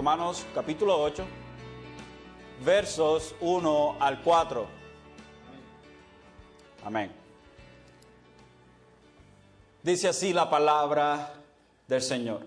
Romanos 0.00 0.46
capítulo 0.54 0.98
8, 0.98 1.22
versos 2.64 3.34
1 3.38 3.96
al 4.00 4.22
4. 4.22 4.66
Amén. 6.86 7.12
Dice 9.82 10.08
así 10.08 10.32
la 10.32 10.48
palabra 10.48 11.34
del 11.86 12.00
Señor. 12.00 12.46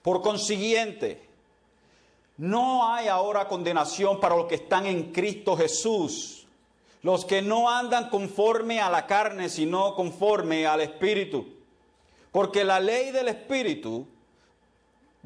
Por 0.00 0.22
consiguiente, 0.22 1.28
no 2.38 2.94
hay 2.94 3.08
ahora 3.08 3.46
condenación 3.46 4.18
para 4.18 4.34
los 4.34 4.46
que 4.46 4.54
están 4.54 4.86
en 4.86 5.12
Cristo 5.12 5.54
Jesús, 5.54 6.46
los 7.02 7.26
que 7.26 7.42
no 7.42 7.68
andan 7.68 8.08
conforme 8.08 8.80
a 8.80 8.88
la 8.88 9.06
carne, 9.06 9.50
sino 9.50 9.94
conforme 9.94 10.66
al 10.66 10.80
Espíritu. 10.80 11.46
Porque 12.32 12.64
la 12.64 12.80
ley 12.80 13.10
del 13.10 13.28
Espíritu 13.28 14.06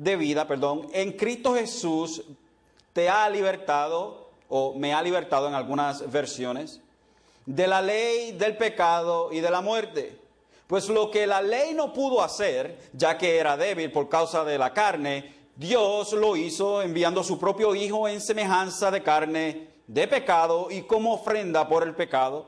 de 0.02 0.16
vida, 0.16 0.46
perdón, 0.48 0.88
en 0.92 1.12
Cristo 1.12 1.54
Jesús 1.54 2.22
te 2.92 3.08
ha 3.08 3.28
libertado, 3.30 4.30
o 4.48 4.74
me 4.74 4.92
ha 4.92 5.00
libertado 5.00 5.46
en 5.46 5.54
algunas 5.54 6.10
versiones, 6.10 6.80
de 7.46 7.66
la 7.66 7.80
ley 7.80 8.32
del 8.32 8.56
pecado 8.56 9.32
y 9.32 9.40
de 9.40 9.50
la 9.50 9.60
muerte. 9.60 10.18
Pues 10.66 10.88
lo 10.88 11.10
que 11.10 11.26
la 11.26 11.40
ley 11.40 11.74
no 11.74 11.92
pudo 11.92 12.22
hacer, 12.22 12.78
ya 12.92 13.16
que 13.16 13.36
era 13.36 13.56
débil 13.56 13.92
por 13.92 14.08
causa 14.08 14.44
de 14.44 14.58
la 14.58 14.72
carne, 14.72 15.34
Dios 15.54 16.12
lo 16.14 16.34
hizo 16.36 16.82
enviando 16.82 17.20
a 17.20 17.24
su 17.24 17.38
propio 17.38 17.74
Hijo 17.74 18.08
en 18.08 18.20
semejanza 18.20 18.90
de 18.90 19.02
carne 19.02 19.68
de 19.86 20.08
pecado 20.08 20.68
y 20.70 20.82
como 20.82 21.14
ofrenda 21.14 21.68
por 21.68 21.84
el 21.84 21.94
pecado. 21.94 22.46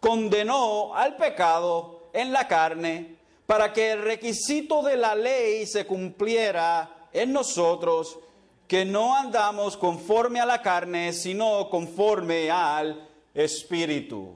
Condenó 0.00 0.94
al 0.94 1.16
pecado 1.16 2.08
en 2.12 2.32
la 2.32 2.48
carne 2.48 3.16
para 3.46 3.72
que 3.72 3.92
el 3.92 4.02
requisito 4.02 4.82
de 4.82 4.96
la 4.96 5.14
ley 5.14 5.66
se 5.66 5.86
cumpliera 5.86 7.08
en 7.12 7.32
nosotros, 7.32 8.18
que 8.66 8.84
no 8.84 9.14
andamos 9.14 9.76
conforme 9.76 10.40
a 10.40 10.46
la 10.46 10.62
carne, 10.62 11.12
sino 11.12 11.68
conforme 11.68 12.50
al 12.50 13.08
Espíritu. 13.34 14.34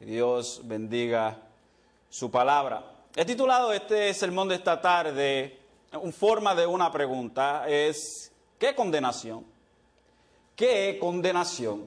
Dios 0.00 0.60
bendiga 0.64 1.38
su 2.08 2.30
palabra. 2.30 2.84
He 3.14 3.24
titulado 3.24 3.72
este 3.72 4.12
sermón 4.14 4.48
de 4.48 4.56
esta 4.56 4.80
tarde 4.80 5.58
en 5.92 6.12
forma 6.12 6.54
de 6.54 6.66
una 6.66 6.92
pregunta, 6.92 7.66
es 7.68 8.30
¿qué 8.58 8.74
condenación? 8.74 9.44
¿Qué 10.54 10.98
condenación? 11.00 11.86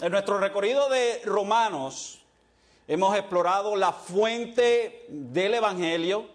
En 0.00 0.12
nuestro 0.12 0.38
recorrido 0.38 0.88
de 0.88 1.22
Romanos 1.24 2.25
hemos 2.88 3.16
explorado 3.16 3.76
la 3.76 3.92
fuente 3.92 5.06
del 5.08 5.54
Evangelio, 5.54 6.26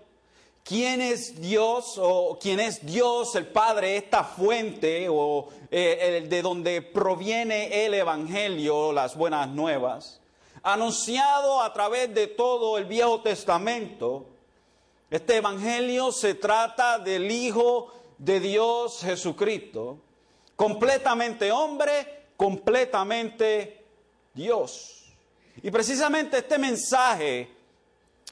quién 0.64 1.02
es 1.02 1.40
Dios 1.42 1.96
o 1.98 2.38
quién 2.42 2.60
es 2.60 2.86
Dios, 2.86 3.36
el 3.36 3.48
Padre, 3.48 3.98
esta 3.98 4.24
fuente 4.24 5.08
o 5.10 5.50
eh, 5.70 6.26
de 6.30 6.42
donde 6.42 6.82
proviene 6.82 7.86
el 7.86 7.94
Evangelio, 7.94 8.92
las 8.92 9.16
buenas 9.16 9.48
nuevas 9.50 10.22
anunciado 10.64 11.62
a 11.62 11.74
través 11.74 12.14
de 12.14 12.28
todo 12.28 12.78
el 12.78 12.86
Viejo 12.86 13.22
Testamento. 13.22 14.28
Este 15.10 15.38
Evangelio 15.38 16.12
se 16.12 16.36
trata 16.36 17.00
del 17.00 17.30
Hijo 17.32 17.92
de 18.18 18.40
Dios 18.40 19.02
Jesucristo, 19.02 19.98
completamente 20.56 21.52
hombre, 21.52 22.28
completamente 22.38 23.86
Dios. 24.34 25.01
Y 25.64 25.72
precisamente 25.72 26.38
este 26.38 26.58
mensaje, 26.58 27.50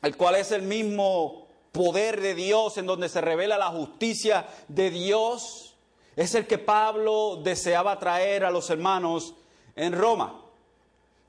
el 0.02 0.16
cual 0.16 0.36
es 0.36 0.52
el 0.52 0.62
mismo 0.62 1.48
poder 1.72 2.20
de 2.20 2.36
Dios 2.36 2.78
en 2.78 2.86
donde 2.86 3.10
se 3.10 3.22
revela 3.22 3.58
la 3.58 3.68
justicia 3.68 4.48
de 4.68 4.90
Dios, 4.90 5.76
es 6.16 6.36
el 6.36 6.48
que 6.48 6.58
Pablo 6.58 7.40
deseaba 7.44 8.00
traer 8.00 8.44
a 8.44 8.52
los 8.52 8.70
hermanos 8.70 9.34
en 9.76 9.94
Roma. 9.94 10.42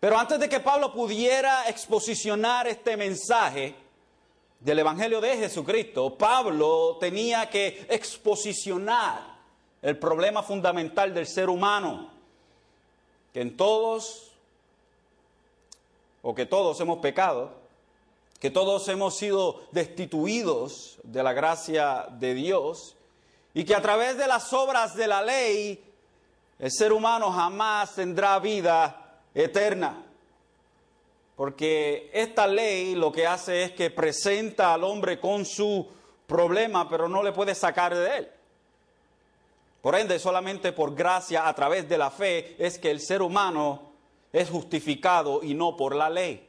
Pero 0.01 0.19
antes 0.19 0.41
de 0.41 0.49
que 0.49 0.61
Pablo 0.61 0.93
pudiera 0.93 1.69
exposicionar 1.69 2.67
este 2.67 2.97
mensaje 2.97 3.75
del 4.59 4.79
Evangelio 4.79 5.21
de 5.21 5.37
Jesucristo, 5.37 6.17
Pablo 6.17 6.97
tenía 6.99 7.49
que 7.51 7.87
exposicionar 7.89 9.39
el 9.83 9.99
problema 9.99 10.43
fundamental 10.43 11.15
del 11.15 11.27
ser 11.27 11.49
humano, 11.49 12.11
que 13.33 13.43
en 13.43 13.57
todos, 13.57 14.30
o 16.23 16.35
que 16.35 16.47
todos 16.47 16.81
hemos 16.81 16.99
pecado, 16.99 17.53
que 18.39 18.51
todos 18.51 18.89
hemos 18.89 19.17
sido 19.17 19.63
destituidos 19.71 20.99
de 21.03 21.23
la 21.23 21.33
gracia 21.33 22.07
de 22.11 22.35
Dios, 22.35 22.97
y 23.53 23.65
que 23.65 23.75
a 23.75 23.83
través 23.83 24.17
de 24.17 24.27
las 24.27 24.53
obras 24.53 24.95
de 24.95 25.07
la 25.07 25.23
ley, 25.23 25.85
el 26.59 26.71
ser 26.71 26.93
humano 26.93 27.31
jamás 27.33 27.95
tendrá 27.95 28.39
vida 28.39 29.19
eterna. 29.35 30.05
Porque 31.37 32.11
esta 32.13 32.47
ley 32.47 32.95
lo 32.95 33.11
que 33.11 33.27
hace 33.27 33.65
es 33.65 33.73
que 33.73 33.91
presenta 33.91 34.75
al 34.75 34.85
hombre 34.85 35.19
con 35.19 35.45
su 35.45 35.89
problema, 36.27 36.89
pero 36.89 37.09
no 37.09 37.23
le 37.23 37.33
puede 37.33 37.55
sacar 37.55 37.95
de 37.95 38.19
él. 38.19 38.31
Por 39.81 39.95
ende, 39.95 40.19
solamente 40.19 40.73
por 40.73 40.95
gracia 40.95 41.49
a 41.49 41.55
través 41.55 41.89
de 41.89 41.97
la 41.97 42.11
fe 42.11 42.55
es 42.59 42.79
que 42.79 42.91
el 42.91 43.01
ser 43.01 43.23
humano 43.23 43.90
es 44.33 44.51
justificado 44.51 45.43
y 45.43 45.55
no 45.55 45.77
por 45.77 45.95
la 45.95 46.09
ley. 46.09 46.47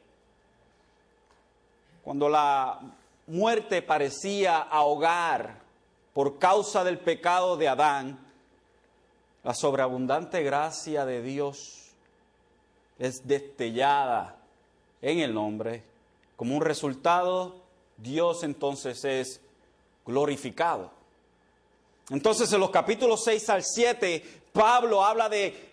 Cuando 2.04 2.30
la 2.30 2.80
muerte 3.28 3.82
parecía 3.82 4.58
ahogar 4.60 5.62
por 6.14 6.40
causa 6.40 6.84
del 6.84 7.00
pecado 7.00 7.58
de 7.58 7.68
Adán, 7.68 8.20
la 9.44 9.54
sobreabundante 9.54 10.44
gracia 10.44 11.06
de 11.06 11.22
Dios 11.22 11.92
es 13.00 13.28
destellada 13.28 14.38
en 15.02 15.20
el 15.20 15.34
nombre. 15.34 15.84
Como 16.36 16.56
un 16.56 16.62
resultado, 16.62 17.56
Dios 17.98 18.44
entonces 18.44 19.04
es 19.06 19.42
glorificado. 20.06 20.92
Entonces 22.10 22.52
en 22.52 22.60
los 22.60 22.72
capítulos 22.72 23.24
6 23.24 23.50
al 23.50 23.64
7, 23.64 24.44
Pablo 24.52 25.04
habla 25.04 25.30
de 25.30 25.71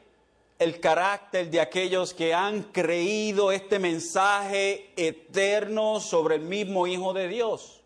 el 0.58 0.80
carácter 0.80 1.50
de 1.50 1.60
aquellos 1.60 2.12
que 2.14 2.34
han 2.34 2.64
creído 2.64 3.52
este 3.52 3.78
mensaje 3.78 4.92
eterno 4.96 6.00
sobre 6.00 6.36
el 6.36 6.42
mismo 6.42 6.86
Hijo 6.86 7.12
de 7.12 7.28
Dios. 7.28 7.80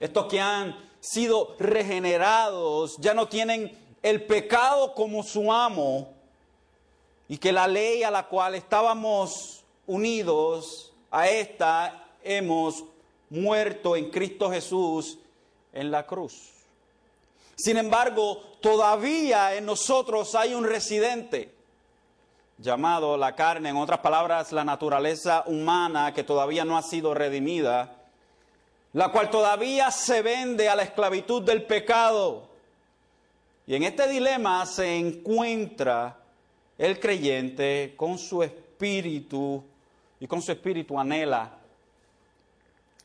Estos 0.00 0.26
que 0.26 0.40
han 0.40 0.76
sido 1.00 1.56
regenerados 1.58 2.96
ya 2.98 3.14
no 3.14 3.28
tienen 3.28 3.76
el 4.02 4.22
pecado 4.24 4.94
como 4.94 5.22
su 5.22 5.50
amo, 5.52 6.14
y 7.28 7.38
que 7.38 7.52
la 7.52 7.66
ley 7.66 8.02
a 8.02 8.10
la 8.10 8.26
cual 8.28 8.54
estábamos 8.54 9.64
unidos, 9.86 10.92
a 11.10 11.28
esta 11.28 12.06
hemos 12.22 12.84
muerto 13.30 13.96
en 13.96 14.10
Cristo 14.10 14.50
Jesús 14.50 15.18
en 15.72 15.90
la 15.90 16.06
cruz. 16.06 16.53
Sin 17.56 17.76
embargo, 17.76 18.42
todavía 18.60 19.54
en 19.54 19.66
nosotros 19.66 20.34
hay 20.34 20.54
un 20.54 20.64
residente 20.64 21.54
llamado 22.58 23.16
la 23.16 23.34
carne, 23.34 23.68
en 23.68 23.76
otras 23.76 24.00
palabras, 24.00 24.52
la 24.52 24.64
naturaleza 24.64 25.44
humana 25.46 26.12
que 26.14 26.24
todavía 26.24 26.64
no 26.64 26.76
ha 26.76 26.82
sido 26.82 27.14
redimida, 27.14 27.96
la 28.92 29.08
cual 29.10 29.30
todavía 29.30 29.90
se 29.90 30.22
vende 30.22 30.68
a 30.68 30.76
la 30.76 30.84
esclavitud 30.84 31.42
del 31.42 31.64
pecado. 31.64 32.48
Y 33.66 33.74
en 33.74 33.82
este 33.82 34.08
dilema 34.08 34.64
se 34.66 34.96
encuentra 34.96 36.16
el 36.78 37.00
creyente 37.00 37.94
con 37.96 38.18
su 38.18 38.42
espíritu 38.42 39.64
y 40.20 40.26
con 40.26 40.42
su 40.42 40.52
espíritu 40.52 40.98
anhela 40.98 41.52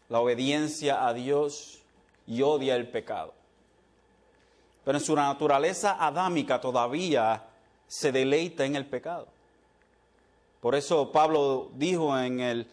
la 0.09 0.19
obediencia 0.19 1.07
a 1.07 1.13
Dios 1.13 1.79
y 2.27 2.41
odia 2.41 2.75
el 2.75 2.87
pecado. 2.87 3.38
Pero 4.89 4.97
en 4.97 5.05
su 5.05 5.15
naturaleza 5.15 6.03
adámica 6.03 6.59
todavía 6.59 7.43
se 7.87 8.11
deleita 8.11 8.65
en 8.65 8.75
el 8.75 8.87
pecado. 8.87 9.27
Por 10.59 10.73
eso 10.73 11.11
Pablo 11.11 11.69
dijo 11.75 12.17
en 12.17 12.39
el 12.39 12.65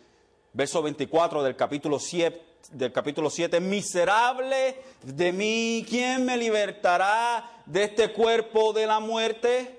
verso 0.54 0.80
24 0.80 1.42
del 1.42 1.56
capítulo 1.56 1.98
7, 1.98 2.42
del 2.72 2.90
capítulo 2.90 3.28
7, 3.28 3.60
miserable 3.60 4.76
de 5.02 5.30
mí, 5.30 5.84
¿quién 5.86 6.24
me 6.24 6.38
libertará 6.38 7.60
de 7.66 7.84
este 7.84 8.10
cuerpo 8.14 8.72
de 8.72 8.86
la 8.86 8.98
muerte? 8.98 9.78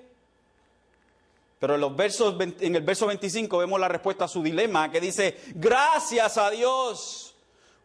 Pero 1.58 1.74
en, 1.74 1.80
los 1.80 1.96
versos, 1.96 2.36
en 2.60 2.76
el 2.76 2.82
verso 2.82 3.08
25 3.08 3.58
vemos 3.58 3.80
la 3.80 3.88
respuesta 3.88 4.26
a 4.26 4.28
su 4.28 4.44
dilema 4.44 4.92
que 4.92 5.00
dice, 5.00 5.36
gracias 5.56 6.38
a 6.38 6.50
Dios 6.50 7.34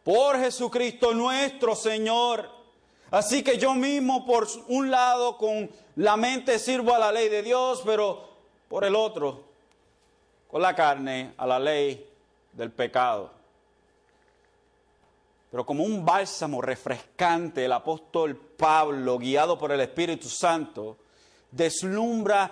por 0.04 0.38
Jesucristo 0.38 1.12
nuestro 1.12 1.74
Señor. 1.74 2.62
Así 3.14 3.44
que 3.44 3.58
yo 3.58 3.74
mismo 3.74 4.26
por 4.26 4.48
un 4.66 4.90
lado 4.90 5.38
con 5.38 5.70
la 5.94 6.16
mente 6.16 6.58
sirvo 6.58 6.92
a 6.96 6.98
la 6.98 7.12
ley 7.12 7.28
de 7.28 7.44
Dios, 7.44 7.80
pero 7.86 8.28
por 8.68 8.82
el 8.82 8.96
otro, 8.96 9.44
con 10.50 10.60
la 10.60 10.74
carne, 10.74 11.32
a 11.36 11.46
la 11.46 11.60
ley 11.60 12.10
del 12.52 12.72
pecado. 12.72 13.30
Pero 15.48 15.64
como 15.64 15.84
un 15.84 16.04
bálsamo 16.04 16.60
refrescante, 16.60 17.64
el 17.64 17.70
apóstol 17.70 18.34
Pablo, 18.34 19.16
guiado 19.16 19.56
por 19.56 19.70
el 19.70 19.80
Espíritu 19.82 20.28
Santo, 20.28 20.96
deslumbra 21.52 22.50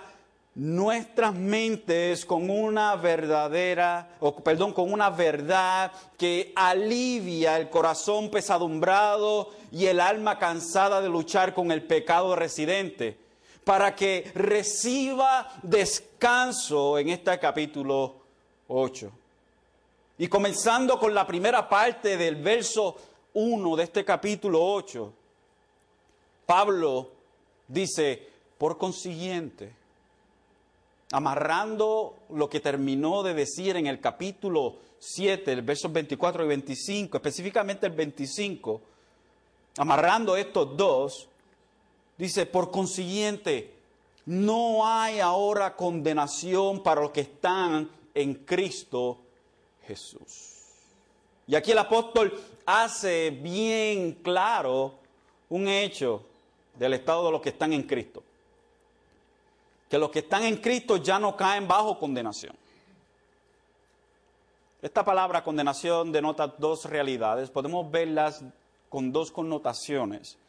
nuestras 0.55 1.33
mentes 1.33 2.25
con 2.25 2.49
una 2.49 2.95
verdadera, 2.95 4.17
o 4.19 4.35
perdón, 4.35 4.73
con 4.73 4.91
una 4.93 5.09
verdad 5.09 5.91
que 6.17 6.53
alivia 6.55 7.57
el 7.57 7.69
corazón 7.69 8.29
pesadumbrado 8.29 9.49
y 9.71 9.87
el 9.87 9.99
alma 9.99 10.37
cansada 10.37 11.01
de 11.01 11.09
luchar 11.09 11.53
con 11.53 11.71
el 11.71 11.83
pecado 11.83 12.35
residente, 12.35 13.17
para 13.63 13.95
que 13.95 14.31
reciba 14.35 15.51
descanso 15.63 16.99
en 16.99 17.09
este 17.09 17.39
capítulo 17.39 18.15
8. 18.67 19.11
Y 20.19 20.27
comenzando 20.27 20.99
con 20.99 21.13
la 21.15 21.25
primera 21.25 21.67
parte 21.67 22.15
del 22.15 22.35
verso 22.35 22.95
1 23.33 23.75
de 23.75 23.83
este 23.83 24.05
capítulo 24.05 24.63
8, 24.63 25.13
Pablo 26.45 27.09
dice, 27.67 28.29
por 28.59 28.77
consiguiente, 28.77 29.82
amarrando 31.13 32.15
lo 32.31 32.49
que 32.49 32.59
terminó 32.59 33.21
de 33.21 33.35
decir 33.35 33.77
en 33.77 33.85
el 33.85 34.01
capítulo 34.01 34.77
7, 34.97 35.53
el 35.53 35.61
versos 35.61 35.93
24 35.93 36.43
y 36.43 36.47
25, 36.47 37.17
específicamente 37.17 37.85
el 37.85 37.93
25, 37.93 38.81
amarrando 39.77 40.35
estos 40.35 40.75
dos, 40.75 41.29
dice, 42.17 42.47
por 42.47 42.71
consiguiente, 42.71 43.75
no 44.25 44.87
hay 44.87 45.19
ahora 45.19 45.75
condenación 45.75 46.81
para 46.81 47.01
los 47.01 47.11
que 47.11 47.21
están 47.21 47.91
en 48.15 48.33
Cristo 48.33 49.19
Jesús. 49.85 50.53
Y 51.45 51.53
aquí 51.53 51.73
el 51.73 51.77
apóstol 51.77 52.41
hace 52.65 53.29
bien 53.29 54.13
claro 54.23 54.95
un 55.49 55.67
hecho 55.67 56.23
del 56.73 56.93
estado 56.93 57.25
de 57.25 57.31
los 57.33 57.41
que 57.41 57.49
están 57.49 57.71
en 57.71 57.83
Cristo. 57.83 58.23
Que 59.93 59.99
los 59.99 60.09
que 60.09 60.19
están 60.21 60.41
en 60.41 60.57
Cristo 60.57 60.97
ya 60.97 61.19
no 61.19 61.37
caen 61.37 61.67
bajo 61.67 61.99
condenación. 61.99 62.55
Esta 64.81 65.05
palabra 65.05 65.43
condenación 65.43 66.11
denota 66.11 66.47
dos 66.47 66.85
realidades. 66.85 67.51
Podemos 67.51 67.91
verlas 67.91 68.43
con 68.89 69.11
dos 69.11 69.31
connotaciones. 69.31 70.39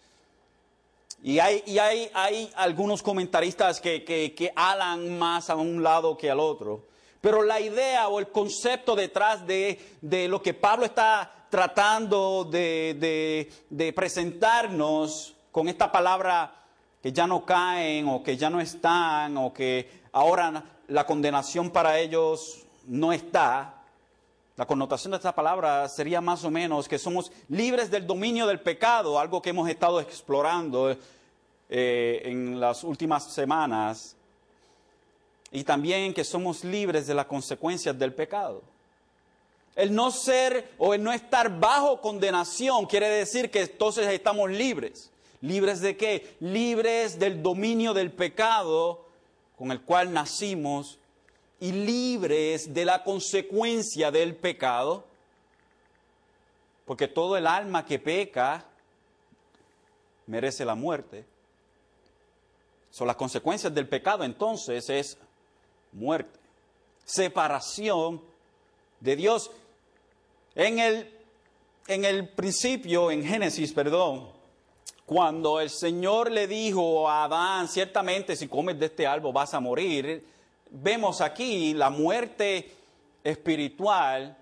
Y 1.23 1.41
hay, 1.41 1.63
y 1.67 1.77
hay, 1.77 2.11
hay 2.15 2.51
algunos 2.57 3.03
comentaristas 3.03 3.83
que, 3.83 4.03
que, 4.03 4.51
alan 4.57 5.19
más 5.19 5.51
a 5.51 5.57
un 5.57 5.83
lado 5.83 6.17
que 6.17 6.31
al 6.31 6.41
otro. 6.41 6.87
Pero 7.21 7.43
la 7.43 7.61
idea 7.61 8.09
o 8.09 8.21
el 8.21 8.29
concepto 8.29 8.97
detrás 8.97 9.47
de, 9.47 9.79
lo 10.27 10.41
que 10.41 10.55
Pablo 10.55 10.87
está 10.87 11.49
tratando 11.51 12.45
de, 12.51 13.93
presentarnos 13.95 15.37
con 15.53 15.69
esta 15.69 15.93
palabra 15.93 16.64
que 17.05 17.13
ya 17.13 17.27
no 17.27 17.45
caen 17.45 18.09
o 18.09 18.23
que 18.23 18.35
ya 18.35 18.49
no 18.49 18.63
están 18.63 19.37
o 19.37 19.53
que 19.53 20.05
ahora 20.13 20.65
la 20.89 21.05
condenación 21.05 21.69
para 21.69 21.99
ellos 21.99 22.65
no 22.87 23.13
está, 23.13 23.75
la 24.57 24.65
connotación 24.65 25.11
de 25.11 25.19
esta 25.19 25.35
palabra 25.35 25.87
sería 25.91 26.23
más 26.23 26.45
o 26.45 26.51
menos 26.51 26.89
que 26.89 26.99
somos 26.99 27.31
libres 27.51 27.91
del 27.91 28.07
dominio 28.07 28.47
del 28.47 28.59
pecado, 28.59 29.21
algo 29.21 29.43
que 29.43 29.51
hemos 29.51 29.69
estado 29.69 30.01
explorando 30.01 30.97
eh, 31.69 32.23
en 32.25 32.59
las 32.59 32.83
últimas 32.83 33.25
semanas 33.25 34.17
y 35.53 35.63
también 35.63 36.15
que 36.15 36.25
somos 36.25 36.65
libres 36.65 37.07
de 37.07 37.13
las 37.13 37.27
consecuencias 37.27 37.99
del 37.99 38.15
pecado. 38.15 38.63
El 39.77 39.95
no 39.95 40.11
ser 40.11 40.73
o 40.79 40.95
el 40.95 41.03
no 41.03 41.13
estar 41.13 41.61
bajo 41.61 42.01
condenación 42.01 42.87
quiere 42.87 43.11
decir 43.11 43.51
que 43.51 43.61
entonces 43.61 44.09
estamos 44.09 44.51
libres. 44.51 45.11
¿Libres 45.45 45.83
de 45.83 45.95
qué? 45.95 46.37
Libres 46.41 47.19
del 47.19 47.43
dominio 47.43 47.93
del 47.93 48.11
pecado 48.11 49.05
con 49.59 49.73
el 49.73 49.83
cual 49.83 50.11
nacimos 50.11 50.99
y 51.61 51.71
libres 51.71 52.73
de 52.73 52.87
la 52.87 53.05
consecuencia 53.05 54.11
del 54.11 54.37
pecado. 54.37 55.05
Porque 56.87 57.09
todo 57.09 57.37
el 57.37 57.47
alma 57.47 57.85
que 57.85 57.99
peca 57.99 58.65
merece 60.29 60.65
la 60.65 60.75
muerte. 60.75 61.27
Son 62.91 63.07
las 63.07 63.17
consecuencias 63.17 63.75
del 63.75 63.87
pecado 63.87 64.25
entonces 64.25 64.89
es 64.89 65.19
muerte, 65.93 66.39
separación 67.05 68.23
de 69.01 69.15
Dios. 69.15 69.51
En 70.55 70.79
el, 70.79 71.13
en 71.87 72.07
el 72.07 72.31
principio, 72.31 73.11
en 73.11 73.23
Génesis, 73.23 73.75
perdón, 73.75 74.34
cuando 75.07 75.61
el 75.61 75.69
Señor 75.69 76.31
le 76.31 76.47
dijo 76.47 77.09
a 77.09 77.25
Adán, 77.25 77.69
ciertamente 77.69 78.37
si 78.37 78.49
comes 78.49 78.79
de 78.79 78.87
este 78.87 79.07
árbol 79.07 79.33
vas 79.33 79.53
a 79.53 79.61
morir, 79.61 80.27
vemos 80.71 81.21
aquí 81.21 81.75
la 81.75 81.91
muerte 81.91 82.75
espiritual, 83.23 84.37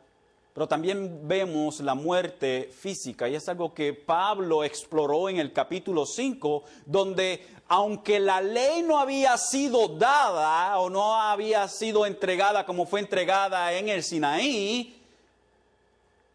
pero 0.53 0.69
también 0.69 1.26
vemos 1.26 1.81
la 1.81 1.94
muerte 1.94 2.70
física. 2.79 3.29
Y 3.29 3.35
es 3.35 3.49
algo 3.49 3.75
que 3.75 3.93
Pablo 3.93 4.62
exploró 4.62 5.29
en 5.29 5.38
el 5.38 5.53
capítulo 5.53 6.06
5, 6.06 6.62
donde 6.87 7.44
aunque 7.69 8.20
la 8.20 8.41
ley 8.41 8.82
no 8.82 8.99
había 8.99 9.37
sido 9.38 9.88
dada 9.88 10.79
o 10.79 10.91
no 10.91 11.15
había 11.15 11.67
sido 11.69 12.06
entregada 12.06 12.67
como 12.67 12.87
fue 12.87 13.00
entregada 13.00 13.73
en 13.73 13.88
el 13.88 14.03
Sinaí, 14.03 15.01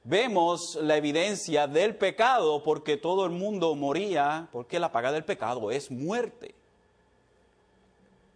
vemos 0.08 0.76
la 0.82 0.96
evidencia 0.96 1.68
del 1.68 1.96
pecado 1.96 2.64
porque 2.64 2.96
todo 2.96 3.26
el 3.26 3.32
mundo 3.32 3.76
moría, 3.76 4.48
porque 4.54 4.80
la 4.80 4.92
paga 4.92 5.12
del 5.12 5.26
pecado 5.26 5.70
es 5.70 5.92
muerte. 5.92 6.56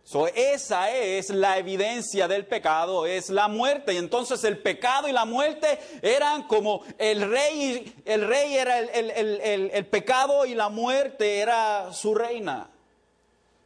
So, 0.03 0.27
esa 0.27 0.91
es 0.91 1.29
la 1.29 1.57
evidencia 1.57 2.27
del 2.27 2.45
pecado, 2.45 3.05
es 3.05 3.29
la 3.29 3.47
muerte. 3.47 3.93
Y 3.93 3.97
entonces 3.97 4.43
el 4.43 4.57
pecado 4.57 5.07
y 5.07 5.13
la 5.13 5.23
muerte 5.23 5.79
eran 6.01 6.47
como 6.47 6.81
el 6.97 7.29
rey, 7.29 7.95
el 8.03 8.27
rey 8.27 8.55
era 8.55 8.79
el, 8.79 9.71
el 9.71 9.85
pecado 9.85 10.45
y 10.45 10.53
la 10.53 10.67
muerte 10.67 11.39
era 11.39 11.93
su 11.93 12.13
reina. 12.13 12.69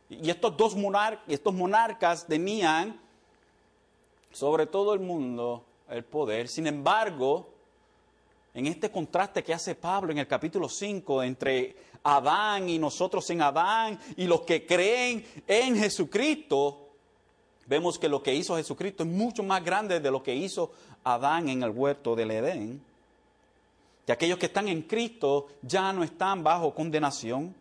Y 0.07 0.29
estos 0.29 0.55
dos 0.55 0.75
estos 1.27 1.53
monarcas 1.55 2.27
tenían 2.27 3.01
sobre 4.31 4.67
todo 4.67 4.93
el 4.93 4.99
mundo 4.99 5.65
el 5.89 6.03
poder. 6.03 6.47
Sin 6.47 6.67
embargo, 6.67 7.54
en 8.55 8.67
este 8.67 8.89
contraste 8.89 9.43
que 9.43 9.53
hace 9.53 9.75
Pablo 9.75 10.13
en 10.13 10.17
el 10.17 10.27
capítulo 10.27 10.69
5 10.69 11.23
entre 11.23 11.75
Adán 12.03 12.69
y 12.69 12.79
nosotros 12.79 13.29
en 13.29 13.41
Adán 13.41 13.99
y 14.15 14.27
los 14.27 14.41
que 14.41 14.65
creen 14.65 15.25
en 15.45 15.77
Jesucristo, 15.77 16.87
vemos 17.65 17.99
que 17.99 18.07
lo 18.07 18.23
que 18.23 18.33
hizo 18.33 18.55
Jesucristo 18.55 19.03
es 19.03 19.09
mucho 19.09 19.43
más 19.43 19.61
grande 19.61 19.99
de 19.99 20.09
lo 20.09 20.23
que 20.23 20.33
hizo 20.33 20.71
Adán 21.03 21.49
en 21.49 21.63
el 21.63 21.71
huerto 21.71 22.15
del 22.15 22.31
Edén. 22.31 22.81
Y 24.07 24.11
aquellos 24.11 24.37
que 24.39 24.45
están 24.45 24.69
en 24.69 24.83
Cristo 24.83 25.47
ya 25.61 25.91
no 25.91 26.05
están 26.05 26.41
bajo 26.41 26.73
condenación. 26.73 27.53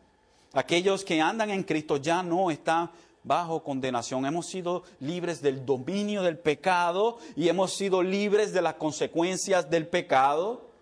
Aquellos 0.53 1.05
que 1.05 1.21
andan 1.21 1.51
en 1.51 1.65
Cristo 1.65 1.97
ya 1.97 2.23
no 2.23 2.53
están 2.53 2.89
bajo 3.25 3.65
condenación. 3.65 4.27
Hemos 4.27 4.47
sido 4.47 4.85
libres 5.01 5.43
del 5.43 5.67
dominio 5.67 6.23
del 6.23 6.39
pecado 6.39 7.19
y 7.35 7.49
hemos 7.49 7.73
sido 7.73 8.01
libres 8.01 8.53
de 8.53 8.63
las 8.63 8.75
consecuencias 8.75 9.69
del 9.69 9.89
pecado. 9.89 10.74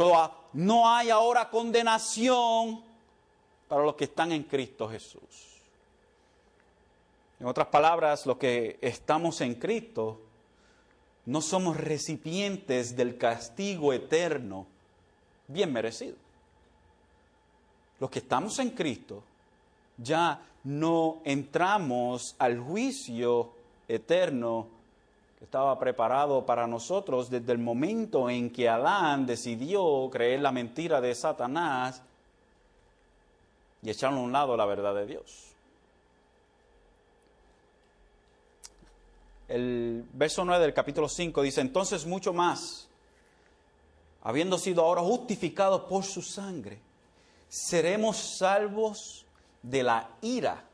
Ah, 0.00 0.32
no 0.52 0.88
hay 0.88 1.10
ahora 1.10 1.50
condenación 1.50 2.82
para 3.68 3.84
los 3.84 3.94
que 3.94 4.04
están 4.04 4.32
en 4.32 4.44
Cristo 4.44 4.88
Jesús. 4.88 5.60
En 7.40 7.46
otras 7.46 7.68
palabras, 7.68 8.26
los 8.26 8.36
que 8.36 8.78
estamos 8.80 9.40
en 9.40 9.54
Cristo 9.54 10.20
no 11.26 11.40
somos 11.40 11.76
recipientes 11.76 12.96
del 12.96 13.18
castigo 13.18 13.92
eterno 13.92 14.66
bien 15.46 15.72
merecido 15.72 16.16
los 18.00 18.10
que 18.10 18.20
estamos 18.20 18.58
en 18.58 18.70
Cristo, 18.70 19.22
ya 19.96 20.40
no 20.64 21.20
entramos 21.24 22.36
al 22.38 22.60
juicio 22.60 23.52
eterno 23.88 24.68
que 25.38 25.44
estaba 25.44 25.78
preparado 25.78 26.44
para 26.44 26.66
nosotros 26.66 27.30
desde 27.30 27.52
el 27.52 27.58
momento 27.58 28.28
en 28.28 28.50
que 28.50 28.68
Adán 28.68 29.24
decidió 29.24 30.10
creer 30.10 30.40
la 30.40 30.50
mentira 30.50 31.00
de 31.00 31.14
Satanás 31.14 32.02
y 33.80 33.90
echar 33.90 34.12
a 34.12 34.16
un 34.16 34.32
lado 34.32 34.56
la 34.56 34.66
verdad 34.66 34.96
de 34.96 35.06
Dios. 35.06 35.44
El 39.46 40.04
verso 40.12 40.44
9 40.44 40.60
del 40.60 40.74
capítulo 40.74 41.08
5 41.08 41.40
dice, 41.42 41.60
entonces 41.60 42.04
mucho 42.04 42.32
más, 42.32 42.88
habiendo 44.24 44.58
sido 44.58 44.82
ahora 44.84 45.02
justificados 45.02 45.82
por 45.82 46.02
su 46.02 46.20
sangre, 46.20 46.80
seremos 47.48 48.16
salvos 48.16 49.24
de 49.62 49.84
la 49.84 50.10
ira 50.20 50.64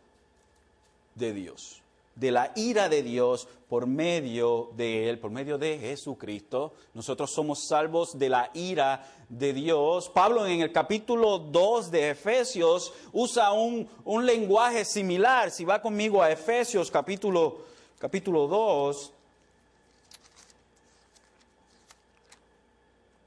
de 1.14 1.34
Dios. 1.34 1.83
De 2.14 2.30
la 2.30 2.52
ira 2.54 2.88
de 2.88 3.02
Dios 3.02 3.48
por 3.68 3.86
medio 3.86 4.70
de 4.76 5.08
Él, 5.08 5.18
por 5.18 5.30
medio 5.30 5.58
de 5.58 5.78
Jesucristo. 5.78 6.72
Nosotros 6.94 7.30
somos 7.30 7.66
salvos 7.66 8.18
de 8.18 8.28
la 8.28 8.50
ira 8.54 9.04
de 9.28 9.52
Dios. 9.52 10.08
Pablo 10.08 10.46
en 10.46 10.60
el 10.60 10.72
capítulo 10.72 11.38
2 11.38 11.90
de 11.90 12.10
Efesios 12.10 12.92
usa 13.12 13.52
un, 13.52 13.88
un 14.04 14.24
lenguaje 14.24 14.84
similar. 14.84 15.50
Si 15.50 15.64
va 15.64 15.82
conmigo 15.82 16.22
a 16.22 16.30
Efesios 16.30 16.90
capítulo, 16.90 17.58
capítulo 17.98 18.46
2, 18.46 19.12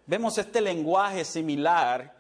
vemos 0.06 0.38
este 0.38 0.62
lenguaje 0.62 1.26
similar 1.26 2.17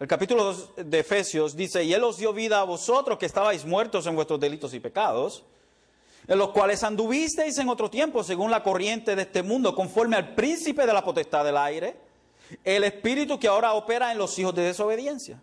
El 0.00 0.06
capítulo 0.06 0.44
2 0.44 0.70
de 0.86 0.98
Efesios 1.00 1.54
dice, 1.54 1.84
y 1.84 1.92
Él 1.92 2.02
os 2.02 2.16
dio 2.16 2.32
vida 2.32 2.58
a 2.58 2.64
vosotros 2.64 3.18
que 3.18 3.26
estabais 3.26 3.66
muertos 3.66 4.06
en 4.06 4.14
vuestros 4.14 4.40
delitos 4.40 4.72
y 4.72 4.80
pecados, 4.80 5.44
en 6.26 6.38
los 6.38 6.52
cuales 6.52 6.82
anduvisteis 6.82 7.58
en 7.58 7.68
otro 7.68 7.90
tiempo 7.90 8.24
según 8.24 8.50
la 8.50 8.62
corriente 8.62 9.14
de 9.14 9.20
este 9.20 9.42
mundo, 9.42 9.74
conforme 9.74 10.16
al 10.16 10.34
príncipe 10.34 10.86
de 10.86 10.94
la 10.94 11.04
potestad 11.04 11.44
del 11.44 11.58
aire, 11.58 11.98
el 12.64 12.84
espíritu 12.84 13.38
que 13.38 13.46
ahora 13.46 13.74
opera 13.74 14.10
en 14.10 14.16
los 14.16 14.38
hijos 14.38 14.54
de 14.54 14.62
desobediencia, 14.62 15.38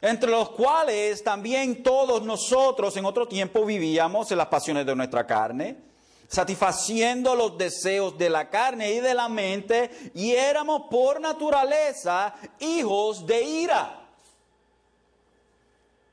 entre 0.00 0.30
los 0.30 0.48
cuales 0.48 1.22
también 1.22 1.82
todos 1.82 2.22
nosotros 2.22 2.96
en 2.96 3.04
otro 3.04 3.28
tiempo 3.28 3.66
vivíamos 3.66 4.30
en 4.30 4.38
las 4.38 4.46
pasiones 4.46 4.86
de 4.86 4.96
nuestra 4.96 5.26
carne 5.26 5.76
satisfaciendo 6.28 7.34
los 7.34 7.56
deseos 7.58 8.16
de 8.18 8.30
la 8.30 8.50
carne 8.50 8.92
y 8.92 9.00
de 9.00 9.14
la 9.14 9.28
mente, 9.28 10.12
y 10.14 10.32
éramos 10.32 10.82
por 10.90 11.20
naturaleza 11.20 12.34
hijos 12.60 13.26
de 13.26 13.42
ira. 13.42 14.00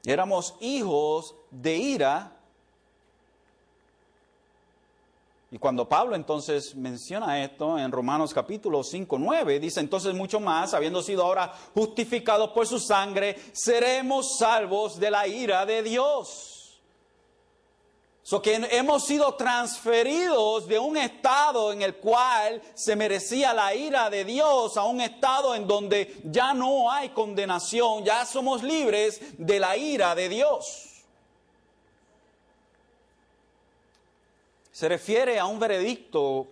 Éramos 0.06 0.56
hijos 0.60 1.36
de 1.51 1.75
ira. 1.75 2.32
Y 5.53 5.58
cuando 5.58 5.88
Pablo 5.88 6.15
entonces 6.15 6.75
menciona 6.75 7.44
esto 7.44 7.77
en 7.77 7.91
Romanos 7.91 8.34
capítulo 8.34 8.84
5, 8.84 9.18
9, 9.20 9.60
dice 9.60 9.82
entonces 9.82 10.13
mucho 10.13 10.39
más, 10.39 10.74
habiendo 10.74 11.03
sido 11.03 11.24
ahora 11.24 11.53
justificados 11.74 12.51
por 12.51 12.65
su 12.65 12.80
sangre, 12.80 13.38
seremos 13.51 14.38
salvos 14.38 14.98
de 14.98 15.12
la 15.12 15.27
ira 15.27 15.65
de 15.65 15.84
Dios. 15.84 16.50
So 18.24 18.42
que 18.42 18.54
hemos 18.54 19.06
sido 19.06 19.34
transferidos 19.34 20.68
de 20.68 20.78
un 20.78 20.96
estado 20.96 21.74
en 21.74 21.82
el 21.82 21.96
cual 21.96 22.62
se 22.75 22.96
merecía 22.96 23.51
la 23.51 23.74
ira 23.74 24.12
de 24.12 24.24
Dios 24.24 24.78
a 24.78 24.84
un 24.84 25.01
estado 25.01 25.56
en 25.56 25.68
donde 25.68 26.22
ya 26.25 26.54
no 26.54 26.92
hay 26.92 27.10
condenación, 27.10 28.06
ya 28.06 28.25
somos 28.25 28.62
libres 28.62 29.20
de 29.38 29.60
la 29.60 29.75
ira 29.75 30.13
de 30.13 30.30
Dios. 30.30 30.88
Se 34.72 34.88
refiere 34.88 35.40
a 35.40 35.46
un 35.46 35.60
veredicto 35.60 36.48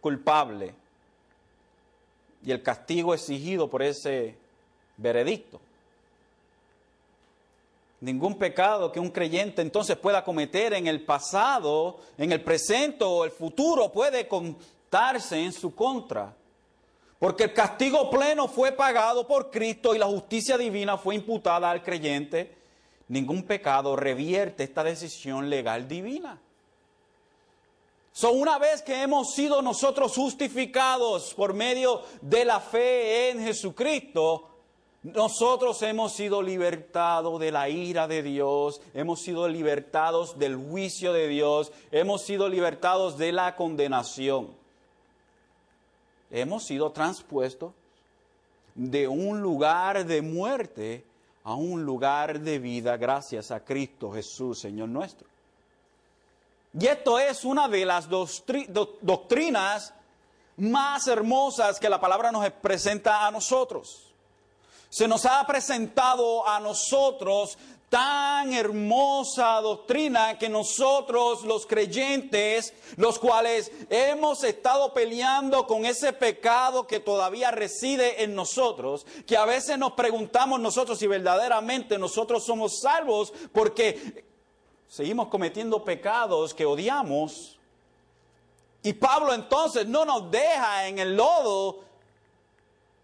culpable 0.00 0.74
y 2.44 2.50
el 2.50 2.62
castigo 2.62 3.14
exigido 3.14 3.70
por 3.70 3.82
ese 3.82 4.36
veredicto. 4.98 5.60
Ningún 8.02 8.34
pecado 8.36 8.90
que 8.90 8.98
un 8.98 9.10
creyente 9.10 9.62
entonces 9.62 9.96
pueda 9.96 10.24
cometer 10.24 10.72
en 10.72 10.88
el 10.88 11.04
pasado, 11.04 12.00
en 12.18 12.32
el 12.32 12.42
presente 12.42 13.04
o 13.04 13.24
el 13.24 13.30
futuro 13.30 13.92
puede 13.92 14.26
contarse 14.26 15.40
en 15.40 15.52
su 15.52 15.72
contra. 15.72 16.34
Porque 17.20 17.44
el 17.44 17.52
castigo 17.52 18.10
pleno 18.10 18.48
fue 18.48 18.72
pagado 18.72 19.24
por 19.24 19.52
Cristo 19.52 19.94
y 19.94 19.98
la 19.98 20.06
justicia 20.06 20.58
divina 20.58 20.98
fue 20.98 21.14
imputada 21.14 21.70
al 21.70 21.84
creyente. 21.84 22.52
Ningún 23.06 23.44
pecado 23.44 23.94
revierte 23.94 24.64
esta 24.64 24.82
decisión 24.82 25.48
legal 25.48 25.86
divina. 25.86 26.40
So, 28.10 28.32
una 28.32 28.58
vez 28.58 28.82
que 28.82 29.00
hemos 29.00 29.32
sido 29.32 29.62
nosotros 29.62 30.16
justificados 30.16 31.34
por 31.34 31.54
medio 31.54 32.02
de 32.20 32.44
la 32.44 32.58
fe 32.58 33.30
en 33.30 33.44
Jesucristo, 33.44 34.51
nosotros 35.02 35.82
hemos 35.82 36.12
sido 36.12 36.42
libertados 36.42 37.40
de 37.40 37.50
la 37.50 37.68
ira 37.68 38.06
de 38.06 38.22
Dios, 38.22 38.80
hemos 38.94 39.20
sido 39.20 39.48
libertados 39.48 40.38
del 40.38 40.56
juicio 40.56 41.12
de 41.12 41.26
Dios, 41.26 41.72
hemos 41.90 42.22
sido 42.22 42.48
libertados 42.48 43.18
de 43.18 43.32
la 43.32 43.56
condenación. 43.56 44.54
Hemos 46.30 46.64
sido 46.64 46.92
transpuestos 46.92 47.72
de 48.76 49.08
un 49.08 49.40
lugar 49.42 50.06
de 50.06 50.22
muerte 50.22 51.04
a 51.42 51.56
un 51.56 51.84
lugar 51.84 52.38
de 52.38 52.60
vida 52.60 52.96
gracias 52.96 53.50
a 53.50 53.64
Cristo 53.64 54.12
Jesús, 54.12 54.60
Señor 54.60 54.88
nuestro. 54.88 55.26
Y 56.78 56.86
esto 56.86 57.18
es 57.18 57.44
una 57.44 57.68
de 57.68 57.84
las 57.84 58.08
doctrinas 58.08 59.92
más 60.58 61.08
hermosas 61.08 61.80
que 61.80 61.90
la 61.90 62.00
palabra 62.00 62.30
nos 62.30 62.48
presenta 62.50 63.26
a 63.26 63.30
nosotros 63.32 64.11
se 64.92 65.08
nos 65.08 65.24
ha 65.24 65.46
presentado 65.46 66.46
a 66.46 66.60
nosotros 66.60 67.56
tan 67.88 68.52
hermosa 68.52 69.58
doctrina 69.62 70.38
que 70.38 70.50
nosotros 70.50 71.44
los 71.44 71.66
creyentes, 71.66 72.74
los 72.98 73.18
cuales 73.18 73.72
hemos 73.88 74.44
estado 74.44 74.92
peleando 74.92 75.66
con 75.66 75.86
ese 75.86 76.12
pecado 76.12 76.86
que 76.86 77.00
todavía 77.00 77.50
reside 77.50 78.22
en 78.22 78.34
nosotros, 78.34 79.06
que 79.26 79.38
a 79.38 79.46
veces 79.46 79.78
nos 79.78 79.92
preguntamos 79.92 80.60
nosotros 80.60 80.98
si 80.98 81.06
verdaderamente 81.06 81.96
nosotros 81.96 82.44
somos 82.44 82.78
salvos 82.82 83.32
porque 83.50 84.26
seguimos 84.88 85.28
cometiendo 85.28 85.82
pecados 85.82 86.52
que 86.52 86.66
odiamos. 86.66 87.58
Y 88.82 88.92
Pablo 88.92 89.32
entonces 89.32 89.86
no 89.86 90.04
nos 90.04 90.30
deja 90.30 90.86
en 90.86 90.98
el 90.98 91.16
lodo 91.16 91.91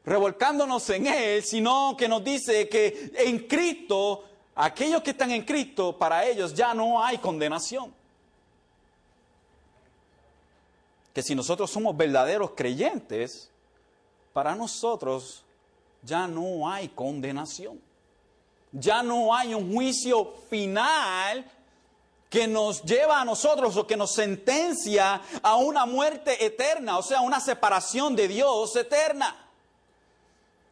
revolcándonos 0.08 0.88
en 0.90 1.06
Él, 1.06 1.42
sino 1.42 1.94
que 1.96 2.08
nos 2.08 2.24
dice 2.24 2.68
que 2.68 3.12
en 3.16 3.46
Cristo, 3.46 4.24
aquellos 4.54 5.02
que 5.02 5.10
están 5.10 5.30
en 5.30 5.44
Cristo, 5.44 5.96
para 5.96 6.24
ellos 6.24 6.54
ya 6.54 6.74
no 6.74 7.02
hay 7.02 7.18
condenación. 7.18 7.94
Que 11.12 11.22
si 11.22 11.34
nosotros 11.34 11.70
somos 11.70 11.96
verdaderos 11.96 12.52
creyentes, 12.56 13.50
para 14.32 14.54
nosotros 14.54 15.44
ya 16.02 16.26
no 16.26 16.70
hay 16.70 16.88
condenación. 16.88 17.80
Ya 18.72 19.02
no 19.02 19.34
hay 19.34 19.54
un 19.54 19.74
juicio 19.74 20.34
final 20.48 21.44
que 22.28 22.46
nos 22.46 22.82
lleva 22.82 23.20
a 23.20 23.24
nosotros 23.24 23.76
o 23.76 23.86
que 23.86 23.96
nos 23.96 24.12
sentencia 24.12 25.22
a 25.42 25.56
una 25.56 25.86
muerte 25.86 26.44
eterna, 26.44 26.98
o 26.98 27.02
sea, 27.02 27.22
una 27.22 27.40
separación 27.40 28.14
de 28.14 28.28
Dios 28.28 28.76
eterna. 28.76 29.47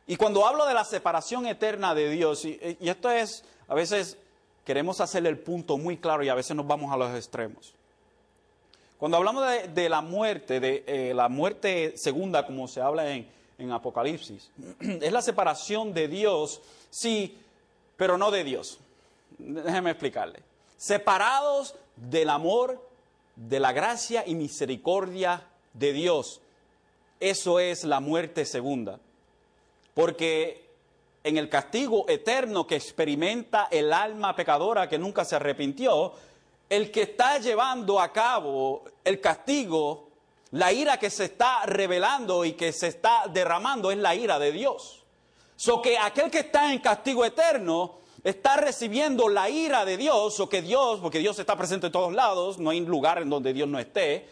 Y 0.07 0.17
cuando 0.17 0.47
hablo 0.47 0.67
de 0.67 0.75
la 0.75 0.85
separación 0.85 1.47
eterna 1.47 1.95
de 1.95 2.11
Dios, 2.11 2.45
y, 2.45 2.59
esto 2.81 3.11
es, 3.11 3.45
a 3.67 3.75
veces 3.75 4.17
queremos 4.65 5.01
hacerle 5.01 5.29
el 5.29 5.39
punto 5.39 5.79
muy 5.79 5.97
claro 5.97 6.23
y 6.23 6.29
a 6.29 6.35
veces 6.35 6.57
nos 6.57 6.67
vamos 6.67 6.93
a 6.93 6.97
los 6.97 7.15
extremos. 7.15 7.75
Cuando 8.99 9.17
hablamos 9.17 9.45
de, 9.75 9.89
la 9.89 10.01
muerte, 10.01 10.61
de 10.61 10.85
eh, 10.87 11.13
la 11.15 11.29
muerte 11.29 11.95
segunda, 11.97 12.47
como 12.47 12.69
se 12.69 12.81
habla 12.81 13.13
en, 13.13 13.29
en 13.59 13.73
Apocalipsis, 13.73 14.51
es 14.81 15.13
la 15.13 15.23
separación 15.23 15.93
de 15.93 16.09
Dios, 16.09 16.63
sí, 16.91 17.37
pero 17.97 18.17
no 18.17 18.31
de 18.31 18.45
Dios. 18.45 18.79
Déjeme 19.39 19.91
explicarle. 19.91 20.41
Separados 20.77 21.75
del 21.97 22.31
amor, 22.31 22.89
de 23.35 23.61
la 23.61 23.73
gracia 23.73 24.25
y 24.27 24.35
misericordia 24.35 25.47
de 25.75 25.93
Dios. 25.93 26.41
Eso 27.21 27.61
es 27.61 27.85
la 27.85 28.01
muerte 28.01 28.45
segunda. 28.45 29.01
Porque 29.97 30.67
en 31.25 31.39
el 31.39 31.49
castigo 31.49 32.05
eterno 32.07 32.67
que 32.67 32.77
experimenta 32.77 33.69
el 33.71 33.95
alma 33.95 34.37
pecadora 34.37 34.91
que 34.91 34.99
nunca 34.99 35.25
se 35.25 35.37
arrepintió, 35.37 36.13
el 36.69 36.91
que 36.91 37.01
está 37.03 37.39
llevando 37.39 37.99
a 37.99 38.13
cabo 38.13 38.85
el 39.03 39.23
castigo, 39.23 40.11
la 40.51 40.71
ira 40.71 40.99
que 40.99 41.09
se 41.09 41.25
está 41.25 41.65
revelando 41.65 42.45
y 42.45 42.53
que 42.53 42.73
se 42.73 42.89
está 42.89 43.25
derramando 43.33 43.91
es 43.91 43.97
la 43.97 44.15
ira 44.15 44.39
de 44.39 44.53
Dios. 44.53 45.03
So 45.57 45.81
que 45.81 45.97
aquel 45.97 46.31
que 46.31 46.41
está 46.41 46.71
en 46.71 46.81
castigo 46.81 47.25
eterno 47.25 48.01
está 48.23 48.59
recibiendo 48.59 49.31
la 49.31 49.49
ira 49.49 49.87
de 49.87 49.97
Dios, 49.97 50.39
o 50.41 50.49
que 50.51 50.61
Dios, 50.61 51.01
porque 51.01 51.21
Dios 51.21 51.39
está 51.39 51.57
presente 51.57 51.87
en 51.87 51.93
todos 51.93 52.13
lados, 52.13 52.59
no 52.59 52.69
hay 52.69 52.81
lugar 52.81 53.23
en 53.23 53.31
donde 53.31 53.55
Dios 53.55 53.67
no 53.67 53.79
esté, 53.79 54.29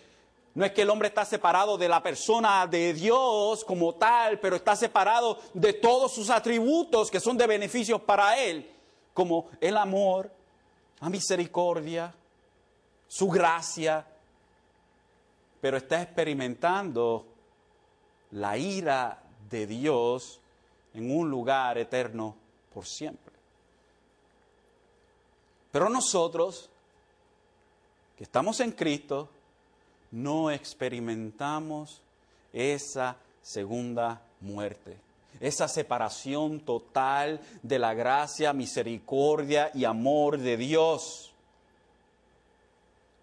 no 0.54 0.64
es 0.64 0.72
que 0.72 0.82
el 0.82 0.90
hombre 0.90 1.08
está 1.08 1.24
separado 1.24 1.76
de 1.76 1.88
la 1.88 2.00
persona 2.02 2.66
de 2.66 2.94
Dios 2.94 3.64
como 3.64 3.94
tal, 3.94 4.38
pero 4.38 4.54
está 4.54 4.76
separado 4.76 5.38
de 5.52 5.72
todos 5.72 6.14
sus 6.14 6.30
atributos 6.30 7.10
que 7.10 7.18
son 7.18 7.36
de 7.36 7.48
beneficios 7.48 8.00
para 8.02 8.38
él, 8.38 8.70
como 9.12 9.50
el 9.60 9.76
amor, 9.76 10.30
la 11.00 11.08
misericordia, 11.08 12.14
su 13.08 13.28
gracia, 13.28 14.06
pero 15.60 15.76
está 15.76 16.02
experimentando 16.02 17.26
la 18.30 18.56
ira 18.56 19.22
de 19.50 19.66
Dios 19.66 20.40
en 20.94 21.10
un 21.10 21.28
lugar 21.28 21.78
eterno 21.78 22.36
por 22.72 22.86
siempre. 22.86 23.34
Pero 25.72 25.88
nosotros, 25.88 26.70
que 28.16 28.22
estamos 28.22 28.60
en 28.60 28.70
Cristo, 28.70 29.28
no 30.14 30.52
experimentamos 30.52 32.00
esa 32.52 33.16
segunda 33.42 34.22
muerte, 34.40 34.96
esa 35.40 35.66
separación 35.66 36.60
total 36.60 37.40
de 37.64 37.80
la 37.80 37.94
gracia, 37.94 38.52
misericordia 38.52 39.72
y 39.74 39.84
amor 39.84 40.38
de 40.38 40.56
Dios. 40.56 41.32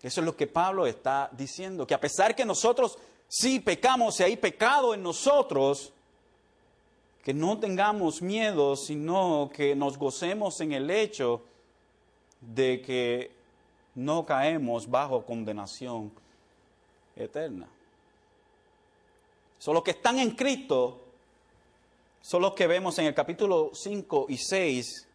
Eso 0.02 0.20
es 0.20 0.26
lo 0.26 0.36
que 0.36 0.48
Pablo 0.48 0.86
está 0.86 1.30
diciendo, 1.32 1.88
que 1.88 1.94
a 1.94 2.02
pesar 2.02 2.36
que 2.36 2.44
nosotros 2.44 2.98
sí 3.30 3.62
pecamos 3.62 4.20
y 4.20 4.24
hay 4.24 4.36
pecado 4.36 4.94
en 4.94 5.02
nosotros, 5.02 5.94
que 7.24 7.34
no 7.34 7.58
tengamos 7.58 8.22
miedo, 8.22 8.76
sino 8.76 9.50
que 9.54 9.78
nos 9.78 9.98
gocemos 9.98 10.60
en 10.60 10.74
el 10.74 10.90
hecho 10.90 11.42
de 12.42 12.82
que 12.82 13.32
no 13.96 14.26
caemos 14.26 14.90
bajo 14.90 15.26
condenación 15.26 16.12
eterna. 17.16 17.68
Son 19.60 19.76
los 19.76 19.84
que 19.84 19.92
están 19.92 20.18
en 20.18 20.32
Cristo, 20.32 21.00
son 22.22 22.42
los 22.42 22.54
que 22.54 22.68
vemos 22.68 22.98
en 23.00 23.06
el 23.06 23.14
capítulo 23.14 23.72
5 23.74 24.26
y 24.30 24.38
6. 24.38 25.08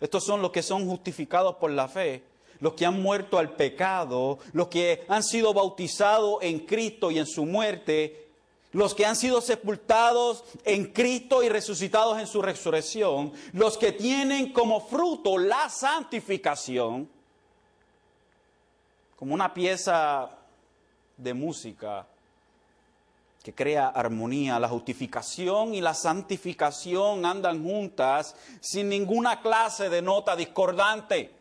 Estos 0.00 0.24
son 0.24 0.40
los 0.40 0.52
que 0.52 0.62
son 0.62 0.86
justificados 0.86 1.56
por 1.56 1.70
la 1.70 1.88
fe, 1.88 2.22
los 2.60 2.74
que 2.74 2.86
han 2.86 3.02
muerto 3.02 3.38
al 3.38 3.56
pecado, 3.56 4.38
los 4.52 4.68
que 4.68 5.04
han 5.08 5.22
sido 5.22 5.52
bautizados 5.52 6.38
en 6.42 6.60
Cristo 6.60 7.10
y 7.10 7.18
en 7.18 7.26
su 7.26 7.44
muerte, 7.44 8.28
los 8.72 8.94
que 8.94 9.06
han 9.06 9.16
sido 9.16 9.40
sepultados 9.40 10.44
en 10.64 10.92
Cristo 10.92 11.42
y 11.42 11.48
resucitados 11.48 12.18
en 12.18 12.26
su 12.26 12.42
resurrección, 12.42 13.32
los 13.52 13.78
que 13.78 13.92
tienen 13.92 14.52
como 14.52 14.80
fruto 14.80 15.38
la 15.38 15.68
santificación, 15.68 17.08
como 19.16 19.34
una 19.34 19.52
pieza 19.52 20.37
de 21.18 21.34
música 21.34 22.06
que 23.42 23.54
crea 23.54 23.88
armonía. 23.88 24.58
La 24.58 24.68
justificación 24.68 25.74
y 25.74 25.80
la 25.80 25.94
santificación 25.94 27.26
andan 27.26 27.62
juntas 27.62 28.34
sin 28.60 28.88
ninguna 28.88 29.40
clase 29.40 29.88
de 29.88 30.00
nota 30.02 30.34
discordante. 30.34 31.32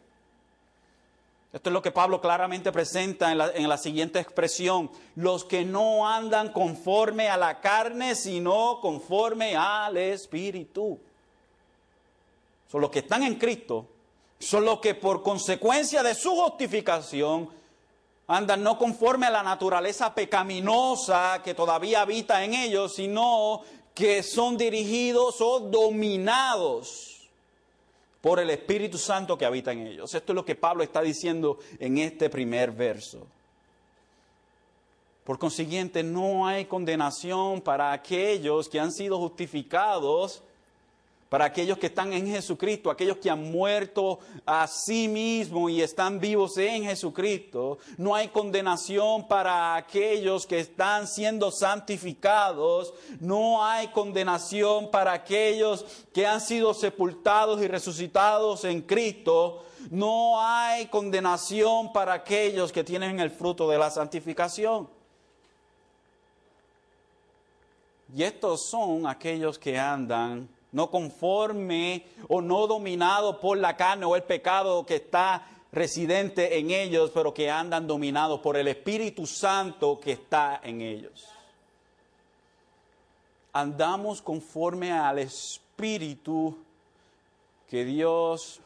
Esto 1.53 1.69
es 1.69 1.73
lo 1.73 1.81
que 1.81 1.91
Pablo 1.91 2.19
claramente 2.19 2.71
presenta 2.71 3.31
en 3.31 3.37
la, 3.37 3.51
en 3.51 3.69
la, 3.69 3.77
siguiente 3.77 4.19
expresión. 4.19 4.91
Los 5.15 5.45
que 5.45 5.63
no 5.63 6.07
andan 6.07 6.51
conforme 6.51 7.29
a 7.29 7.37
la 7.37 7.61
carne, 7.61 8.15
sino 8.15 8.79
conforme 8.81 9.55
al 9.55 9.97
Espíritu. 9.97 10.99
Son 12.69 12.81
los 12.81 12.89
que 12.91 12.99
están 12.99 13.23
en 13.23 13.35
Cristo. 13.35 13.87
Son 14.39 14.65
los 14.65 14.79
que 14.79 14.93
por 14.93 15.23
consecuencia 15.23 16.03
de 16.03 16.13
su 16.13 16.35
justificación 16.35 17.49
andan 18.27 18.61
no 18.61 18.77
conforme 18.77 19.25
a 19.25 19.31
la 19.31 19.43
naturaleza 19.43 20.13
pecaminosa 20.13 21.41
que 21.43 21.53
todavía 21.53 22.01
habita 22.01 22.43
en 22.43 22.53
ellos, 22.53 22.95
sino 22.95 23.61
que 23.93 24.21
son 24.21 24.57
dirigidos 24.57 25.39
o 25.41 25.61
dominados 25.61 27.29
por 28.21 28.39
el 28.39 28.49
Espíritu 28.49 28.97
Santo 28.97 29.37
que 29.37 29.45
habita 29.45 29.71
en 29.71 29.87
ellos. 29.87 30.13
Esto 30.13 30.33
es 30.33 30.35
lo 30.35 30.45
que 30.45 30.55
Pablo 30.55 30.83
está 30.83 31.01
diciendo 31.01 31.59
en 31.79 31.97
este 31.97 32.29
primer 32.29 32.71
verso. 32.71 33.25
Por 35.23 35.39
consiguiente, 35.39 36.03
no 36.03 36.47
hay 36.47 36.65
condenación 36.65 37.61
para 37.61 37.91
aquellos 37.91 38.69
que 38.69 38.79
han 38.79 38.91
sido 38.91 39.17
justificados 39.19 40.43
para 41.29 41.45
aquellos 41.45 41.77
que 41.77 41.87
están 41.87 42.13
en 42.13 42.27
Jesucristo, 42.27 42.89
aquellos 42.89 43.17
que 43.17 43.29
han 43.29 43.51
muerto 43.51 44.19
a 44.45 44.65
sí 44.67 45.07
mismos 45.07 45.71
y 45.71 45.81
están 45.81 46.19
vivos 46.19 46.57
en 46.57 46.83
Jesucristo. 46.83 47.79
No 47.97 48.15
hay 48.15 48.29
condenación 48.29 49.27
para 49.27 49.75
aquellos 49.75 50.45
que 50.45 50.59
están 50.59 51.07
siendo 51.07 51.51
santificados. 51.51 52.93
No 53.19 53.63
hay 53.63 53.87
condenación 53.89 54.89
para 54.89 55.11
aquellos 55.11 55.85
que 56.13 56.25
han 56.25 56.39
sido 56.39 56.73
sepultados 56.73 57.61
y 57.61 57.67
resucitados 57.67 58.63
en 58.63 58.81
Cristo. 58.81 59.65
No 59.89 60.41
hay 60.41 60.87
condenación 60.87 61.91
para 61.91 62.13
aquellos 62.13 62.71
que 62.71 62.83
tienen 62.83 63.19
el 63.19 63.31
fruto 63.31 63.69
de 63.69 63.77
la 63.77 63.91
santificación. 63.91 64.89
Y 68.15 68.23
estos 68.23 68.61
son 68.61 69.05
aquellos 69.05 69.59
que 69.59 69.77
andan 69.77 70.47
no 70.71 70.89
conforme 70.89 72.05
o 72.27 72.41
no 72.41 72.67
dominado 72.67 73.39
por 73.39 73.57
la 73.57 73.75
carne 73.75 74.05
o 74.05 74.15
el 74.15 74.23
pecado 74.23 74.85
que 74.85 74.95
está 74.95 75.47
residente 75.71 76.57
en 76.59 76.71
ellos, 76.71 77.11
pero 77.13 77.33
que 77.33 77.49
andan 77.49 77.87
dominados 77.87 78.39
por 78.39 78.57
el 78.57 78.67
Espíritu 78.67 79.25
Santo 79.25 79.99
que 79.99 80.13
está 80.13 80.59
en 80.63 80.81
ellos. 80.81 81.27
Andamos 83.53 84.21
conforme 84.21 84.91
al 84.91 85.19
Espíritu 85.19 86.57
que 87.69 87.83
Dios 87.85 88.59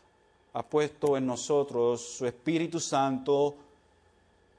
ha 0.53 0.63
puesto 0.63 1.17
en 1.17 1.25
nosotros, 1.25 2.01
su 2.17 2.25
Espíritu 2.25 2.79
Santo, 2.79 3.55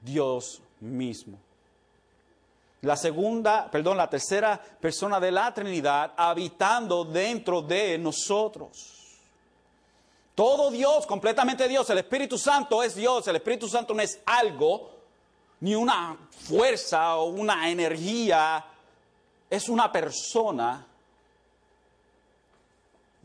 Dios 0.01 0.61
mismo 0.79 1.37
la 2.83 2.97
segunda, 2.97 3.71
perdón, 3.71 3.95
la 3.95 4.09
tercera 4.09 4.59
persona 4.59 5.17
de 5.17 5.31
la 5.31 5.53
Trinidad 5.53 6.13
habitando 6.17 7.05
dentro 7.05 7.61
de 7.61 7.97
nosotros. 7.97 9.17
Todo 10.35 10.69
Dios, 10.69 11.05
completamente 11.05 11.67
Dios, 11.69 11.89
el 11.89 11.99
Espíritu 11.99 12.37
Santo 12.37 12.83
es 12.83 12.93
Dios, 12.93 13.25
el 13.27 13.37
Espíritu 13.37 13.69
Santo 13.69 13.93
no 13.93 14.01
es 14.01 14.19
algo, 14.25 14.91
ni 15.61 15.75
una 15.75 16.17
fuerza 16.29 17.15
o 17.15 17.27
una 17.27 17.69
energía, 17.69 18.65
es 19.49 19.69
una 19.69 19.89
persona. 19.89 20.85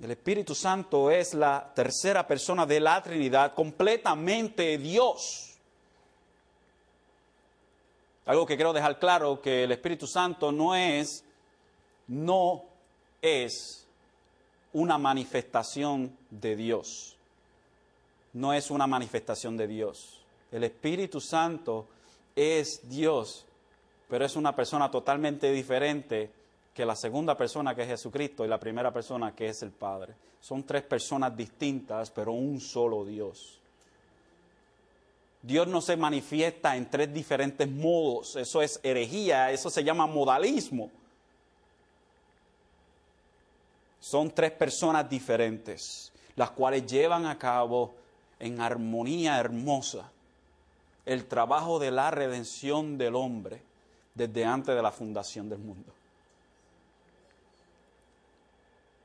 El 0.01 0.11
Espíritu 0.13 0.55
Santo 0.55 1.11
es 1.11 1.35
la 1.35 1.73
tercera 1.75 2.25
persona 2.25 2.65
de 2.65 2.79
la 2.79 3.03
Trinidad, 3.03 3.55
completamente 3.55 4.79
Dios. 4.79 5.48
Algo 8.29 8.45
que 8.45 8.57
quiero 8.57 8.75
dejar 8.75 8.99
claro, 8.99 9.41
que 9.41 9.65
el 9.65 9.73
Espíritu 9.73 10.07
Santo 10.07 10.53
no 10.53 10.75
es, 10.75 11.25
no 12.09 12.63
es 13.23 13.87
una 14.75 14.99
manifestación 14.99 16.15
de 16.29 16.55
Dios. 16.55 17.17
No 18.35 18.53
es 18.53 18.71
una 18.71 18.87
manifestación 18.87 19.57
de 19.57 19.67
Dios. 19.67 20.21
El 20.53 20.65
Espíritu 20.65 21.23
Santo 21.23 21.87
es 22.37 22.87
Dios, 22.87 23.47
pero 24.11 24.27
es 24.27 24.37
una 24.37 24.55
persona 24.55 24.91
totalmente 24.91 25.51
diferente 25.51 26.31
que 26.75 26.85
la 26.85 26.97
segunda 26.97 27.35
persona 27.35 27.75
que 27.75 27.85
es 27.85 27.89
Jesucristo 27.89 28.45
y 28.45 28.49
la 28.49 28.61
primera 28.61 28.93
persona 28.93 29.35
que 29.35 29.49
es 29.49 29.63
el 29.63 29.71
Padre. 29.71 30.13
Son 30.39 30.65
tres 30.65 30.83
personas 30.83 31.35
distintas, 31.35 32.11
pero 32.11 32.33
un 32.33 32.61
solo 32.61 33.07
Dios. 33.07 33.59
Dios 35.43 35.69
no 35.69 35.81
se 35.81 35.97
manifiesta 35.97 36.77
en 36.77 36.91
tres 36.91 37.13
diferentes 37.13 37.69
modos. 37.69 38.37
Eso 38.37 38.61
es 38.61 38.81
herejía, 38.83 39.51
eso 39.53 39.71
se 39.71 39.85
llama 39.85 40.07
modalismo. 40.07 40.91
Son 44.01 44.31
tres 44.31 44.53
personas 44.53 45.09
diferentes, 45.09 46.13
las 46.37 46.51
cuales 46.51 46.87
llevan 46.87 47.27
a 47.27 47.39
cabo 47.39 47.95
en 48.39 48.61
armonía 48.61 49.39
hermosa 49.39 50.11
el 51.05 51.27
trabajo 51.27 51.79
de 51.79 51.91
la 51.91 52.11
redención 52.11 52.99
del 52.99 53.15
hombre 53.15 53.63
desde 54.15 54.45
antes 54.45 54.75
de 54.75 54.83
la 54.83 54.93
fundación 54.93 55.49
del 55.49 55.59
mundo. 55.59 55.93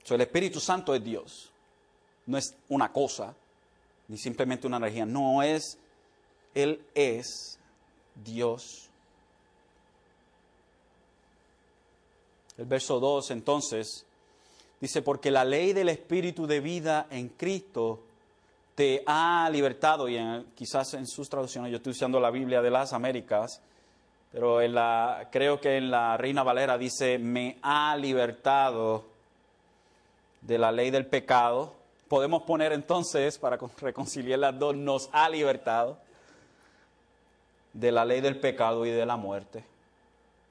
el 0.10 0.22
Espíritu 0.22 0.60
Santo 0.60 0.94
es 0.94 1.04
Dios, 1.04 1.52
no 2.26 2.38
es 2.38 2.56
una 2.70 2.92
cosa, 2.92 3.34
ni 4.08 4.18
simplemente 4.18 4.68
una 4.68 4.78
energía, 4.78 5.06
no 5.06 5.42
es 5.42 5.80
él 6.54 6.86
es 6.94 7.60
Dios. 8.24 8.90
El 12.58 12.66
verso 12.66 13.00
2 13.00 13.32
entonces 13.32 14.06
dice, 14.80 15.02
porque 15.02 15.32
la 15.32 15.46
ley 15.46 15.74
del 15.74 15.90
Espíritu 15.90 16.46
de 16.46 16.60
vida 16.60 17.08
en 17.10 17.30
Cristo 17.30 18.02
te 18.76 19.04
ha 19.06 19.50
libertado, 19.52 20.10
y 20.10 20.18
quizás 20.56 20.94
en 20.94 21.08
sus 21.08 21.30
traducciones, 21.30 21.72
yo 21.72 21.78
estoy 21.78 21.92
usando 21.92 22.20
la 22.20 22.32
Biblia 22.32 22.62
de 22.62 22.72
las 22.72 22.94
Américas, 22.94 23.62
pero 24.32 24.58
creo 25.32 25.62
que 25.62 25.78
en 25.78 25.92
la 25.92 26.18
Reina 26.18 26.42
Valera 26.42 26.78
dice, 26.78 27.20
me 27.20 27.58
ha 27.62 27.96
libertado 27.96 29.06
de 30.42 30.58
la 30.58 30.72
ley 30.72 30.90
del 30.90 31.06
pecado. 31.06 31.74
Podemos 32.08 32.42
poner 32.44 32.74
entonces, 32.74 33.38
para 33.38 33.60
reconciliar 33.78 34.40
las 34.40 34.58
dos, 34.58 34.76
nos 34.76 35.10
ha 35.12 35.30
libertado 35.30 35.98
de 37.74 37.92
la 37.92 38.06
ley 38.06 38.22
del 38.22 38.40
pecado 38.40 38.86
y 38.86 38.92
de 38.92 39.06
la 39.06 39.18
muerte. 39.18 39.66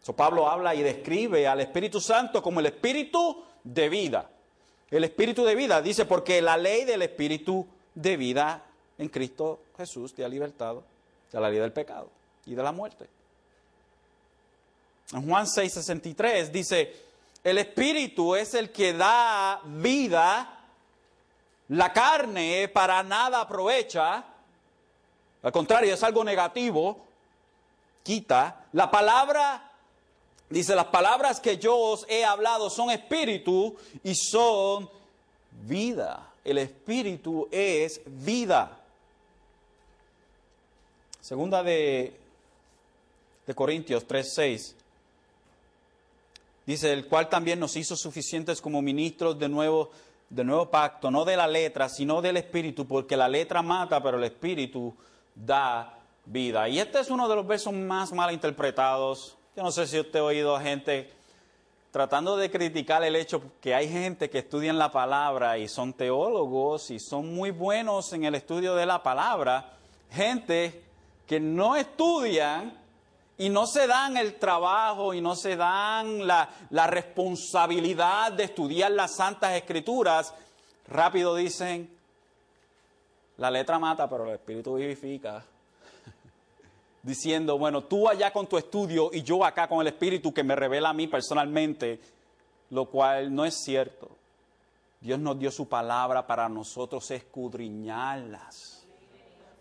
So, 0.03 0.15
Pablo 0.15 0.49
habla 0.49 0.75
y 0.75 0.83
describe 0.83 1.47
al 1.47 1.61
Espíritu 1.61 2.01
Santo 2.01 2.43
como 2.43 2.61
el 2.61 2.67
Espíritu 2.67 3.45
de 3.65 3.89
vida. 3.89 4.29
el 4.91 5.05
espíritu 5.05 5.45
de 5.45 5.55
vida. 5.55 5.81
Dice, 5.81 6.05
porque 6.05 6.43
la 6.43 6.59
ley 6.59 6.85
del 6.85 7.01
espíritu 7.01 7.67
de 7.95 8.17
vida 8.19 8.63
en 8.99 9.09
Cristo 9.09 9.61
Jesús 9.77 10.13
te 10.13 10.23
ha 10.25 10.29
libertado 10.29 10.85
de 11.31 11.41
la 11.41 11.49
ley 11.49 11.59
del 11.59 11.73
pecado 11.73 12.11
y 12.45 12.55
de 12.55 12.63
la 12.63 12.73
muerte. 12.73 13.09
En 15.13 15.27
Juan 15.27 15.47
6:63 15.47 16.51
dice, 16.51 16.95
el 17.43 17.59
espíritu 17.59 18.35
es 18.35 18.55
el 18.55 18.71
que 18.71 18.93
da 18.93 19.61
vida, 19.65 20.61
la 21.69 21.93
carne 21.93 22.69
para 22.69 23.03
nada 23.03 23.41
aprovecha, 23.41 24.25
al 25.43 25.53
contrario, 25.53 25.95
es 25.95 26.03
algo 26.03 26.23
negativo, 26.23 27.05
quita. 28.03 28.67
La 28.73 28.91
palabra, 28.91 29.71
dice, 30.49 30.75
las 30.75 30.87
palabras 30.87 31.41
que 31.41 31.59
yo 31.59 31.77
os 31.77 32.07
he 32.09 32.25
hablado 32.25 32.71
son 32.71 32.91
espíritu 32.91 33.77
y 34.03 34.15
son 34.15 34.89
vida. 35.67 36.31
El 36.45 36.59
espíritu 36.59 37.49
es 37.51 38.01
vida. 38.07 38.79
Segunda 41.21 41.63
de, 41.63 42.17
de 43.47 43.55
Corintios 43.55 44.07
3:6. 44.07 44.75
Dice, 46.67 46.93
el 46.93 47.07
cual 47.07 47.29
también 47.29 47.59
nos 47.59 47.77
hizo 47.77 47.97
suficientes 47.97 48.61
como 48.61 48.83
ministros 48.83 49.39
de 49.39 49.49
nuevo, 49.49 49.91
de 50.31 50.45
nuevo 50.45 50.71
pacto, 50.71 51.11
no 51.11 51.25
de 51.25 51.37
la 51.37 51.49
letra, 51.49 51.89
sino 51.89 52.23
del 52.23 52.37
espíritu, 52.37 52.87
porque 52.87 53.17
la 53.17 53.29
letra 53.29 53.63
mata, 53.63 54.01
pero 54.03 54.17
el 54.17 54.25
espíritu 54.25 54.95
da 55.35 56.02
Y 56.31 56.79
este 56.79 57.01
es 57.01 57.11
uno 57.11 57.29
de 57.29 57.37
los 57.37 57.47
versos 57.47 57.73
más 57.73 58.13
mal 58.13 58.33
interpretados. 58.33 59.37
Yo 59.57 59.63
no 59.63 59.73
sé 59.73 59.87
si 59.87 59.99
usted 59.99 60.21
ha 60.21 60.25
oído 60.25 60.57
a 60.57 60.61
gente 60.61 61.11
tratando 61.91 62.39
de 62.39 62.51
criticar 62.51 63.03
el 63.03 63.17
hecho 63.17 63.43
que 63.61 63.75
hay 63.75 63.89
gente 63.89 64.31
que 64.31 64.39
estudia 64.39 64.73
la 64.73 64.91
palabra 64.91 65.59
y 65.59 65.69
son 65.69 65.93
teólogos 65.93 66.91
y 66.91 66.99
son 66.99 67.35
muy 67.35 67.51
buenos 67.51 68.13
en 68.15 68.25
el 68.25 68.35
estudio 68.35 68.75
de 68.75 68.87
la 68.87 69.03
palabra, 69.03 69.75
gente 70.11 70.83
que 71.27 71.39
no 71.39 71.77
estudian 71.77 72.81
y 73.37 73.51
no 73.51 73.67
se 73.67 73.87
dan 73.87 74.17
el 74.17 74.39
trabajo 74.39 75.13
y 75.13 75.21
no 75.21 75.37
se 75.37 75.57
dan 75.57 76.27
la, 76.27 76.49
responsabilidad 76.87 78.33
de 78.33 78.45
estudiar 78.45 78.93
las 78.93 79.17
santas 79.17 79.53
escrituras, 79.53 80.33
rápido 80.89 81.35
dicen, 81.35 81.95
la 83.37 83.51
letra 83.51 83.79
mata, 83.79 84.09
pero 84.09 84.25
el 84.25 84.35
espíritu 84.35 84.77
vivifica. 84.77 85.45
Diciendo, 87.03 87.59
bueno, 87.59 87.85
tú 87.85 88.09
allá 88.09 88.33
con 88.33 88.47
tu 88.47 88.57
estudio 88.57 89.11
y 89.13 89.23
yo 89.23 89.45
acá 89.45 89.69
con 89.69 89.81
el 89.81 89.89
espíritu 89.89 90.33
que 90.33 90.45
me 90.45 90.55
revela 90.55 90.91
a 90.91 90.95
mí 90.95 91.09
personalmente, 91.09 92.01
lo 92.71 92.87
cual 92.87 93.35
no 93.35 93.45
es 93.45 93.55
cierto. 93.55 94.09
Dios 95.01 95.19
nos 95.19 95.39
dio 95.39 95.51
su 95.51 95.69
palabra 95.69 96.27
para 96.27 96.49
nosotros 96.49 97.11
escudriñarlas, 97.11 98.87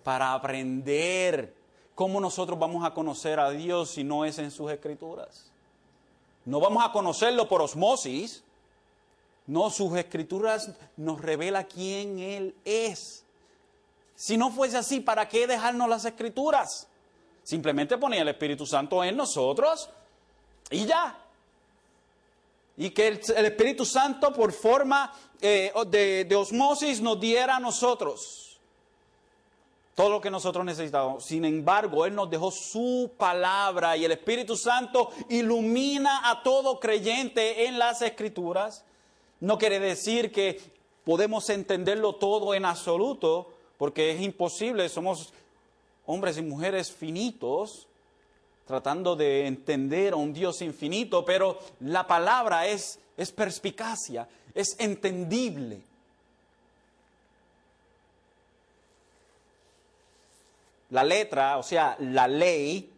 para 0.04 0.34
aprender 0.34 1.62
¿Cómo 2.02 2.20
nosotros 2.20 2.58
vamos 2.58 2.84
a 2.84 2.96
conocer 2.96 3.40
a 3.40 3.52
Dios 3.52 3.92
si 3.92 4.04
no 4.04 4.26
es 4.26 4.40
en 4.40 4.50
sus 4.50 4.72
escrituras? 4.72 5.52
No 6.46 6.60
vamos 6.60 6.84
a 6.84 6.92
conocerlo 6.92 7.48
por 7.48 7.62
osmosis. 7.62 8.44
No, 9.46 9.70
sus 9.70 9.96
escrituras 9.96 10.72
nos 10.98 11.22
revela 11.22 11.66
quién 11.66 12.18
Él 12.18 12.56
es. 12.66 13.24
Si 14.16 14.36
no 14.36 14.50
fuese 14.50 14.78
así, 14.78 15.00
¿para 15.00 15.28
qué 15.28 15.46
dejarnos 15.46 15.90
las 15.90 16.06
escrituras? 16.06 16.88
Simplemente 17.44 17.98
ponía 17.98 18.22
el 18.22 18.28
Espíritu 18.28 18.66
Santo 18.66 19.04
en 19.04 19.18
nosotros 19.18 19.90
y 20.70 20.86
ya. 20.86 21.18
Y 22.78 22.92
que 22.92 23.08
el, 23.08 23.46
Espíritu 23.46 23.86
Santo 23.86 24.32
por 24.34 24.52
forma 24.54 25.14
eh, 25.42 25.72
de, 25.88 26.36
osmosis 26.36 27.02
nos 27.02 27.20
diera 27.20 27.58
a 27.58 27.60
nosotros 27.60 28.60
todo 29.96 30.10
lo 30.10 30.22
que 30.22 30.32
nosotros 30.32 30.64
necesitamos. 30.66 31.26
Sin 31.26 31.46
embargo, 31.46 32.06
Él 32.06 32.16
nos 32.16 32.30
dejó 32.30 32.50
su 32.50 33.12
palabra 33.18 33.98
y 33.98 34.06
el 34.06 34.12
Espíritu 34.14 34.56
Santo 34.56 35.12
ilumina 35.30 36.30
a 36.30 36.42
todo 36.44 36.80
creyente 36.80 37.68
en 37.68 37.78
las 37.78 38.02
escrituras. 38.02 38.84
No 39.42 39.58
quiere 39.58 39.80
decir 39.80 40.32
que 40.32 40.62
podemos 41.04 41.50
entenderlo 41.50 42.16
todo 42.16 42.54
en 42.54 42.66
absoluto, 42.66 43.52
porque 43.78 44.12
es 44.12 44.22
imposible, 44.22 44.88
somos 44.90 45.34
hombres 46.06 46.38
y 46.38 46.42
mujeres 46.42 46.92
finitos, 46.92 47.88
tratando 48.66 49.16
de 49.16 49.48
entender 49.48 50.14
a 50.14 50.18
un 50.18 50.34
Dios 50.34 50.62
infinito, 50.62 51.26
pero 51.26 51.60
la 51.82 52.08
palabra 52.08 52.68
es, 52.68 53.00
perspicacia, 53.36 54.28
es 54.54 54.76
entendible. 54.80 55.82
la 60.92 61.04
letra, 61.06 61.58
o 61.58 61.64
sea, 61.64 61.96
la 62.00 62.28
ley, 62.28 62.92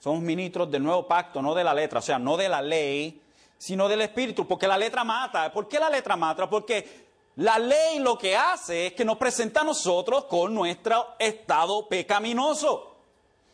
somos 0.00 0.20
ministros 0.22 0.68
del 0.70 0.82
nuevo 0.82 1.06
pacto, 1.06 1.40
no 1.40 1.54
de 1.54 1.64
la 1.64 1.72
letra, 1.72 2.00
o 2.00 2.02
sea, 2.02 2.18
no 2.18 2.36
de 2.36 2.48
la 2.48 2.60
ley, 2.60 3.20
sino 3.56 3.88
del 3.88 4.02
espíritu, 4.02 4.46
porque 4.46 4.68
la 4.68 4.76
letra 4.76 5.04
mata. 5.04 5.52
¿Por 5.52 5.68
qué 5.68 5.78
la 5.78 5.90
letra 5.90 6.16
mata? 6.16 6.48
Porque 6.48 7.07
la 7.38 7.56
ley 7.56 8.00
lo 8.00 8.18
que 8.18 8.36
hace 8.36 8.88
es 8.88 8.92
que 8.94 9.04
nos 9.04 9.16
presenta 9.16 9.60
a 9.60 9.64
nosotros 9.64 10.24
con 10.24 10.52
nuestro 10.52 11.14
estado 11.20 11.88
pecaminoso. 11.88 12.96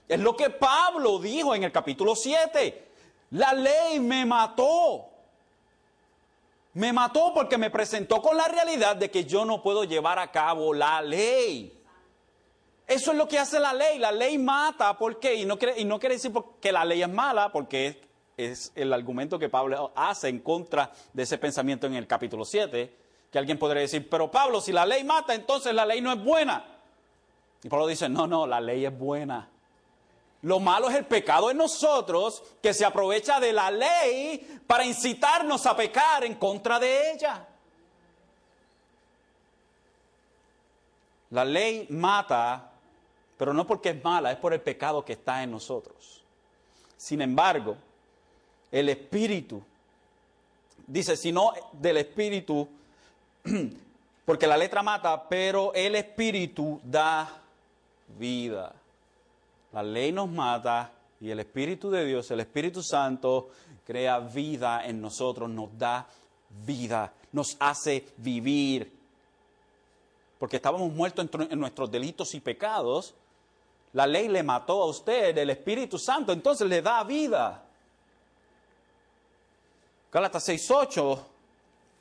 Es 0.09 0.18
lo 0.20 0.35
que 0.35 0.49
Pablo 0.49 1.18
dijo 1.18 1.55
en 1.55 1.64
el 1.64 1.73
capítulo 1.73 2.16
7. 2.16 2.88
La 3.33 3.53
ley 3.53 4.01
me 4.01 4.25
mató. 4.25 5.11
Me 6.73 6.94
mató 6.94 7.33
porque 7.35 7.59
me 7.59 7.68
presentó 7.68 8.23
con 8.23 8.38
la 8.38 8.49
realidad 8.49 8.97
de 8.97 9.11
que 9.11 9.27
yo 9.27 9.44
no 9.44 9.62
puedo 9.62 9.85
llevar 9.85 10.18
a 10.18 10.33
cabo 10.33 10.73
la 10.73 11.03
ley. 11.03 11.79
Eso 12.87 13.12
es 13.12 13.18
lo 13.18 13.29
que 13.29 13.38
hace 13.38 13.61
la 13.61 13.75
ley. 13.75 13.99
La 13.99 14.12
ley 14.12 14.38
mata. 14.38 14.97
¿Por 14.97 15.20
qué? 15.20 15.35
Y 15.35 15.44
no 15.44 15.59
quiere, 15.59 16.14
decir 16.14 16.33
que 16.59 16.73
la 16.73 16.87
ley 16.87 17.03
es 17.03 17.09
mala, 17.11 17.53
porque 17.53 17.87
es, 17.88 17.97
es, 18.38 18.73
el 18.77 18.94
argumento 18.94 19.38
que 19.38 19.51
Pablo 19.51 19.92
hace 19.94 20.29
en 20.29 20.38
contra 20.38 20.90
de 21.12 21.25
ese 21.25 21.37
pensamiento 21.37 21.87
en 21.87 21.97
el 21.97 22.07
capítulo 22.07 22.47
7. 22.47 23.04
Que 23.35 23.38
alguien 23.40 23.59
podría 23.59 23.83
decir, 23.83 24.09
pero 24.09 24.31
Pablo, 24.31 24.61
si 24.61 24.70
la 24.70 24.87
ley 24.87 25.03
mata, 25.03 25.35
entonces 25.35 25.75
la 25.75 25.85
ley 25.85 26.01
no 26.01 26.12
es 26.12 26.23
buena. 26.23 26.64
Y 27.64 27.68
Pablo 27.68 27.88
dice, 27.88 28.09
no, 28.09 28.29
no, 28.29 28.47
la 28.47 28.61
ley 28.61 28.87
es 28.87 28.97
buena. 28.97 29.49
Lo 30.42 30.61
malo 30.61 30.88
es 30.88 30.94
el 30.94 31.05
pecado 31.05 31.51
en 31.51 31.57
nosotros 31.57 32.44
que 32.62 32.73
se 32.73 32.85
aprovecha 32.85 33.40
de 33.40 33.53
la 33.53 33.73
ley 33.73 34.61
para 34.68 34.85
incitarnos 34.85 35.66
a 35.66 35.77
pecar 35.77 36.23
en 36.23 36.37
contra 36.37 36.79
de 36.79 37.11
ella. 37.11 37.44
La 41.31 41.44
ley 41.44 41.88
mata 41.90 42.70
pero 43.37 43.53
no 43.53 43.66
porque 43.66 43.90
es 43.90 44.05
mala, 44.05 44.31
es 44.31 44.38
por 44.38 44.53
el 44.53 44.61
pecado 44.61 45.05
que 45.05 45.14
está 45.14 45.42
en 45.42 45.51
nosotros. 45.51 46.23
Sin 46.97 47.20
embargo, 47.20 47.77
el 48.70 48.88
Espíritu, 48.88 49.61
dice, 50.87 51.16
si 51.16 51.33
no 51.33 51.53
del 51.73 51.97
Espíritu, 51.97 52.68
porque 54.25 54.47
la 54.47 54.57
letra 54.57 54.83
mata, 54.83 55.29
pero 55.29 55.73
el 55.75 55.95
Espíritu 55.97 56.81
da 56.83 57.29
vida. 58.19 58.75
La 59.73 59.83
ley 59.83 60.13
nos 60.13 60.29
mata 60.29 60.93
y 61.21 61.31
el 61.31 61.41
Espíritu 61.41 61.91
de 61.91 62.05
Dios, 62.05 62.31
el 62.31 62.41
Espíritu 62.41 62.83
Santo, 62.83 63.51
crea 63.87 64.19
vida 64.19 64.87
en 64.87 65.01
nosotros, 65.01 65.49
nos 65.51 65.77
da 65.77 66.07
vida, 66.65 67.13
nos 67.33 67.57
hace 67.61 68.07
vivir. 68.17 68.93
Porque 70.39 70.57
estábamos 70.57 70.93
muertos 70.93 71.29
en 71.51 71.59
nuestros 71.59 71.91
delitos 71.91 72.35
y 72.35 72.41
pecados, 72.41 73.15
la 73.93 74.07
ley 74.07 74.29
le 74.29 74.43
mató 74.43 74.83
a 74.83 74.87
usted, 74.87 75.37
el 75.39 75.51
Espíritu 75.51 75.99
Santo 75.99 76.33
entonces 76.33 76.69
le 76.69 76.83
da 76.83 77.05
vida. 77.05 77.63
Gálatas 80.11 80.49
6:8 80.49 81.34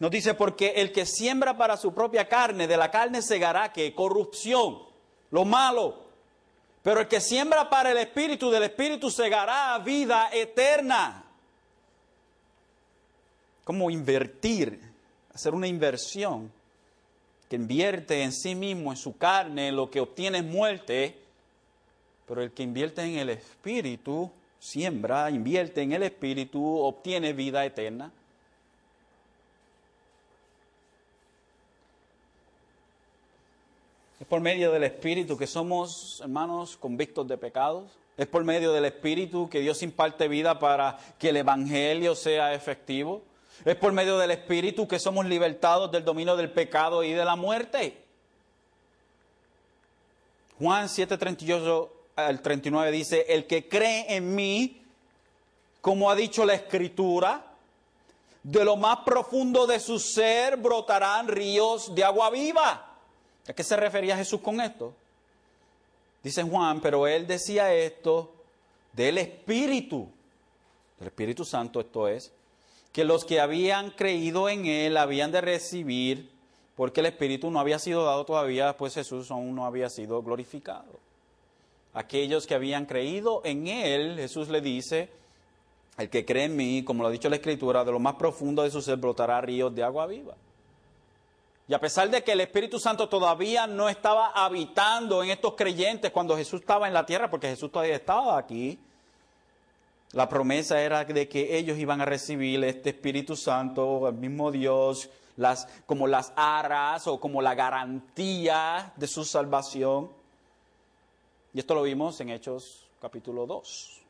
nos 0.03 0.11
dice, 0.11 0.33
porque 0.33 0.73
el 0.75 0.91
que 0.91 1.05
siembra 1.05 1.55
para 1.55 1.77
su 1.77 1.93
propia 1.93 2.27
carne, 2.27 2.67
de 2.67 2.75
la 2.75 2.91
carne 2.91 3.21
segará 3.21 3.71
que 3.71 3.95
corrupción, 3.95 4.79
lo 5.31 5.45
malo. 5.45 6.03
Pero 6.81 6.99
el 6.99 7.07
que 7.07 7.21
siembra 7.21 7.69
para 7.69 7.91
el 7.91 7.97
Espíritu, 7.97 8.51
del 8.51 8.63
Espíritu 8.63 9.09
segará 9.09 9.79
vida 9.79 10.29
eterna. 10.33 11.23
¿Cómo 13.63 13.89
invertir? 13.89 14.81
Hacer 15.33 15.53
una 15.53 15.67
inversión 15.67 16.51
que 17.49 17.55
invierte 17.55 18.23
en 18.23 18.33
sí 18.33 18.55
mismo, 18.55 18.91
en 18.91 18.97
su 18.97 19.17
carne, 19.17 19.71
lo 19.71 19.89
que 19.89 20.01
obtiene 20.01 20.39
es 20.39 20.43
muerte 20.43 21.23
pero 22.27 22.41
el 22.41 22.51
que 22.51 22.63
invierte 22.63 23.01
en 23.01 23.17
el 23.17 23.29
Espíritu, 23.29 24.31
siembra, 24.59 25.29
invierte 25.29 25.81
en 25.81 25.91
el 25.91 26.03
Espíritu, 26.03 26.63
obtiene 26.77 27.33
vida 27.33 27.65
eterna. 27.65 28.11
Por 34.33 34.41
medio 34.41 34.71
del 34.71 34.83
Espíritu 34.83 35.37
que 35.37 35.45
somos, 35.45 36.19
hermanos, 36.21 36.75
convictos 36.75 37.27
de 37.27 37.37
pecados. 37.37 37.91
Es 38.17 38.25
por 38.25 38.43
medio 38.43 38.73
del 38.73 38.85
Espíritu 38.85 39.47
que 39.47 39.59
Dios 39.59 39.83
imparte 39.83 40.27
vida 40.27 40.57
para 40.57 40.97
que 41.19 41.29
el 41.29 41.37
Evangelio 41.37 42.15
sea 42.15 42.55
efectivo. 42.55 43.21
Es 43.63 43.75
por 43.75 43.93
medio 43.93 44.17
del 44.17 44.31
Espíritu 44.31 44.87
que 44.87 44.97
somos 44.97 45.27
libertados 45.27 45.91
del 45.91 46.03
dominio 46.03 46.35
del 46.35 46.49
pecado 46.49 47.03
y 47.03 47.13
de 47.13 47.23
la 47.23 47.35
muerte. 47.35 47.95
Juan 50.57 50.87
7:38 50.87 51.89
al 52.15 52.41
39 52.41 52.89
dice, 52.89 53.25
el 53.29 53.45
que 53.45 53.69
cree 53.69 54.15
en 54.15 54.33
mí, 54.33 54.81
como 55.79 56.09
ha 56.09 56.15
dicho 56.15 56.43
la 56.43 56.55
Escritura, 56.55 57.53
de 58.41 58.65
lo 58.65 58.77
más 58.77 58.97
profundo 59.05 59.67
de 59.67 59.79
su 59.79 59.99
ser 59.99 60.57
brotarán 60.57 61.27
ríos 61.27 61.93
de 61.93 62.03
agua 62.03 62.31
viva. 62.31 62.92
¿A 63.47 63.53
qué 63.53 63.63
se 63.63 63.75
refería 63.75 64.17
Jesús 64.17 64.41
con 64.41 64.61
esto? 64.61 64.93
Dice 66.23 66.43
Juan, 66.43 66.79
pero 66.79 67.07
él 67.07 67.27
decía 67.27 67.73
esto 67.73 68.31
del 68.93 69.17
Espíritu, 69.17 70.07
del 70.97 71.07
Espíritu 71.07 71.43
Santo 71.43 71.81
esto 71.81 72.07
es, 72.07 72.31
que 72.93 73.03
los 73.03 73.25
que 73.25 73.41
habían 73.41 73.91
creído 73.91 74.47
en 74.47 74.65
él 74.65 74.95
habían 74.95 75.31
de 75.31 75.41
recibir, 75.41 76.29
porque 76.75 77.01
el 77.01 77.07
Espíritu 77.07 77.51
no 77.51 77.59
había 77.59 77.79
sido 77.79 78.05
dado 78.05 78.23
todavía, 78.23 78.77
pues 78.77 78.93
Jesús 78.93 79.29
aún 79.31 79.55
no 79.55 79.65
había 79.65 79.89
sido 79.89 80.21
glorificado. 80.21 80.99
Aquellos 81.93 82.47
que 82.47 82.55
habían 82.55 82.85
creído 82.85 83.41
en 83.43 83.67
él, 83.67 84.15
Jesús 84.17 84.47
le 84.47 84.61
dice, 84.61 85.09
el 85.97 86.09
que 86.09 86.25
cree 86.25 86.45
en 86.45 86.55
mí, 86.55 86.83
como 86.83 87.03
lo 87.03 87.09
ha 87.09 87.11
dicho 87.11 87.29
la 87.29 87.35
Escritura, 87.35 87.83
de 87.83 87.91
lo 87.91 87.99
más 87.99 88.15
profundo 88.15 88.63
de 88.63 88.71
su 88.71 88.81
ser 88.81 88.97
brotará 88.97 89.41
ríos 89.41 89.75
de 89.75 89.83
agua 89.83 90.07
viva. 90.07 90.35
Y 91.67 91.73
a 91.73 91.79
pesar 91.79 92.09
de 92.09 92.23
que 92.23 92.33
el 92.33 92.41
Espíritu 92.41 92.77
Santo 92.77 93.07
todavía 93.07 93.67
no 93.67 93.87
estaba 93.87 94.31
habitando 94.31 95.23
en 95.23 95.29
estos 95.29 95.53
creyentes 95.55 96.11
cuando 96.11 96.35
Jesús 96.35 96.59
estaba 96.59 96.87
en 96.87 96.93
la 96.93 97.05
tierra, 97.05 97.29
porque 97.29 97.47
Jesús 97.47 97.71
todavía 97.71 97.95
estaba 97.95 98.37
aquí, 98.37 98.77
la 100.11 100.29
promesa 100.29 100.81
era 100.81 101.05
de 101.05 101.27
que 101.27 101.57
ellos 101.57 101.77
iban 101.77 102.01
a 102.01 102.05
recibir 102.05 102.63
este 102.63 102.89
Espíritu 102.89 103.35
Santo, 103.35 104.07
el 104.07 104.15
mismo 104.15 104.51
Dios, 104.51 105.09
como 105.85 106.05
las 106.05 106.33
aras 106.35 107.07
o 107.07 107.19
como 107.19 107.41
la 107.41 107.55
garantía 107.55 108.93
de 108.95 109.07
su 109.07 109.23
salvación. 109.23 110.09
Y 111.53 111.59
esto 111.59 111.73
lo 111.73 111.81
vimos 111.81 112.19
en 112.19 112.29
Hechos 112.29 112.85
capítulo 113.01 113.47
2. 113.47 114.01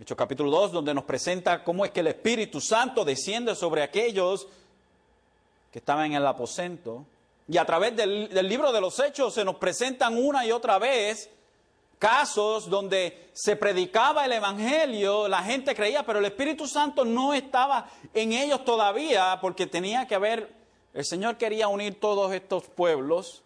Hechos 0.00 0.16
capítulo 0.16 0.50
2, 0.50 0.72
donde 0.72 0.94
nos 0.94 1.04
presenta 1.04 1.64
cómo 1.64 1.84
es 1.84 1.90
que 1.90 2.00
el 2.00 2.08
Espíritu 2.08 2.60
Santo 2.60 3.04
desciende 3.04 3.54
sobre 3.54 3.82
aquellos 3.82 4.48
que 5.78 5.80
estaban 5.80 6.06
en 6.06 6.14
el 6.14 6.26
aposento. 6.26 7.06
Y 7.46 7.56
a 7.56 7.64
través 7.64 7.94
del, 7.94 8.28
del, 8.30 8.48
libro 8.48 8.72
de 8.72 8.80
los 8.80 8.98
Hechos 8.98 9.32
se 9.32 9.44
nos 9.44 9.54
presentan 9.54 10.18
una 10.18 10.44
y 10.44 10.50
otra 10.50 10.76
vez 10.80 11.30
casos 12.00 12.68
donde 12.68 13.30
se 13.32 13.54
predicaba 13.54 14.24
el 14.24 14.32
Evangelio, 14.32 15.28
la 15.28 15.40
gente 15.44 15.76
creía, 15.76 16.04
pero 16.04 16.18
el 16.18 16.24
Espíritu 16.24 16.66
Santo 16.66 17.04
no 17.04 17.32
estaba 17.32 17.88
en 18.12 18.32
ellos 18.32 18.64
todavía 18.64 19.38
porque 19.40 19.68
tenía 19.68 20.08
que 20.08 20.16
haber, 20.16 20.52
el 20.94 21.04
Señor 21.04 21.36
quería 21.36 21.68
unir 21.68 22.00
todos 22.00 22.32
estos 22.32 22.64
pueblos, 22.64 23.44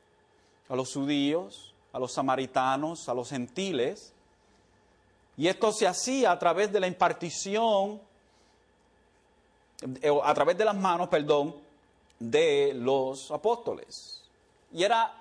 a 0.71 0.75
los 0.75 0.90
judíos, 0.90 1.75
a 1.92 1.99
los 1.99 2.14
samaritanos, 2.14 3.11
a 3.11 3.14
los 3.14 3.29
gentiles, 3.29 4.14
y 5.37 5.49
esto 5.49 5.71
se 5.71 5.87
hacía 5.87 6.33
a 6.33 6.38
través 6.38 6.73
de 6.73 6.81
la 6.81 6.87
impartición, 6.87 8.01
eh, 10.01 10.11
a 10.25 10.33
través 10.33 10.57
de 10.57 10.64
las 10.64 10.77
manos, 10.77 11.09
perdón, 11.09 11.71
de 12.30 12.72
los 12.74 13.30
apóstoles. 13.30 14.22
Y 14.72 14.85
era, 14.85 15.12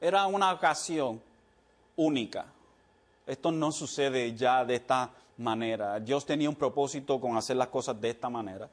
era 0.00 0.26
una 0.26 0.52
ocasión 0.52 1.20
única. 1.96 2.46
Esto 3.26 3.50
no 3.50 3.72
sucede 3.72 4.34
ya 4.34 4.64
de 4.64 4.76
esta 4.76 5.10
manera. 5.38 5.98
Dios 5.98 6.24
tenía 6.24 6.48
un 6.48 6.54
propósito 6.54 7.20
con 7.20 7.36
hacer 7.36 7.56
las 7.56 7.68
cosas 7.68 8.00
de 8.00 8.10
esta 8.10 8.30
manera. 8.30 8.68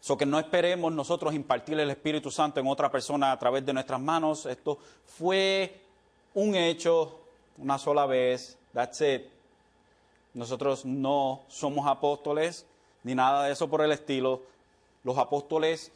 So 0.00 0.16
que 0.16 0.26
no 0.26 0.38
esperemos 0.38 0.92
nosotros 0.92 1.34
impartir 1.34 1.78
el 1.78 1.90
Espíritu 1.90 2.30
Santo 2.30 2.58
en 2.58 2.66
otra 2.66 2.90
persona 2.90 3.30
a 3.30 3.38
través 3.38 3.64
de 3.64 3.72
nuestras 3.72 4.00
manos. 4.00 4.46
Esto 4.46 4.78
fue 5.06 5.80
un 6.34 6.54
hecho 6.54 7.20
una 7.58 7.78
sola 7.78 8.06
vez. 8.06 8.58
That's 8.72 9.00
it. 9.02 9.22
Nosotros 10.34 10.84
no 10.84 11.42
somos 11.48 11.86
apóstoles 11.86 12.66
ni 13.04 13.14
nada 13.14 13.44
de 13.44 13.52
eso 13.52 13.68
por 13.68 13.82
el 13.82 13.92
estilo. 13.92 14.42
Los 15.04 15.18
apóstoles 15.18 15.92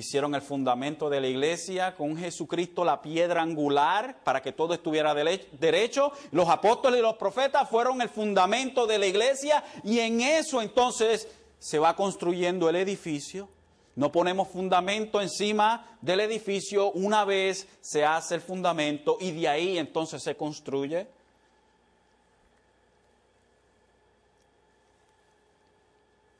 hicieron 0.00 0.34
el 0.34 0.42
fundamento 0.42 1.10
de 1.10 1.20
la 1.20 1.26
iglesia 1.26 1.96
con 1.96 2.16
Jesucristo, 2.16 2.84
la 2.84 3.02
piedra 3.02 3.42
angular, 3.42 4.20
para 4.22 4.40
que 4.40 4.52
todo 4.52 4.74
estuviera 4.74 5.14
derecho. 5.14 6.12
Los 6.30 6.48
apóstoles 6.48 7.00
y 7.00 7.02
los 7.02 7.16
profetas 7.16 7.68
fueron 7.68 8.00
el 8.00 8.08
fundamento 8.08 8.86
de 8.86 8.98
la 8.98 9.06
iglesia 9.06 9.64
y 9.82 9.98
en 9.98 10.20
eso 10.20 10.62
entonces 10.62 11.28
se 11.58 11.78
va 11.78 11.96
construyendo 11.96 12.68
el 12.68 12.76
edificio. 12.76 13.48
No 13.96 14.12
ponemos 14.12 14.48
fundamento 14.48 15.20
encima 15.20 15.98
del 16.00 16.20
edificio, 16.20 16.92
una 16.92 17.24
vez 17.24 17.66
se 17.80 18.04
hace 18.04 18.36
el 18.36 18.40
fundamento 18.40 19.18
y 19.20 19.32
de 19.32 19.48
ahí 19.48 19.78
entonces 19.78 20.22
se 20.22 20.36
construye. 20.36 21.08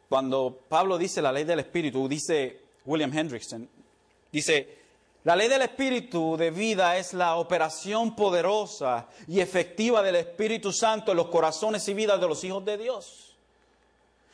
Cuando 0.09 0.61
Pablo 0.69 0.97
dice 0.97 1.21
la 1.21 1.33
ley 1.33 1.43
del 1.43 1.59
Espíritu, 1.59 2.09
dice 2.09 2.68
William 2.89 3.13
Hendrickson, 3.17 3.69
dice, 4.33 4.79
la 5.25 5.37
ley 5.37 5.47
del 5.49 5.61
Espíritu 5.61 6.39
de 6.39 6.51
vida 6.51 6.97
es 6.97 7.13
la 7.13 7.37
operación 7.37 8.17
poderosa 8.17 9.07
y 9.27 9.41
efectiva 9.41 10.03
del 10.03 10.17
Espíritu 10.17 10.73
Santo 10.73 11.11
en 11.11 11.19
los 11.19 11.29
corazones 11.29 11.87
y 11.89 11.93
vidas 11.93 12.19
de 12.19 12.27
los 12.27 12.43
hijos 12.45 12.65
de 12.65 12.79
Dios. 12.79 13.37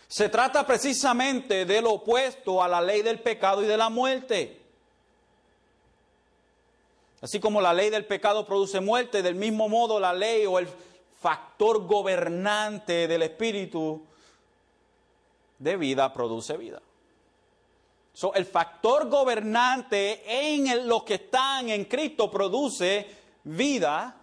Se 0.06 0.28
trata 0.28 0.64
precisamente 0.64 1.64
de 1.64 1.82
lo 1.82 1.94
opuesto 1.94 2.62
a 2.62 2.68
la 2.68 2.80
ley 2.80 3.02
del 3.02 3.18
pecado 3.18 3.60
y 3.60 3.66
de 3.66 3.76
la 3.76 3.88
muerte. 3.88 4.60
Así 7.20 7.40
como 7.40 7.60
la 7.60 7.74
ley 7.74 7.90
del 7.90 8.04
pecado 8.04 8.46
produce 8.46 8.78
muerte, 8.78 9.20
del 9.20 9.34
mismo 9.34 9.68
modo 9.68 9.98
la 9.98 10.12
ley 10.12 10.46
o 10.46 10.60
el 10.60 10.68
factor 11.20 11.84
gobernante 11.86 13.08
del 13.08 13.22
Espíritu 13.22 14.00
de 15.58 15.76
vida 15.76 16.12
produce 16.12 16.56
vida. 16.56 16.80
So, 18.14 18.32
el 18.34 18.46
factor 18.46 19.08
gobernante 19.08 20.22
en 20.24 20.86
los 20.88 21.02
que 21.02 21.14
están 21.14 21.68
en 21.68 21.84
Cristo 21.86 22.30
produce 22.30 23.04
vida. 23.42 24.14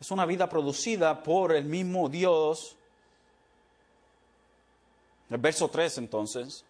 Es 0.00 0.10
una 0.10 0.26
vida 0.26 0.48
producida 0.48 1.22
por 1.22 1.54
el 1.54 1.64
mismo 1.64 2.08
Dios. 2.08 2.76
El 5.30 5.38
verso 5.38 5.68
3 5.68 5.98
entonces 5.98 6.64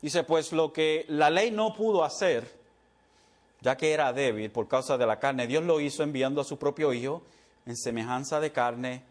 dice, 0.00 0.22
pues 0.22 0.52
lo 0.52 0.72
que 0.72 1.04
la 1.08 1.30
ley 1.30 1.50
no 1.50 1.74
pudo 1.74 2.04
hacer, 2.04 2.48
ya 3.60 3.76
que 3.76 3.92
era 3.92 4.12
débil 4.12 4.52
por 4.52 4.68
causa 4.68 4.96
de 4.96 5.06
la 5.06 5.18
carne, 5.18 5.48
Dios 5.48 5.64
lo 5.64 5.80
hizo 5.80 6.04
enviando 6.04 6.40
a 6.40 6.44
su 6.44 6.56
propio 6.58 6.92
Hijo 6.92 7.22
en 7.66 7.76
semejanza 7.76 8.38
de 8.38 8.52
carne 8.52 9.02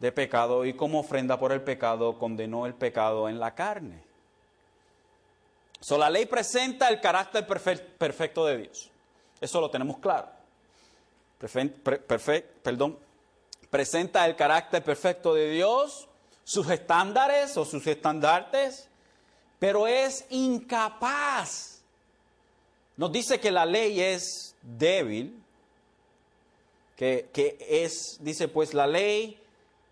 de 0.00 0.10
pecado 0.10 0.64
y 0.64 0.74
como 0.74 0.98
ofrenda 0.98 1.38
por 1.38 1.52
el 1.52 1.62
pecado 1.62 2.18
condenó 2.18 2.66
el 2.66 2.74
pecado 2.74 3.28
en 3.28 3.38
la 3.38 3.54
carne. 3.54 4.11
So, 5.82 5.98
la 5.98 6.08
ley 6.08 6.26
presenta 6.26 6.88
el 6.88 7.00
carácter 7.00 7.44
perfecto 7.44 8.46
de 8.46 8.56
Dios. 8.56 8.88
Eso 9.40 9.60
lo 9.60 9.68
tenemos 9.68 9.98
claro. 9.98 10.28
perdón, 12.62 12.96
presenta 13.68 14.24
el 14.24 14.36
carácter 14.36 14.84
perfecto 14.84 15.34
de 15.34 15.50
Dios, 15.50 16.08
sus 16.44 16.70
estándares 16.70 17.56
o 17.56 17.64
sus 17.64 17.84
estandartes, 17.88 18.88
pero 19.58 19.88
es 19.88 20.24
incapaz. 20.30 21.82
Nos 22.96 23.10
dice 23.10 23.40
que 23.40 23.50
la 23.50 23.66
ley 23.66 24.00
es 24.00 24.54
débil, 24.62 25.42
que, 26.94 27.28
que 27.32 27.56
es, 27.58 28.18
dice 28.20 28.46
pues 28.46 28.72
la 28.72 28.86
ley 28.86 29.36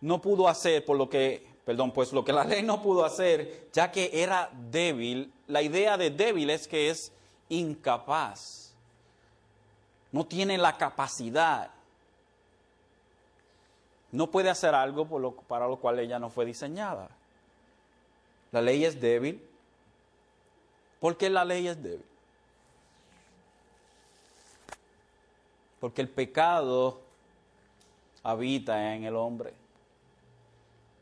no 0.03 0.23
pudo 0.23 0.47
hacer 0.47 0.85
por 0.85 0.97
lo 0.97 1.11
que, 1.11 1.45
perdón, 1.65 1.91
pues 1.91 2.13
lo 2.13 2.25
que 2.25 2.33
la 2.33 2.45
ley 2.45 2.63
no 2.63 2.81
pudo 2.81 3.05
hacer, 3.05 3.69
ya 3.73 3.91
que 3.91 4.23
era 4.23 4.51
débil, 4.71 5.33
la 5.51 5.63
idea 5.63 5.97
de 5.97 6.11
débil 6.11 6.49
es 6.51 6.69
que 6.69 6.91
es 6.91 7.13
incapaz, 7.49 8.73
no 10.13 10.25
tiene 10.25 10.57
la 10.57 10.77
capacidad, 10.77 11.71
no 14.13 14.31
puede 14.31 14.51
hacer 14.51 14.75
algo 14.75 15.07
para 15.47 15.69
lo 15.69 15.77
cual 15.77 15.99
ella 15.99 16.19
no 16.19 16.31
fue 16.31 16.45
diseñada. 16.45 17.11
La 18.51 18.61
ley 18.61 18.85
es 18.85 19.01
débil. 19.01 19.47
¿Por 20.99 21.17
qué 21.17 21.31
la 21.31 21.45
ley 21.45 21.69
es 21.69 21.81
débil? 21.81 22.05
Porque 25.79 26.03
el 26.03 26.09
pecado 26.09 27.01
habita 28.23 28.95
en 28.95 29.05
el 29.05 29.15
hombre. 29.15 29.55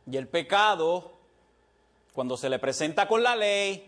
Y 0.06 0.16
el 0.16 0.28
pecado, 0.28 1.12
cuando 2.12 2.36
se 2.36 2.48
le 2.48 2.58
presenta 2.58 3.08
con 3.08 3.22
la 3.22 3.34
ley, 3.34 3.87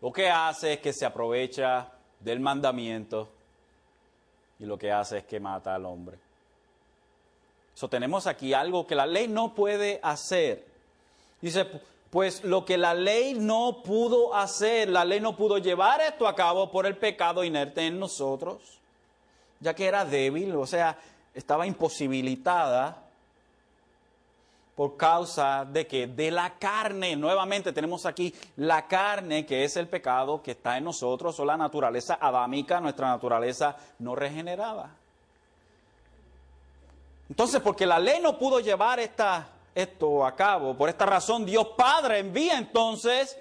lo 0.00 0.12
que 0.12 0.30
hace 0.30 0.74
es 0.74 0.80
que 0.80 0.92
se 0.92 1.04
aprovecha 1.04 1.92
del 2.20 2.40
mandamiento 2.40 3.28
y 4.58 4.64
lo 4.64 4.78
que 4.78 4.92
hace 4.92 5.18
es 5.18 5.24
que 5.24 5.40
mata 5.40 5.74
al 5.74 5.84
hombre. 5.86 6.18
Eso 7.74 7.88
tenemos 7.88 8.26
aquí 8.26 8.52
algo 8.52 8.86
que 8.86 8.94
la 8.94 9.06
ley 9.06 9.28
no 9.28 9.54
puede 9.54 10.00
hacer. 10.02 10.66
Dice, 11.40 11.66
Pues 12.10 12.42
lo 12.44 12.64
que 12.64 12.76
la 12.76 12.92
ley 12.92 13.34
no 13.34 13.82
pudo 13.84 14.34
hacer, 14.34 14.88
la 14.88 15.04
ley 15.04 15.20
no 15.20 15.36
pudo 15.36 15.58
llevar 15.58 16.00
esto 16.00 16.26
a 16.26 16.34
cabo 16.34 16.70
por 16.70 16.84
el 16.84 16.96
pecado 16.96 17.44
inerte 17.44 17.86
en 17.86 18.00
nosotros, 18.00 18.80
ya 19.60 19.74
que 19.74 19.86
era 19.86 20.04
débil, 20.04 20.56
o 20.56 20.66
sea, 20.66 20.98
estaba 21.34 21.66
imposibilitada 21.66 23.09
por 24.80 24.96
causa 24.96 25.66
de 25.66 25.86
que 25.86 26.06
de 26.06 26.30
la 26.30 26.54
carne, 26.54 27.14
nuevamente 27.14 27.70
tenemos 27.70 28.06
aquí 28.06 28.34
la 28.56 28.88
carne 28.88 29.44
que 29.44 29.62
es 29.62 29.76
el 29.76 29.86
pecado 29.86 30.42
que 30.42 30.52
está 30.52 30.78
en 30.78 30.84
nosotros 30.84 31.38
o 31.38 31.44
la 31.44 31.58
naturaleza 31.58 32.16
adámica, 32.18 32.80
nuestra 32.80 33.08
naturaleza 33.08 33.76
no 33.98 34.14
regenerada. 34.14 34.88
Entonces, 37.28 37.60
porque 37.60 37.84
la 37.84 37.98
ley 37.98 38.20
no 38.22 38.38
pudo 38.38 38.58
llevar 38.58 38.98
esta, 39.00 39.48
esto 39.74 40.24
a 40.24 40.34
cabo, 40.34 40.74
por 40.74 40.88
esta 40.88 41.04
razón 41.04 41.44
Dios 41.44 41.66
Padre 41.76 42.20
envía 42.20 42.56
entonces 42.56 43.38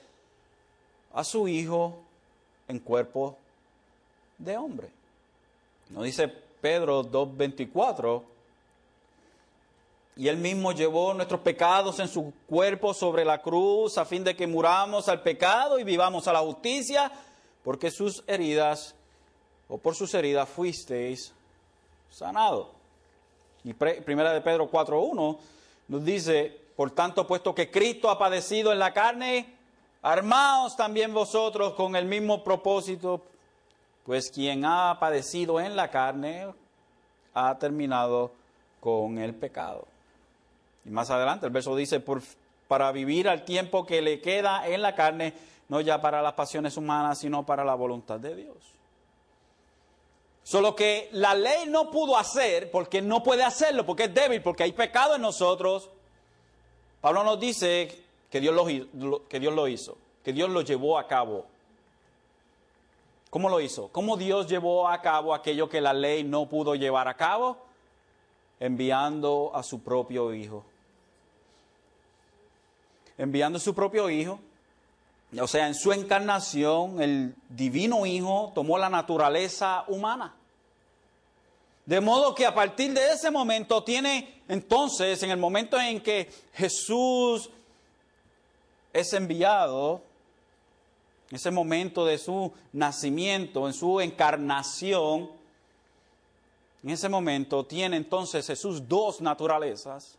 a 1.14 1.24
su 1.24 1.48
Hijo 1.48 2.02
en 2.68 2.80
cuerpo 2.80 3.38
de 4.38 4.58
hombre. 4.58 4.90
No 5.92 6.04
dice 6.04 6.28
Pedro 6.28 7.02
2.24, 7.06 8.24
y 10.20 10.28
él 10.28 10.36
mismo 10.36 10.74
llevó 10.74 11.14
nuestros 11.14 11.40
pecados 11.40 11.98
en 12.00 12.10
su 12.10 12.34
cuerpo 12.46 12.94
sobre 12.94 13.24
la 13.24 13.42
cruz 13.42 13.98
a 13.98 14.04
fin 14.04 14.22
de 14.22 14.36
que 14.36 14.48
muramos 14.48 15.08
al 15.08 15.22
pecado 15.22 15.80
y 15.80 15.86
vivamos 15.86 16.28
a 16.28 16.34
la 16.34 16.40
justicia, 16.40 17.10
porque 17.64 17.90
sus 17.90 18.22
heridas, 18.28 18.96
o 19.70 19.78
por 19.78 19.96
sus 19.96 20.14
heridas 20.14 20.50
fuisteis 20.50 21.34
sanados. 22.10 22.68
Y 23.64 23.72
primera 23.72 24.34
de 24.34 24.42
Pedro 24.42 24.70
4.1 24.70 25.38
nos 25.88 26.04
dice, 26.04 26.54
por 26.76 26.92
tanto, 26.92 27.26
puesto 27.26 27.56
que 27.56 27.72
Cristo 27.72 28.10
ha 28.10 28.20
padecido 28.20 28.74
en 28.74 28.80
la 28.80 28.92
carne, 28.92 29.56
armaos 30.02 30.76
también 30.76 31.14
vosotros 31.14 31.76
con 31.76 31.96
el 31.96 32.04
mismo 32.04 32.44
propósito, 32.44 33.22
pues 34.06 34.30
quien 34.30 34.66
ha 34.66 34.98
padecido 35.00 35.62
en 35.62 35.78
la 35.78 35.90
carne 35.90 36.54
ha 37.34 37.58
terminado 37.58 38.34
con 38.82 39.18
el 39.18 39.34
pecado. 39.34 39.88
Y 40.86 40.90
más 40.90 41.10
adelante 41.10 41.46
el 41.46 41.52
verso 41.52 41.76
dice, 41.76 42.04
para 42.68 42.92
vivir 42.92 43.28
al 43.28 43.46
tiempo 43.46 43.86
que 43.86 44.02
le 44.02 44.22
queda 44.22 44.68
en 44.68 44.82
la 44.82 44.94
carne, 44.94 45.34
no 45.70 45.82
ya 45.82 46.00
para 46.00 46.22
las 46.22 46.34
pasiones 46.34 46.78
humanas, 46.78 47.18
sino 47.18 47.46
para 47.46 47.66
la 47.66 47.74
voluntad 47.74 48.20
de 48.20 48.36
Dios. 48.36 48.58
Solo 50.44 50.76
que 50.76 51.10
la 51.12 51.34
ley 51.34 51.68
no 51.68 51.90
pudo 51.90 52.16
hacer, 52.18 52.70
porque 52.72 53.02
no 53.02 53.24
puede 53.24 53.44
hacerlo, 53.44 53.86
porque 53.86 54.04
es 54.04 54.14
débil, 54.14 54.42
porque 54.42 54.64
hay 54.64 54.72
pecado 54.72 55.16
en 55.16 55.22
nosotros. 55.22 55.90
Pablo 57.02 57.24
nos 57.24 57.40
dice 57.40 58.04
que 58.30 58.40
Dios 58.40 58.54
lo, 58.54 59.28
que 59.28 59.40
Dios 59.40 59.54
lo 59.54 59.68
hizo, 59.68 59.98
que 60.24 60.32
Dios 60.32 60.50
lo 60.50 60.62
llevó 60.62 61.00
a 61.00 61.08
cabo. 61.08 61.48
¿Cómo 63.32 63.50
lo 63.50 63.62
hizo? 63.62 63.90
¿Cómo 63.90 64.16
Dios 64.16 64.48
llevó 64.48 64.88
a 64.88 65.02
cabo 65.02 65.34
aquello 65.34 65.70
que 65.70 65.82
la 65.82 65.94
ley 65.94 66.24
no 66.24 66.48
pudo 66.48 66.76
llevar 66.76 67.08
a 67.08 67.16
cabo? 67.16 67.58
Enviando 68.60 69.52
a 69.54 69.64
su 69.64 69.84
propio 69.84 70.34
Hijo 70.34 70.66
enviando 73.20 73.60
su 73.60 73.76
propio 73.76 74.10
Hijo. 74.10 74.40
O 75.40 75.48
sea, 75.48 75.68
en 75.68 75.76
su 75.76 75.94
encarnación, 75.94 77.00
el 77.00 77.36
divino 77.50 78.08
Hijo 78.08 78.52
tomó 78.56 78.80
la 78.80 78.90
naturaleza 78.90 79.84
humana. 79.88 80.34
De 81.86 82.02
modo 82.02 82.34
que 82.34 82.48
a 82.48 82.54
partir 82.56 82.94
de 82.94 83.12
ese 83.12 83.30
momento 83.30 83.84
tiene 83.84 84.42
entonces, 84.48 85.22
en 85.22 85.30
el 85.30 85.38
momento 85.38 85.80
en 85.80 86.02
que 86.02 86.32
Jesús 86.54 87.52
es 88.92 89.14
enviado, 89.14 90.02
ese 91.30 91.52
momento 91.52 92.06
de 92.06 92.18
su 92.18 92.52
nacimiento, 92.74 93.68
en 93.68 93.74
su 93.74 94.02
encarnación, 94.02 95.30
en 96.82 96.90
ese 96.90 97.10
momento 97.10 97.64
tiene 97.66 97.98
entonces 97.98 98.48
Jesús 98.48 98.88
dos 98.88 99.22
naturalezas. 99.22 100.18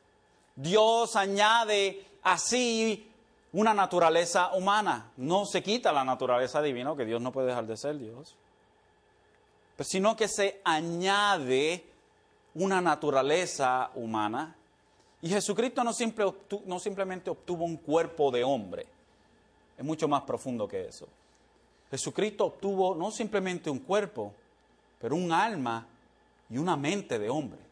Dios 0.55 1.17
añade 1.17 2.05
así 2.23 3.11
una 3.53 3.75
naturaleza 3.75 4.53
humana. 4.55 5.11
No 5.17 5.45
se 5.47 5.63
quita 5.63 5.93
la 5.93 6.05
naturaleza 6.05 6.63
divina, 6.63 6.95
que 6.97 7.05
Dios 7.05 7.21
no 7.21 7.33
puede 7.33 7.49
dejar 7.49 7.67
de 7.67 7.77
ser 7.77 7.99
Dios, 7.99 8.37
sino 9.81 10.17
que 10.17 10.29
se 10.29 10.61
añade 10.65 11.85
una 12.55 12.81
naturaleza 12.81 13.91
humana. 13.95 14.57
Y 15.23 15.29
Jesucristo 15.29 15.85
no, 15.85 15.93
no 16.67 16.79
simplemente 16.79 17.31
obtuvo 17.31 17.65
un 17.65 17.77
cuerpo 17.77 18.31
de 18.31 18.45
hombre, 18.45 18.87
es 19.77 19.85
mucho 19.85 20.09
más 20.09 20.23
profundo 20.23 20.69
que 20.69 20.87
eso. 20.87 21.07
Jesucristo 21.91 22.47
obtuvo 22.47 22.95
no 22.95 23.11
simplemente 23.11 23.69
un 23.69 23.81
cuerpo, 23.81 24.33
pero 25.01 25.17
un 25.17 25.33
alma 25.33 25.87
y 26.49 26.59
una 26.59 26.77
mente 26.77 27.19
de 27.19 27.29
hombre. 27.29 27.70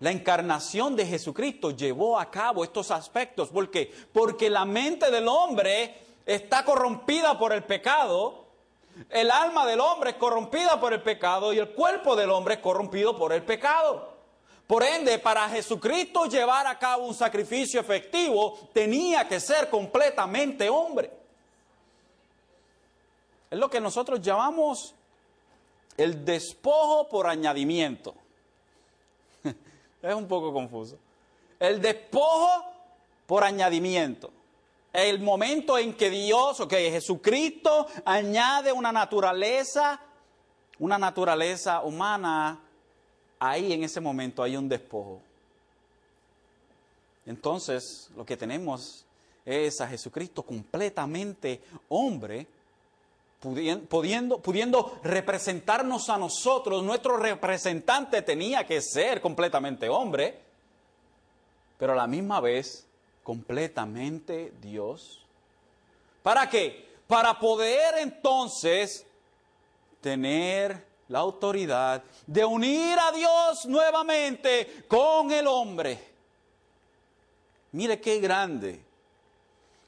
La 0.00 0.12
encarnación 0.12 0.94
de 0.94 1.06
Jesucristo 1.06 1.72
llevó 1.72 2.18
a 2.18 2.30
cabo 2.30 2.62
estos 2.62 2.90
aspectos. 2.90 3.48
¿Por 3.48 3.70
qué? 3.70 3.92
Porque 4.12 4.48
la 4.48 4.64
mente 4.64 5.10
del 5.10 5.26
hombre 5.26 5.96
está 6.24 6.64
corrompida 6.64 7.38
por 7.38 7.52
el 7.52 7.64
pecado, 7.64 8.44
el 9.10 9.30
alma 9.30 9.66
del 9.66 9.80
hombre 9.80 10.10
es 10.10 10.16
corrompida 10.16 10.78
por 10.78 10.92
el 10.92 11.02
pecado 11.02 11.52
y 11.52 11.58
el 11.58 11.70
cuerpo 11.70 12.14
del 12.14 12.30
hombre 12.30 12.54
es 12.54 12.60
corrompido 12.60 13.16
por 13.16 13.32
el 13.32 13.42
pecado. 13.42 14.16
Por 14.68 14.82
ende, 14.82 15.18
para 15.18 15.48
Jesucristo 15.48 16.26
llevar 16.26 16.66
a 16.66 16.78
cabo 16.78 17.06
un 17.06 17.14
sacrificio 17.14 17.80
efectivo, 17.80 18.68
tenía 18.72 19.26
que 19.26 19.40
ser 19.40 19.70
completamente 19.70 20.68
hombre. 20.68 21.10
Es 23.50 23.58
lo 23.58 23.70
que 23.70 23.80
nosotros 23.80 24.20
llamamos 24.20 24.94
el 25.96 26.24
despojo 26.24 27.08
por 27.08 27.26
añadimiento. 27.26 28.14
Es 30.02 30.14
un 30.14 30.28
poco 30.28 30.52
confuso. 30.52 30.96
El 31.58 31.80
despojo 31.80 32.64
por 33.26 33.44
añadimiento. 33.44 34.30
El 34.92 35.20
momento 35.20 35.76
en 35.76 35.94
que 35.94 36.08
Dios, 36.08 36.60
ok, 36.60 36.72
Jesucristo 36.72 37.86
añade 38.04 38.72
una 38.72 38.90
naturaleza, 38.90 40.00
una 40.78 40.98
naturaleza 40.98 41.82
humana, 41.82 42.60
ahí 43.38 43.72
en 43.72 43.84
ese 43.84 44.00
momento 44.00 44.42
hay 44.42 44.56
un 44.56 44.68
despojo. 44.68 45.20
Entonces, 47.26 48.10
lo 48.16 48.24
que 48.24 48.36
tenemos 48.36 49.04
es 49.44 49.80
a 49.80 49.88
Jesucristo 49.88 50.42
completamente 50.42 51.60
hombre, 51.88 52.46
pudiendo, 53.40 54.38
pudiendo 54.38 54.98
representarnos 55.02 56.08
a 56.08 56.18
nosotros, 56.18 56.82
nuestro 56.82 57.16
representante 57.16 58.22
tenía 58.22 58.66
que 58.66 58.80
ser 58.82 59.20
completamente 59.20 59.88
hombre, 59.88 60.40
pero 61.78 61.92
a 61.92 61.96
la 61.96 62.06
misma 62.06 62.40
vez 62.40 62.86
completamente 63.22 64.52
Dios. 64.60 65.24
¿Para 66.22 66.48
qué? 66.48 66.88
Para 67.06 67.38
poder 67.38 67.98
entonces 67.98 69.06
tener 70.00 70.86
la 71.08 71.20
autoridad 71.20 72.02
de 72.26 72.44
unir 72.44 72.98
a 72.98 73.12
Dios 73.12 73.66
nuevamente 73.66 74.84
con 74.88 75.30
el 75.30 75.46
hombre. 75.46 75.98
Mire 77.72 78.00
qué 78.00 78.20
grande. 78.20 78.82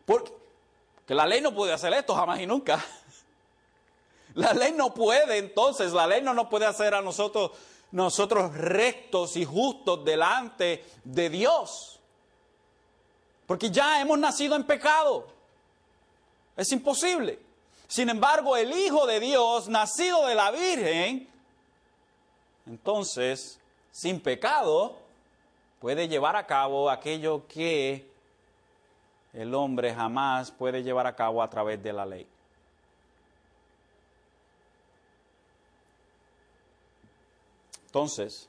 Porque 0.06 0.32
que 1.06 1.14
la 1.16 1.26
ley 1.26 1.40
no 1.40 1.52
puede 1.52 1.72
hacer 1.72 1.92
esto 1.92 2.14
jamás 2.14 2.38
y 2.40 2.46
nunca. 2.46 2.80
La 4.34 4.52
ley 4.52 4.72
no 4.72 4.94
puede, 4.94 5.38
entonces, 5.38 5.92
la 5.92 6.06
ley 6.06 6.22
no 6.22 6.35
nos 6.35 6.48
puede 6.48 6.66
hacer 6.66 6.94
a 6.94 7.02
nosotros, 7.02 7.52
nosotros 7.90 8.54
rectos 8.54 9.37
y 9.37 9.44
justos 9.44 10.04
delante 10.04 10.85
de 11.04 11.31
Dios. 11.31 11.98
Porque 13.46 13.70
ya 13.70 14.00
hemos 14.00 14.18
nacido 14.18 14.54
en 14.54 14.64
pecado. 14.64 15.26
Es 16.56 16.70
imposible. 16.72 17.40
Sin 17.88 18.08
embargo, 18.08 18.56
el 18.56 18.72
Hijo 18.72 19.06
de 19.06 19.18
Dios, 19.18 19.68
nacido 19.68 20.26
de 20.26 20.35
la 20.37 20.52
Virgen, 20.52 21.28
entonces, 22.66 23.58
sin 23.90 24.20
pecado, 24.20 24.96
puede 25.81 26.06
llevar 26.06 26.37
a 26.37 26.46
cabo 26.46 26.88
aquello 26.88 27.48
que 27.48 28.08
el 29.33 29.54
hombre 29.54 29.92
jamás 29.92 30.52
puede 30.52 30.85
llevar 30.85 31.06
a 31.08 31.16
cabo 31.16 31.42
a 31.42 31.50
través 31.50 31.83
de 31.83 31.92
la 31.92 32.06
ley. 32.06 32.28
Entonces, 37.90 38.48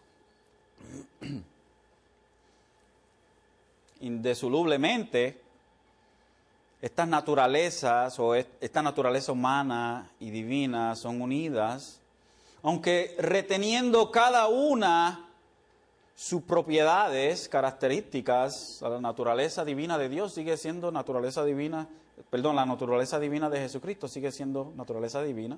indesolublemente, 4.02 5.42
estas 6.80 7.08
naturalezas 7.08 8.20
o 8.20 8.36
esta 8.36 8.84
naturaleza 8.84 9.32
humana 9.32 10.12
y 10.20 10.30
divina 10.30 10.96
son 10.96 11.24
unidas, 11.24 12.00
aunque 12.62 13.16
reteniendo 13.18 14.12
cada 14.12 14.48
una 14.48 15.26
sus 16.16 16.44
propiedades, 16.44 17.50
características, 17.50 18.78
la 18.84 19.02
naturaleza 19.02 19.66
divina 19.66 19.98
de 19.98 20.08
Dios 20.08 20.36
sigue 20.36 20.56
siendo 20.56 20.92
naturaleza 20.92 21.44
divina, 21.44 21.88
perdón, 22.30 22.56
la 22.56 22.68
naturaleza 22.68 23.20
divina 23.20 23.50
de 23.50 23.58
Jesucristo 23.58 24.08
sigue 24.08 24.32
siendo 24.32 24.72
naturaleza 24.76 25.24
divina. 25.24 25.58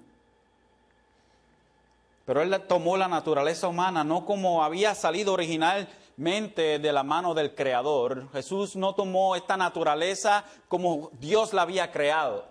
Pero 2.26 2.41
Él 2.41 2.61
tomó 2.67 2.95
la 2.95 3.07
naturaleza 3.07 3.67
humana 3.67 4.03
no 4.03 4.26
como 4.26 4.63
había 4.63 4.95
salido 4.95 5.34
originalmente 5.34 6.80
de 6.80 6.93
la 6.93 7.03
mano 7.03 7.34
del 7.34 7.53
Creador. 7.53 8.32
Jesús 8.32 8.76
no 8.76 8.95
tomó 8.95 9.36
esta 9.36 9.57
naturaleza 9.57 10.45
como 10.67 11.09
Dios 11.19 11.53
la 11.53 11.63
había 11.63 11.91
creado. 11.91 12.45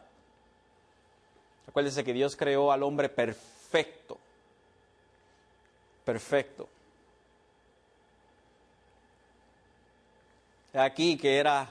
Acuérdense 1.69 2.05
que 2.05 2.13
Dios 2.13 2.37
creó 2.37 2.71
al 2.71 2.83
hombre 2.83 3.09
perfecto. 3.09 4.19
Perfecto. 6.05 6.69
Aquí 10.75 11.17
que 11.17 11.39
era 11.39 11.69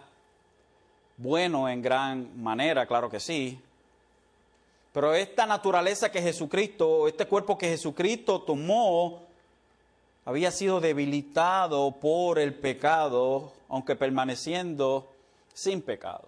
bueno 1.18 1.70
en 1.70 1.82
gran 1.82 2.42
manera, 2.42 2.88
claro 2.88 3.10
que 3.10 3.20
sí, 3.20 3.60
pero 4.94 5.14
esta 5.14 5.46
naturaleza 5.46 6.12
que 6.12 6.22
Jesucristo, 6.22 7.08
este 7.08 7.26
cuerpo 7.26 7.58
que 7.58 7.70
Jesucristo 7.70 8.42
tomó, 8.42 9.22
había 10.26 10.52
sido 10.52 10.82
debilitado 10.82 11.92
por 11.92 12.40
el 12.40 12.54
pecado, 12.54 13.54
aunque 13.70 13.96
permaneciendo 13.96 15.08
sin 15.54 15.82
pecado. 15.82 16.28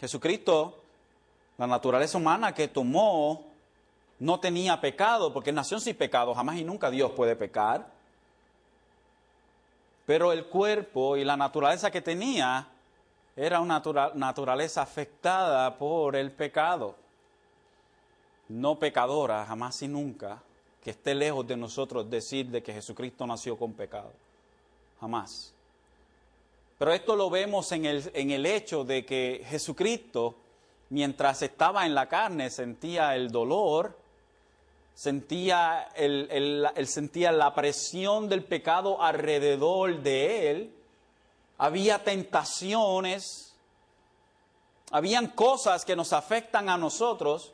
Jesucristo, 0.00 0.78
la 1.58 1.66
naturaleza 1.66 2.16
humana 2.16 2.54
que 2.54 2.68
tomó, 2.68 3.44
no 4.20 4.40
tenía 4.40 4.80
pecado, 4.80 5.32
porque 5.32 5.52
nació 5.52 5.80
sin 5.80 5.96
pecado, 5.96 6.34
jamás 6.34 6.56
y 6.56 6.64
nunca 6.64 6.90
Dios 6.90 7.12
puede 7.12 7.34
pecar. 7.36 7.86
Pero 10.06 10.32
el 10.32 10.46
cuerpo 10.46 11.16
y 11.16 11.24
la 11.24 11.36
naturaleza 11.36 11.90
que 11.90 12.00
tenía 12.00 12.68
era 13.40 13.60
una 13.60 13.80
naturaleza 14.14 14.82
afectada 14.82 15.78
por 15.78 16.16
el 16.16 16.32
pecado, 16.32 16.96
no 18.48 18.76
pecadora, 18.80 19.46
jamás 19.46 19.80
y 19.82 19.86
nunca, 19.86 20.42
que 20.82 20.90
esté 20.90 21.14
lejos 21.14 21.46
de 21.46 21.56
nosotros 21.56 22.10
decir 22.10 22.46
de 22.46 22.64
que 22.64 22.72
Jesucristo 22.72 23.24
nació 23.28 23.56
con 23.56 23.74
pecado, 23.74 24.10
jamás. 25.00 25.54
Pero 26.78 26.92
esto 26.92 27.14
lo 27.14 27.30
vemos 27.30 27.70
en 27.70 27.84
el, 27.84 28.10
en 28.12 28.32
el 28.32 28.44
hecho 28.44 28.82
de 28.82 29.06
que 29.06 29.44
Jesucristo, 29.48 30.34
mientras 30.90 31.40
estaba 31.42 31.86
en 31.86 31.94
la 31.94 32.08
carne, 32.08 32.50
sentía 32.50 33.14
el 33.14 33.30
dolor, 33.30 33.96
sentía, 34.94 35.90
el, 35.94 36.68
sentía 36.86 37.30
la 37.30 37.54
presión 37.54 38.28
del 38.28 38.42
pecado 38.42 39.00
alrededor 39.00 40.02
de 40.02 40.50
él, 40.50 40.74
había 41.58 42.02
tentaciones, 42.02 43.52
habían 44.90 45.28
cosas 45.28 45.84
que 45.84 45.96
nos 45.96 46.12
afectan 46.12 46.68
a 46.68 46.78
nosotros. 46.78 47.52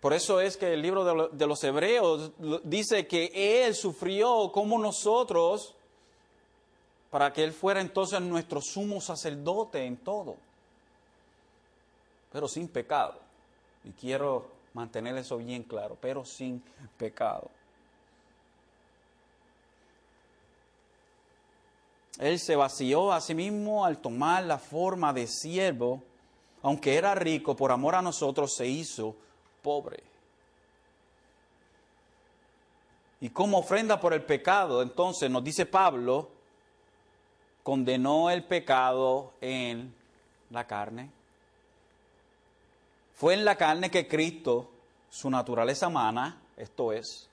Por 0.00 0.12
eso 0.12 0.40
es 0.40 0.56
que 0.56 0.72
el 0.72 0.82
libro 0.82 1.28
de 1.28 1.46
los 1.46 1.64
Hebreos 1.64 2.30
dice 2.62 3.06
que 3.06 3.66
Él 3.66 3.74
sufrió 3.74 4.52
como 4.52 4.78
nosotros 4.78 5.74
para 7.10 7.32
que 7.32 7.42
Él 7.42 7.52
fuera 7.52 7.80
entonces 7.80 8.20
nuestro 8.20 8.60
sumo 8.60 9.00
sacerdote 9.00 9.84
en 9.84 9.96
todo, 9.96 10.36
pero 12.32 12.48
sin 12.48 12.68
pecado. 12.68 13.18
Y 13.84 13.90
quiero 13.90 14.46
mantener 14.74 15.16
eso 15.16 15.38
bien 15.38 15.62
claro, 15.62 15.96
pero 16.00 16.24
sin 16.24 16.62
pecado. 16.96 17.50
Él 22.18 22.38
se 22.38 22.56
vació 22.56 23.12
a 23.12 23.20
sí 23.20 23.34
mismo 23.34 23.84
al 23.84 23.98
tomar 23.98 24.44
la 24.44 24.58
forma 24.58 25.12
de 25.12 25.26
siervo, 25.26 26.02
aunque 26.62 26.96
era 26.96 27.14
rico, 27.14 27.56
por 27.56 27.72
amor 27.72 27.94
a 27.94 28.02
nosotros 28.02 28.54
se 28.56 28.66
hizo 28.66 29.16
pobre. 29.62 30.02
Y 33.20 33.30
como 33.30 33.58
ofrenda 33.58 34.00
por 34.00 34.12
el 34.12 34.22
pecado, 34.22 34.82
entonces 34.82 35.30
nos 35.30 35.42
dice 35.42 35.66
Pablo, 35.66 36.28
condenó 37.62 38.30
el 38.30 38.44
pecado 38.44 39.32
en 39.40 39.94
la 40.50 40.66
carne. 40.66 41.10
Fue 43.14 43.34
en 43.34 43.44
la 43.44 43.56
carne 43.56 43.90
que 43.90 44.06
Cristo, 44.06 44.70
su 45.08 45.30
naturaleza 45.30 45.88
humana, 45.88 46.42
esto 46.56 46.92
es, 46.92 47.28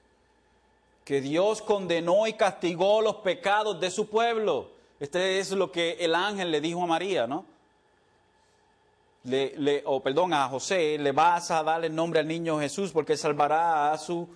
que 1.03 1.21
Dios 1.21 1.61
condenó 1.61 2.27
y 2.27 2.33
castigó 2.33 3.01
los 3.01 3.17
pecados 3.17 3.79
de 3.79 3.89
su 3.89 4.07
pueblo. 4.07 4.71
Este 4.99 5.39
es 5.39 5.51
lo 5.51 5.71
que 5.71 5.93
el 5.99 6.13
ángel 6.13 6.51
le 6.51 6.61
dijo 6.61 6.83
a 6.83 6.87
María, 6.87 7.27
¿no? 7.27 7.45
O 9.85 10.01
perdón, 10.01 10.33
a 10.33 10.47
José, 10.47 10.97
le 10.97 11.11
vas 11.11 11.51
a 11.51 11.63
dar 11.63 11.83
el 11.85 11.93
nombre 11.93 12.19
al 12.19 12.27
niño 12.27 12.59
Jesús 12.59 12.91
porque 12.91 13.17
salvará 13.17 13.91
a 13.91 13.97
su 13.97 14.27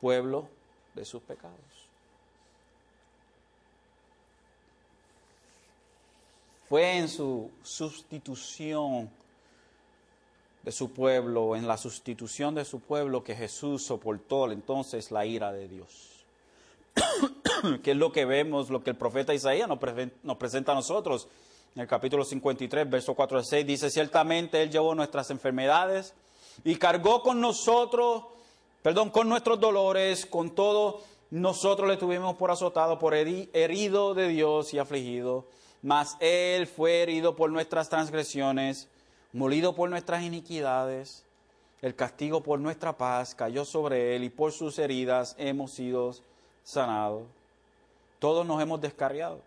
pueblo 0.00 0.48
de 0.94 1.04
sus 1.04 1.22
pecados. 1.22 1.58
Fue 6.68 6.96
en 6.96 7.08
su 7.08 7.50
sustitución 7.62 9.10
de 10.64 10.72
su 10.72 10.92
pueblo, 10.92 11.56
en 11.56 11.68
la 11.68 11.76
sustitución 11.76 12.54
de 12.54 12.64
su 12.64 12.80
pueblo, 12.80 13.22
que 13.22 13.34
Jesús 13.34 13.84
soportó 13.84 14.50
entonces 14.50 15.10
la 15.10 15.26
ira 15.26 15.52
de 15.52 15.68
Dios. 15.68 16.24
que 17.82 17.90
es 17.90 17.96
lo 17.96 18.12
que 18.12 18.24
vemos, 18.24 18.70
lo 18.70 18.82
que 18.82 18.90
el 18.90 18.96
profeta 18.96 19.34
Isaías 19.34 19.68
nos, 19.68 20.38
presenta 20.38 20.72
a 20.72 20.74
nosotros. 20.74 21.28
En 21.74 21.82
el 21.82 21.88
capítulo 21.88 22.24
53, 22.24 22.88
verso 22.88 23.14
4 23.14 23.38
al 23.38 23.44
6, 23.44 23.66
dice, 23.66 23.90
ciertamente 23.90 24.62
Él 24.62 24.70
llevó 24.70 24.94
nuestras 24.94 25.30
enfermedades 25.30 26.14
y 26.64 26.76
cargó 26.76 27.22
con 27.22 27.42
nosotros, 27.42 28.24
perdón, 28.80 29.10
con 29.10 29.28
nuestros 29.28 29.60
dolores, 29.60 30.24
con 30.24 30.54
todo, 30.54 31.02
nosotros 31.30 31.88
le 31.88 31.98
tuvimos 31.98 32.36
por 32.36 32.50
azotado, 32.50 32.98
por 32.98 33.12
herido 33.12 34.14
de 34.14 34.28
Dios 34.28 34.72
y 34.72 34.78
afligido, 34.78 35.46
mas 35.82 36.16
Él 36.20 36.66
fue 36.66 37.02
herido 37.02 37.36
por 37.36 37.50
nuestras 37.50 37.90
transgresiones 37.90 38.88
molido 39.34 39.74
por 39.74 39.90
nuestras 39.90 40.22
iniquidades, 40.22 41.24
el 41.82 41.94
castigo 41.94 42.40
por 42.40 42.60
nuestra 42.60 42.96
paz 42.96 43.34
cayó 43.34 43.64
sobre 43.64 44.16
él 44.16 44.24
y 44.24 44.30
por 44.30 44.52
sus 44.52 44.78
heridas 44.78 45.34
hemos 45.38 45.72
sido 45.72 46.14
sanados. 46.62 47.24
Todos 48.20 48.46
nos 48.46 48.62
hemos 48.62 48.80
descarriado. 48.80 49.40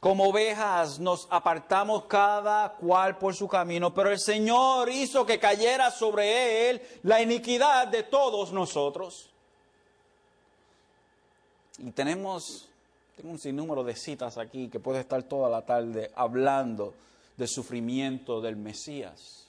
Como 0.00 0.28
ovejas 0.28 1.00
nos 1.00 1.26
apartamos 1.28 2.04
cada 2.04 2.74
cual 2.74 3.18
por 3.18 3.34
su 3.34 3.48
camino, 3.48 3.92
pero 3.92 4.10
el 4.10 4.20
Señor 4.20 4.88
hizo 4.88 5.26
que 5.26 5.40
cayera 5.40 5.90
sobre 5.90 6.70
él 6.70 6.82
la 7.02 7.20
iniquidad 7.20 7.88
de 7.88 8.04
todos 8.04 8.52
nosotros. 8.52 9.28
Y 11.78 11.90
tenemos, 11.90 12.68
tengo 13.16 13.32
un 13.32 13.38
sinnúmero 13.38 13.82
de 13.82 13.96
citas 13.96 14.38
aquí 14.38 14.68
que 14.68 14.78
puede 14.78 15.00
estar 15.00 15.22
toda 15.24 15.50
la 15.50 15.62
tarde 15.62 16.12
hablando 16.14 16.94
de 17.36 17.46
sufrimiento 17.46 18.40
del 18.40 18.56
Mesías. 18.56 19.46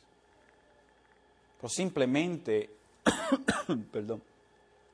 Pero 1.58 1.70
simplemente, 1.70 2.70
perdón, 3.92 4.22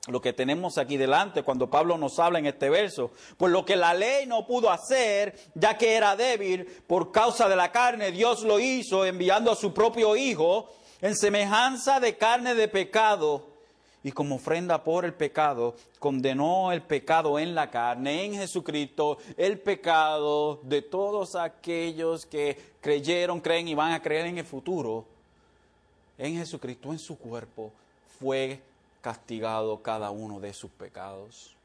lo 0.08 0.22
que 0.22 0.34
tenemos 0.34 0.78
aquí 0.78 0.98
delante 0.98 1.44
cuando 1.44 1.70
Pablo 1.70 1.98
nos 1.98 2.20
habla 2.20 2.40
en 2.40 2.46
este 2.46 2.70
verso, 2.70 3.12
pues 3.38 3.52
lo 3.52 3.64
que 3.64 3.76
la 3.76 3.94
ley 3.94 4.26
no 4.26 4.46
pudo 4.46 4.70
hacer, 4.70 5.38
ya 5.56 5.78
que 5.78 5.94
era 5.94 6.16
débil 6.16 6.66
por 6.88 7.12
causa 7.12 7.48
de 7.48 7.56
la 7.56 7.72
carne, 7.72 8.12
Dios 8.12 8.44
lo 8.44 8.60
hizo 8.60 9.06
enviando 9.06 9.52
a 9.52 9.56
su 9.56 9.74
propio 9.74 10.16
Hijo 10.16 10.70
en 11.02 11.16
semejanza 11.16 12.00
de 12.00 12.18
carne 12.18 12.54
de 12.54 12.68
pecado 12.68 13.54
y 14.04 14.12
como 14.12 14.36
ofrenda 14.36 14.84
por 14.84 15.06
el 15.06 15.14
pecado, 15.14 15.76
condenó 15.98 16.74
el 16.74 16.82
pecado 16.82 17.40
en 17.40 17.56
la 17.56 17.72
carne, 17.72 18.26
en 18.26 18.34
Jesucristo, 18.34 19.18
el 19.38 19.60
pecado 19.62 20.60
de 20.64 20.82
todos 20.82 21.36
aquellos 21.36 22.26
que 22.26 22.73
creyeron, 22.84 23.40
creen 23.40 23.70
y 23.70 23.76
van 23.76 23.94
a 23.94 24.02
creer 24.02 24.26
en 24.26 24.38
el 24.38 24.46
futuro. 24.46 25.06
En 26.18 26.36
Jesucristo, 26.36 26.92
en 26.92 27.00
su 27.00 27.18
cuerpo, 27.18 27.72
fue 28.20 28.62
castigado 29.02 29.82
cada 29.82 30.12
uno 30.12 30.40
de 30.42 30.54
sus 30.54 30.70
pecados. 30.70 31.56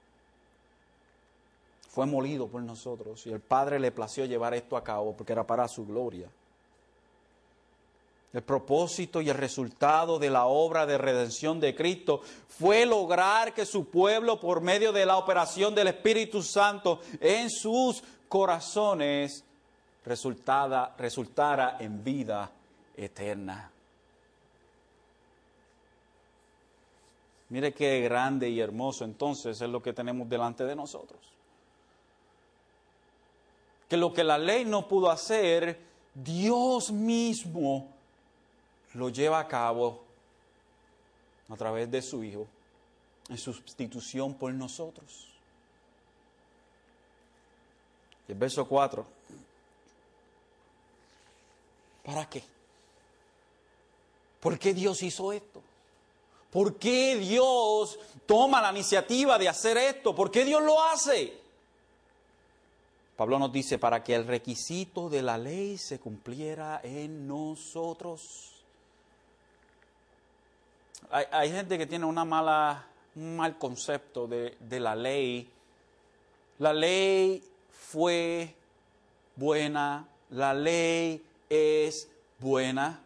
Fue 1.91 2.07
molido 2.07 2.47
por 2.47 2.63
nosotros 2.63 3.27
y 3.27 3.33
el 3.33 3.41
Padre 3.41 3.81
le 3.81 3.91
plació 3.91 4.25
llevar 4.25 4.55
esto 4.55 4.77
a 4.77 4.85
cabo 4.85 5.15
porque 5.17 5.33
era 5.33 5.45
para 5.45 5.67
su 5.67 5.85
gloria. 5.85 6.29
El 8.33 8.43
propósito 8.43 9.21
y 9.21 9.29
el 9.29 9.37
resultado 9.37 10.19
de 10.21 10.31
la 10.31 10.47
obra 10.47 10.87
de 10.87 10.99
redención 10.99 11.59
de 11.59 11.75
Cristo 11.75 12.21
fue 12.47 12.87
lograr 12.87 13.55
que 13.55 13.67
su 13.67 13.87
pueblo, 13.87 14.39
por 14.39 14.61
medio 14.61 14.93
de 14.93 15.07
la 15.07 15.17
operación 15.17 15.75
del 15.75 15.89
Espíritu 15.89 16.43
Santo 16.43 17.01
en 17.21 17.51
sus 17.51 18.05
corazones, 18.29 19.45
resultara 20.09 21.77
en 21.79 22.03
vida 22.03 22.51
eterna. 22.97 23.71
Mire 27.51 27.73
qué 27.73 28.01
grande 28.01 28.49
y 28.51 28.61
hermoso 28.61 29.05
entonces 29.05 29.61
es 29.61 29.69
lo 29.69 29.83
que 29.83 29.93
tenemos 29.93 30.29
delante 30.29 30.65
de 30.65 30.77
nosotros. 30.77 31.21
Que 33.89 33.97
lo 33.97 34.13
que 34.13 34.25
la 34.25 34.37
ley 34.37 34.65
no 34.65 34.87
pudo 34.87 35.11
hacer, 35.11 35.81
Dios 36.15 36.91
mismo 36.91 37.89
lo 38.95 39.09
lleva 39.09 39.39
a 39.39 39.49
cabo 39.49 40.05
a 41.49 41.57
través 41.57 41.91
de 41.91 42.03
su 42.03 42.23
Hijo 42.23 42.47
en 43.29 43.39
sustitución 43.39 44.35
por 44.35 44.53
nosotros. 44.53 45.27
El 48.27 48.35
verso 48.35 48.67
4. 48.67 49.07
¿Para 52.09 52.27
qué? 52.27 52.43
¿Por 54.41 54.59
qué 54.59 54.73
Dios 54.73 55.03
hizo 55.03 55.31
esto? 55.31 55.63
¿Por 56.51 56.77
qué 56.77 57.17
Dios 57.17 57.99
toma 58.25 58.63
la 58.63 58.71
iniciativa 58.71 59.37
de 59.37 59.47
hacer 59.47 59.77
esto? 59.77 60.15
¿Por 60.15 60.31
qué 60.31 60.47
Dios 60.47 60.63
lo 60.63 60.83
hace? 60.83 61.39
Pablo 63.15 63.39
nos 63.39 63.53
dice, 63.53 63.77
para 63.77 64.03
que 64.03 64.15
el 64.15 64.27
requisito 64.27 65.11
de 65.11 65.21
la 65.21 65.37
ley 65.37 65.77
se 65.77 66.01
cumpliera 66.01 66.81
en 66.83 67.29
nosotros. 67.29 68.55
Hay, 71.11 71.51
gente 71.51 71.77
que 71.77 71.87
tiene 71.87 72.07
una 72.07 72.25
mala, 72.25 72.87
un 73.17 73.37
mal 73.37 73.59
concepto 73.59 74.27
de, 74.27 74.57
de 74.61 74.81
la 74.81 74.97
ley. 74.97 75.51
La 76.59 76.73
ley 76.73 77.45
fue 77.71 78.55
buena, 79.37 80.09
la 80.31 80.55
ley 80.55 81.23
es 81.49 82.09
buena. 82.39 83.03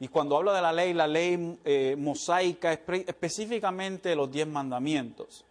Y 0.00 0.08
cuando 0.08 0.36
hablo 0.36 0.52
de 0.52 0.62
la 0.62 0.72
ley, 0.72 0.94
la 0.94 1.06
ley 1.06 1.58
eh, 1.64 1.96
mosaica, 1.98 2.72
específicamente 2.72 4.14
los 4.14 4.30
diez 4.30 4.46
mandamientos. 4.46 5.44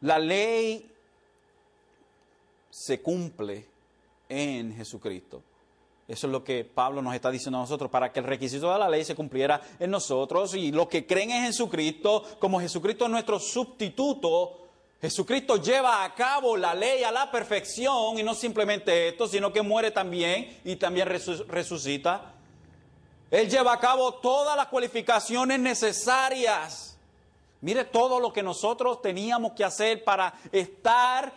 La 0.00 0.18
ley 0.18 0.90
se 2.70 3.00
cumple 3.00 3.66
en 4.28 4.74
Jesucristo. 4.74 5.42
Eso 6.08 6.26
es 6.26 6.32
lo 6.32 6.42
que 6.42 6.64
Pablo 6.64 7.00
nos 7.00 7.14
está 7.14 7.30
diciendo 7.30 7.58
a 7.58 7.62
nosotros, 7.62 7.90
para 7.90 8.12
que 8.12 8.20
el 8.20 8.26
requisito 8.26 8.72
de 8.72 8.78
la 8.78 8.88
ley 8.88 9.04
se 9.04 9.14
cumpliera 9.14 9.60
en 9.78 9.90
nosotros 9.90 10.54
y 10.54 10.72
los 10.72 10.88
que 10.88 11.06
creen 11.06 11.30
en 11.30 11.44
Jesucristo, 11.44 12.24
como 12.38 12.60
Jesucristo 12.60 13.04
es 13.04 13.10
nuestro 13.10 13.38
sustituto, 13.38 14.61
Jesucristo 15.02 15.56
lleva 15.56 16.04
a 16.04 16.14
cabo 16.14 16.56
la 16.56 16.74
ley 16.74 17.02
a 17.02 17.10
la 17.10 17.28
perfección 17.28 18.20
y 18.20 18.22
no 18.22 18.36
simplemente 18.36 19.08
esto, 19.08 19.26
sino 19.26 19.52
que 19.52 19.60
muere 19.60 19.90
también 19.90 20.60
y 20.64 20.76
también 20.76 21.08
resucita. 21.08 22.32
Él 23.28 23.50
lleva 23.50 23.72
a 23.72 23.80
cabo 23.80 24.14
todas 24.14 24.56
las 24.56 24.68
cualificaciones 24.68 25.58
necesarias. 25.58 26.96
Mire 27.62 27.84
todo 27.84 28.20
lo 28.20 28.32
que 28.32 28.44
nosotros 28.44 29.02
teníamos 29.02 29.54
que 29.54 29.64
hacer 29.64 30.04
para 30.04 30.34
estar 30.52 31.32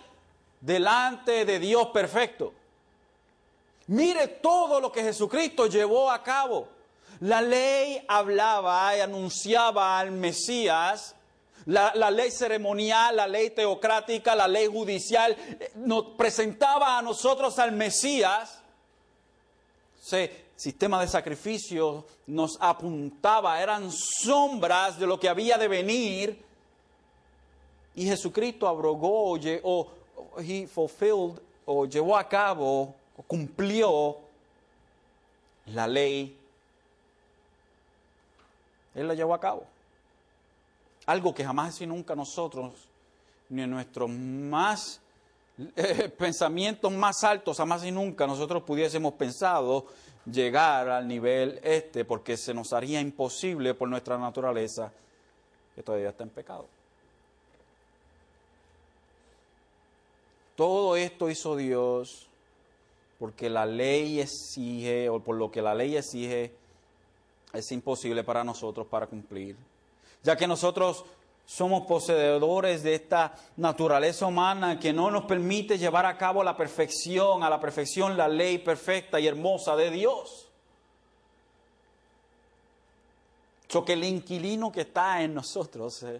delante 0.61 1.43
de 1.43 1.57
Dios 1.57 1.87
perfecto. 1.87 2.53
Mire 3.87 4.27
todo 4.27 4.79
lo 4.79 4.91
que 4.91 5.01
Jesucristo 5.01 5.65
llevó 5.65 6.11
a 6.11 6.21
cabo. 6.21 6.67
La 7.19 7.41
ley 7.41 8.05
hablaba 8.07 8.95
y 8.95 8.99
anunciaba 8.99 9.97
al 9.97 10.11
Mesías. 10.11 11.14
La, 11.67 12.11
ley 12.11 12.29
ceremonial, 12.29 13.15
la 13.15 13.27
ley 13.27 13.49
teocrática, 13.49 14.35
la 14.35 14.47
ley 14.47 14.67
judicial 14.67 15.35
eh, 15.59 15.71
nos 15.75 16.15
presentaba 16.15 16.97
a 16.97 17.01
nosotros 17.01 17.57
al 17.57 17.71
Mesías. 17.71 18.61
Ese 19.99 20.45
sistema 20.55 21.01
de 21.01 21.07
sacrificio 21.07 22.05
nos 22.27 22.57
apuntaba, 22.59 23.59
eran 23.59 23.91
sombras 23.91 24.99
de 24.99 25.07
lo 25.07 25.19
que 25.19 25.27
había 25.27 25.57
de 25.57 25.67
venir. 25.67 26.45
Y 27.95 28.05
Jesucristo 28.05 28.67
abrogó 28.67 29.33
o, 29.63 29.91
he 30.37 30.67
fulfilled 30.67 31.41
o 31.65 31.85
llevó 31.87 32.15
a 32.15 32.29
cabo 32.29 32.93
o 33.17 33.23
cumplió 33.23 34.17
la 35.67 35.87
ley. 35.87 36.37
Él 38.93 39.07
la 39.07 39.15
llevó 39.15 39.33
a 39.33 39.39
cabo. 39.39 39.74
Algo 41.05 41.33
que 41.33 41.45
jamás 41.45 41.79
y 41.81 41.87
nunca 41.87 42.15
nosotros, 42.15 42.73
ni 43.49 43.61
en 43.61 43.69
nuestros 43.69 44.09
más 44.09 45.01
eh, 45.75 46.09
pensamientos 46.17 46.91
más 46.91 47.23
altos, 47.23 47.57
jamás 47.57 47.83
y 47.85 47.91
nunca 47.91 48.27
nosotros 48.27 48.63
pudiésemos 48.63 49.13
pensado 49.13 49.85
llegar 50.25 50.89
al 50.89 51.07
nivel 51.07 51.59
este, 51.63 52.03
porque 52.03 52.35
se 52.35 52.53
nos 52.53 52.73
haría 52.73 52.99
imposible 52.99 53.73
por 53.73 53.87
nuestra 53.87 54.17
naturaleza 54.17 54.91
que 55.75 55.83
todavía 55.83 56.09
está 56.09 56.23
en 56.23 56.29
pecado. 56.29 56.65
Todo 60.55 60.95
esto 60.95 61.29
hizo 61.29 61.55
Dios 61.55 62.27
porque 63.19 63.49
la 63.49 63.65
ley 63.65 64.19
exige, 64.19 65.09
o 65.09 65.19
por 65.19 65.35
lo 65.35 65.51
que 65.51 65.61
la 65.61 65.73
ley 65.73 65.95
exige, 65.95 66.53
es 67.53 67.71
imposible 67.71 68.23
para 68.23 68.43
nosotros 68.43 68.87
para 68.87 69.07
cumplir. 69.07 69.55
Ya 70.25 70.35
que 70.35 70.47
nosotros 70.47 71.05
somos 71.45 71.85
poseedores 71.85 72.81
de 72.81 72.95
esta 72.95 73.35
naturaleza 73.57 74.25
humana 74.25 74.79
que 74.79 74.91
no 74.91 75.11
nos 75.11 75.25
permite 75.25 75.77
llevar 75.77 76.07
a 76.07 76.17
cabo 76.17 76.43
la 76.43 76.57
perfección, 76.57 77.43
a 77.43 77.49
la 77.49 77.59
perfección 77.59 78.17
la 78.17 78.27
ley 78.27 78.57
perfecta 78.57 79.19
y 79.19 79.27
hermosa 79.27 79.75
de 79.75 79.91
Dios. 79.91 80.47
So 83.67 83.85
que 83.85 83.93
el 83.93 84.03
inquilino 84.03 84.71
que 84.71 84.81
está 84.81 85.21
en 85.21 85.35
nosotros, 85.35 86.01
eh, 86.01 86.19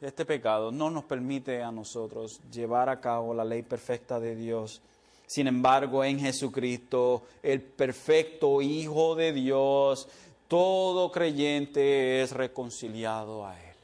este 0.00 0.24
pecado 0.24 0.70
no 0.70 0.88
nos 0.88 1.02
permite 1.02 1.60
a 1.60 1.72
nosotros 1.72 2.40
llevar 2.52 2.88
a 2.88 3.00
cabo 3.00 3.34
la 3.34 3.44
ley 3.44 3.62
perfecta 3.62 4.20
de 4.20 4.36
Dios. 4.36 4.80
Sin 5.26 5.48
embargo, 5.48 6.04
en 6.04 6.20
Jesucristo, 6.20 7.24
el 7.42 7.60
perfecto 7.60 8.62
Hijo 8.62 9.14
de 9.16 9.32
Dios, 9.32 10.08
todo 10.48 11.12
creyente 11.12 12.22
es 12.22 12.32
reconciliado 12.32 13.46
a 13.46 13.58
Él. 13.60 13.76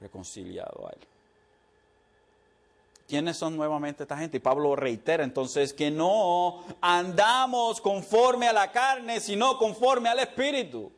Reconciliado 0.00 0.88
a 0.88 0.90
Él. 0.90 1.06
¿Quiénes 3.06 3.36
son 3.36 3.56
nuevamente 3.56 4.04
esta 4.04 4.16
gente? 4.16 4.38
Y 4.38 4.40
Pablo 4.40 4.74
reitera 4.74 5.22
entonces 5.22 5.72
que 5.72 5.90
no 5.90 6.64
andamos 6.80 7.80
conforme 7.80 8.48
a 8.48 8.52
la 8.52 8.72
carne, 8.72 9.20
sino 9.20 9.58
conforme 9.58 10.08
al 10.08 10.18
Espíritu. 10.18 10.90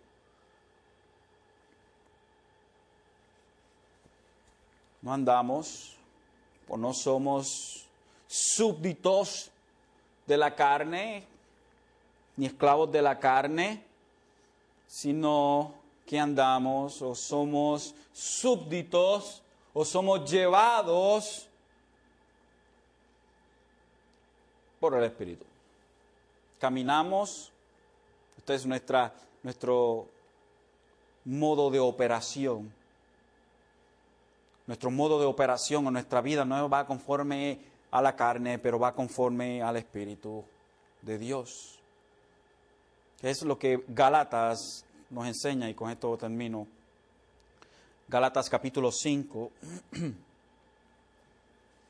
no 5.05 5.13
andamos 5.13 5.93
o 6.67 6.79
no 6.79 6.95
somos 6.95 7.85
súbditos 8.27 9.51
de 10.27 10.39
la 10.39 10.55
carne, 10.55 11.27
ni 12.37 12.47
esclavos 12.47 12.91
de 12.91 13.03
la 13.03 13.19
carne, 13.19 13.85
sino 14.87 15.75
que 16.07 16.19
andamos 16.19 17.01
o 17.03 17.15
somos 17.15 17.95
súbditos 18.13 19.43
o 19.73 19.85
somos 19.85 20.31
llevados 20.31 21.49
por 24.81 24.95
el 24.95 25.05
Espíritu. 25.05 25.45
Caminamos, 26.59 27.53
este 28.37 28.55
es 28.55 28.67
nuestra, 28.67 29.15
nuestro 29.43 30.07
modo 31.25 31.71
de 31.71 31.81
operación 31.81 32.73
nuestro 34.67 34.91
modo 34.91 35.21
de 35.21 35.27
operación 35.27 35.87
o 35.87 35.91
nuestra 35.91 36.21
vida 36.21 36.45
no 36.45 36.69
va 36.69 36.87
conforme 36.87 37.59
a 37.91 38.01
la 38.01 38.17
carne, 38.17 38.59
pero 38.59 38.79
va 38.79 38.95
conforme 38.95 39.63
al 39.63 39.77
Espíritu 39.77 40.45
de 41.03 41.19
Dios. 41.19 41.79
Es 43.25 43.41
lo 43.41 43.59
que 43.59 43.83
Galatas 43.89 44.85
nos 45.09 45.27
enseña 45.27 45.71
y 45.71 45.73
con 45.73 45.91
esto 45.91 46.15
termino. 46.19 46.67
Galatas 48.07 48.51
capítulo 48.51 48.93
5 48.93 49.51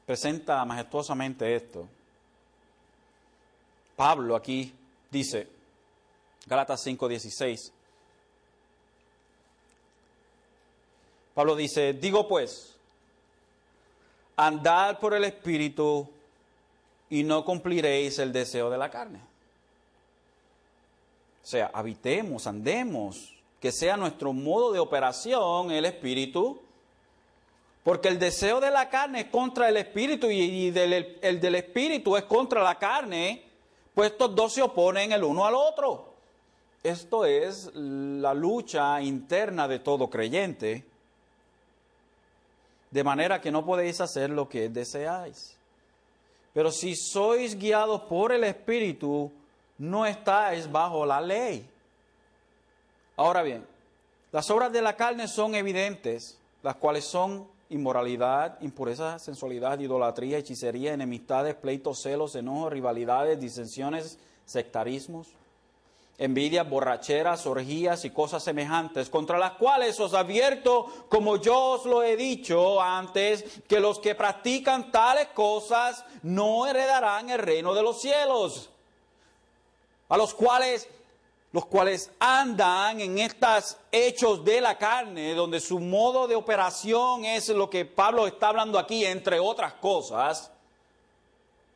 presenta 0.07 0.65
majestuosamente 0.65 1.57
esto. 1.57 1.89
Pablo 3.97 4.37
aquí 4.37 4.73
dice, 5.11 5.49
Galatas 6.47 6.81
5, 6.85 7.09
16, 7.09 7.73
Pablo 11.35 11.57
dice, 11.57 11.95
digo 11.95 12.29
pues, 12.29 12.77
andad 14.37 15.01
por 15.01 15.15
el 15.15 15.25
Espíritu 15.25 16.09
y 17.11 17.25
no 17.25 17.45
cumpliréis 17.45 18.21
el 18.21 18.33
deseo 18.33 18.71
de 18.71 18.79
la 18.79 18.89
carne. 18.89 19.34
O 21.45 21.47
sea, 21.47 21.71
habitemos, 21.75 22.47
andemos, 22.47 23.35
que 23.61 23.71
sea 23.71 23.99
nuestro 23.99 24.33
modo 24.33 24.73
de 24.73 24.79
operación 24.79 25.71
el 25.71 25.85
Espíritu, 25.85 26.59
porque 27.83 28.09
el 28.09 28.19
deseo 28.19 28.61
de 28.61 28.71
la 28.71 28.89
carne 28.89 29.21
es 29.21 29.27
contra 29.27 29.69
el 29.69 29.77
Espíritu 29.77 30.31
y, 30.31 30.69
el 30.69 31.41
del 31.41 31.55
Espíritu 31.55 32.17
es 32.17 32.25
contra 32.25 32.63
la 32.63 32.79
carne, 32.79 33.45
pues 33.95 34.13
estos 34.13 34.35
dos 34.35 34.55
se 34.55 34.63
oponen 34.63 35.13
el 35.13 35.23
uno 35.23 35.45
al 35.45 35.55
otro. 35.55 36.15
esto 36.83 37.27
es 37.27 37.71
la 37.75 38.33
lucha 38.33 39.03
interna 39.03 39.69
de 39.69 39.81
todo 39.81 40.09
creyente, 40.09 40.83
de 42.91 43.05
manera 43.05 43.39
que 43.43 43.53
no 43.53 43.67
podéis 43.67 44.01
hacer 44.01 44.31
lo 44.31 44.49
que 44.49 44.71
deseáis. 44.71 45.59
Pero 46.55 46.73
si 46.73 46.97
sois 46.97 47.59
guiados 47.59 48.01
por 48.03 48.33
el 48.33 48.45
Espíritu, 48.45 49.31
no 49.79 50.07
estáis 50.07 50.71
bajo 50.71 51.05
la 51.05 51.21
ley. 51.21 51.69
Ahora 53.17 53.43
bien, 53.43 53.67
las 54.33 54.51
obras 54.51 54.73
de 54.73 54.83
la 54.83 54.97
carne 54.97 55.29
son 55.29 55.55
evidentes, 55.55 56.39
las 56.63 56.77
cuales 56.77 57.05
son 57.05 57.47
inmoralidad, 57.71 58.61
impureza, 58.61 59.19
sensualidad, 59.19 59.79
idolatría, 59.79 60.39
hechicería, 60.39 60.93
enemistades, 60.93 61.55
pleitos, 61.55 62.01
celos, 62.01 62.35
enojos, 62.35 62.73
rivalidades, 62.73 63.41
disensiones, 63.41 64.19
sectarismos, 64.45 65.29
envidias, 66.19 66.69
borracheras, 66.69 67.47
orgías 67.47 68.05
y 68.05 68.11
cosas 68.11 68.43
semejantes, 68.43 69.09
contra 69.09 69.39
las 69.39 69.53
cuales 69.53 69.99
os 70.01 70.15
advierto, 70.15 70.87
como 71.09 71.37
yo 71.37 71.73
os 71.73 71.87
lo 71.87 72.03
he 72.03 72.17
dicho 72.17 72.81
antes, 72.81 73.63
que 73.69 73.81
los 73.81 73.99
que 73.99 74.15
practican 74.15 74.93
tales 74.93 75.29
cosas 75.29 76.05
no 76.23 76.67
heredarán 76.67 77.31
el 77.31 77.39
reino 77.39 77.75
de 77.75 77.83
los 77.83 78.01
cielos, 78.01 78.71
a 80.09 80.17
los 80.17 80.35
cuales 80.35 80.89
los 81.55 81.67
cuales 81.67 82.11
andan 82.19 83.01
en 83.01 83.17
estos 83.17 83.77
hechos 83.93 84.45
de 84.45 84.61
la 84.61 84.77
carne, 84.77 85.35
donde 85.35 85.61
su 85.61 85.79
modo 85.79 86.27
de 86.27 86.35
operación 86.35 87.25
es 87.25 87.49
lo 87.51 87.71
que 87.71 87.85
Pablo 87.85 88.27
está 88.27 88.49
hablando 88.49 88.77
aquí, 88.77 89.05
entre 89.05 89.39
otras 89.39 89.75
cosas. 89.75 90.51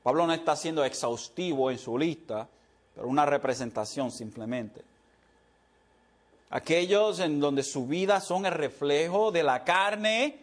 Pablo 0.03 0.27
no 0.27 0.33
está 0.33 0.57
siendo 0.57 0.85
exhaustivo 0.85 1.71
en 1.71 1.79
su 1.79 1.97
lista, 1.97 2.49
pero 2.93 3.07
una 3.07 3.25
representación 3.25 4.11
simplemente. 4.11 4.83
Aquellos 6.51 7.21
en 7.21 7.39
donde 7.39 7.63
su 7.63 7.87
vida 7.87 8.21
son 8.21 8.47
el 8.47 8.55
reflejo 8.55 9.31
de 9.31 9.45
la 9.45 9.63
carne, 9.63 10.41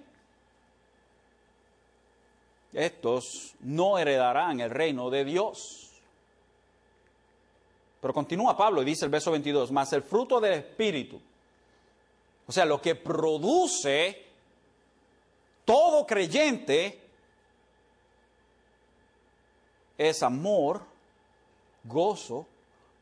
estos 2.71 3.53
no 3.59 3.97
heredarán 3.97 4.61
el 4.61 4.69
reino 4.69 5.09
de 5.09 5.25
Dios. 5.25 5.84
Pero 8.05 8.13
continúa 8.13 8.55
Pablo 8.55 8.83
y 8.83 8.85
dice 8.85 9.05
el 9.05 9.09
verso 9.09 9.31
22, 9.31 9.71
más 9.71 9.91
el 9.91 10.03
fruto 10.03 10.39
del 10.39 10.53
Espíritu, 10.53 11.19
o 12.45 12.51
sea, 12.51 12.63
lo 12.63 12.79
que 12.79 12.93
produce 12.93 14.23
todo 15.65 16.05
creyente 16.05 17.01
es 19.97 20.21
amor, 20.21 20.83
gozo, 21.83 22.45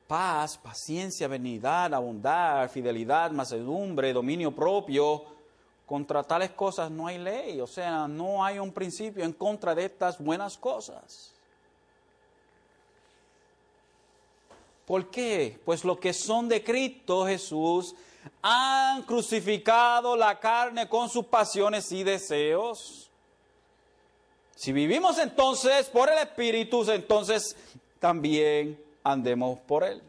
paz, 0.07 0.57
paciencia, 0.57 1.27
benignidad, 1.27 1.91
bondad, 1.99 2.69
fidelidad, 2.69 3.31
macedumbre, 3.31 4.13
dominio 4.13 4.55
propio. 4.55 5.25
Contra 5.85 6.23
tales 6.23 6.51
cosas 6.51 6.89
no 6.89 7.07
hay 7.07 7.17
ley, 7.17 7.59
o 7.59 7.67
sea, 7.67 8.07
no 8.07 8.41
hay 8.41 8.57
un 8.57 8.71
principio 8.71 9.25
en 9.25 9.33
contra 9.33 9.75
de 9.75 9.83
estas 9.83 10.17
buenas 10.17 10.57
cosas. 10.57 11.32
¿Por 14.85 15.09
qué? 15.09 15.59
Pues 15.63 15.83
los 15.85 15.97
que 15.97 16.13
son 16.13 16.49
de 16.49 16.63
Cristo 16.63 17.25
Jesús 17.25 17.95
han 18.41 19.03
crucificado 19.03 20.15
la 20.15 20.39
carne 20.39 20.87
con 20.89 21.09
sus 21.09 21.25
pasiones 21.25 21.91
y 21.91 22.03
deseos. 22.03 23.09
Si 24.55 24.71
vivimos 24.71 25.17
entonces 25.17 25.87
por 25.87 26.09
el 26.09 26.17
Espíritu, 26.19 26.89
entonces 26.91 27.55
también 27.99 28.81
andemos 29.03 29.59
por 29.59 29.83
Él. 29.83 30.01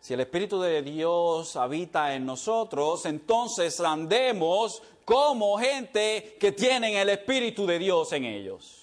Si 0.00 0.14
el 0.14 0.20
Espíritu 0.20 0.60
de 0.60 0.82
Dios 0.82 1.54
habita 1.54 2.14
en 2.14 2.26
nosotros, 2.26 3.06
entonces 3.06 3.78
andemos 3.78 4.82
como 5.04 5.56
gente 5.58 6.36
que 6.40 6.50
tienen 6.50 6.96
el 6.96 7.08
Espíritu 7.08 7.66
de 7.66 7.78
Dios 7.78 8.12
en 8.12 8.24
ellos. 8.24 8.81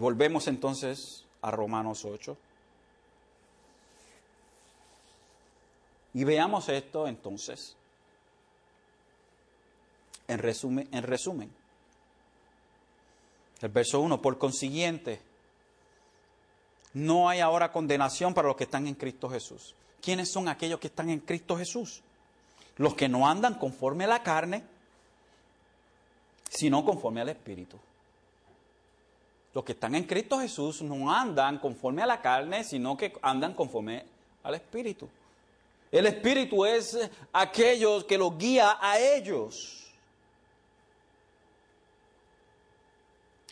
Volvemos 0.00 0.48
entonces 0.48 1.26
a 1.42 1.50
Romanos 1.50 2.06
8. 2.06 2.34
Y 6.14 6.24
veamos 6.24 6.70
esto 6.70 7.06
entonces. 7.06 7.76
En 10.26 10.38
resumen, 10.38 10.88
en 10.90 11.02
resumen. 11.02 11.52
El 13.60 13.68
verso 13.68 14.00
1, 14.00 14.22
por 14.22 14.38
consiguiente, 14.38 15.20
no 16.94 17.28
hay 17.28 17.40
ahora 17.40 17.70
condenación 17.70 18.32
para 18.32 18.48
los 18.48 18.56
que 18.56 18.64
están 18.64 18.86
en 18.86 18.94
Cristo 18.94 19.28
Jesús. 19.28 19.74
¿Quiénes 20.00 20.32
son 20.32 20.48
aquellos 20.48 20.80
que 20.80 20.86
están 20.86 21.10
en 21.10 21.20
Cristo 21.20 21.58
Jesús? 21.58 22.00
Los 22.78 22.94
que 22.94 23.10
no 23.10 23.28
andan 23.28 23.58
conforme 23.58 24.04
a 24.04 24.08
la 24.08 24.22
carne, 24.22 24.64
sino 26.48 26.86
conforme 26.86 27.20
al 27.20 27.28
Espíritu. 27.28 27.78
Los 29.52 29.64
que 29.64 29.72
están 29.72 29.94
en 29.94 30.04
Cristo 30.04 30.38
Jesús 30.38 30.82
no 30.82 31.12
andan 31.12 31.58
conforme 31.58 32.02
a 32.02 32.06
la 32.06 32.20
carne, 32.20 32.62
sino 32.62 32.96
que 32.96 33.12
andan 33.22 33.54
conforme 33.54 34.04
al 34.42 34.54
Espíritu. 34.54 35.08
El 35.90 36.06
Espíritu 36.06 36.64
es 36.64 37.10
aquellos 37.32 38.04
que 38.04 38.16
los 38.16 38.38
guía 38.38 38.78
a 38.80 38.98
ellos. 38.98 39.90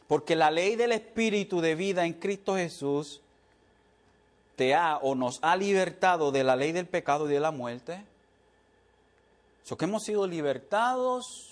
Porque 0.07 0.37
la 0.37 0.51
ley 0.51 0.77
del 0.77 0.93
Espíritu 0.93 1.61
de 1.61 1.75
vida 1.75 2.07
en 2.07 2.15
Cristo 2.15 2.55
Jesús 2.55 3.21
te 4.55 4.75
ha 4.75 4.99
o 4.99 5.15
nos 5.15 5.39
ha 5.43 5.57
libertado 5.57 6.33
de 6.33 6.45
la 6.45 6.57
ley 6.57 6.73
del 6.73 6.87
pecado 6.87 7.29
y 7.29 7.33
de 7.33 7.41
la 7.41 7.51
muerte. 7.51 8.05
So 9.65 9.77
que 9.77 9.85
hemos 9.85 10.05
sido 10.05 10.27
libertados 10.27 11.48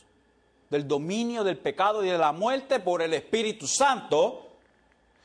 del 0.76 0.86
dominio 0.86 1.42
del 1.42 1.56
pecado 1.56 2.04
y 2.04 2.08
de 2.10 2.18
la 2.18 2.32
muerte 2.32 2.80
por 2.80 3.00
el 3.00 3.14
Espíritu 3.14 3.66
Santo. 3.66 4.46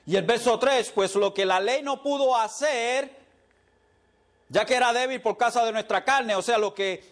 Y 0.06 0.16
el 0.16 0.24
verso 0.24 0.58
3, 0.58 0.94
pues 0.96 1.14
lo 1.16 1.34
que 1.34 1.46
la 1.46 1.60
ley 1.60 1.84
no 1.84 2.02
pudo 2.02 2.38
hacer, 2.38 3.14
ya 4.48 4.66
que 4.66 4.76
era 4.76 4.94
débil 4.94 5.22
por 5.22 5.36
causa 5.36 5.66
de 5.66 5.74
nuestra 5.74 6.06
carne, 6.06 6.36
o 6.36 6.42
sea, 6.42 6.58
lo 6.58 6.74
que 6.74 7.04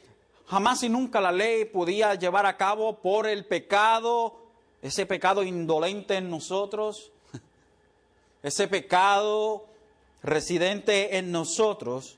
jamás 0.48 0.82
y 0.84 0.90
nunca 0.90 1.20
la 1.20 1.34
ley 1.34 1.66
podía 1.66 2.16
llevar 2.16 2.46
a 2.46 2.56
cabo 2.56 3.00
por 3.00 3.28
el 3.28 3.46
pecado, 3.46 4.40
ese 4.82 5.06
pecado 5.06 5.44
indolente 5.44 6.16
en 6.16 6.30
nosotros, 6.30 7.12
ese 8.42 8.70
pecado 8.70 9.66
residente 10.24 11.18
en 11.18 11.34
nosotros, 11.34 12.18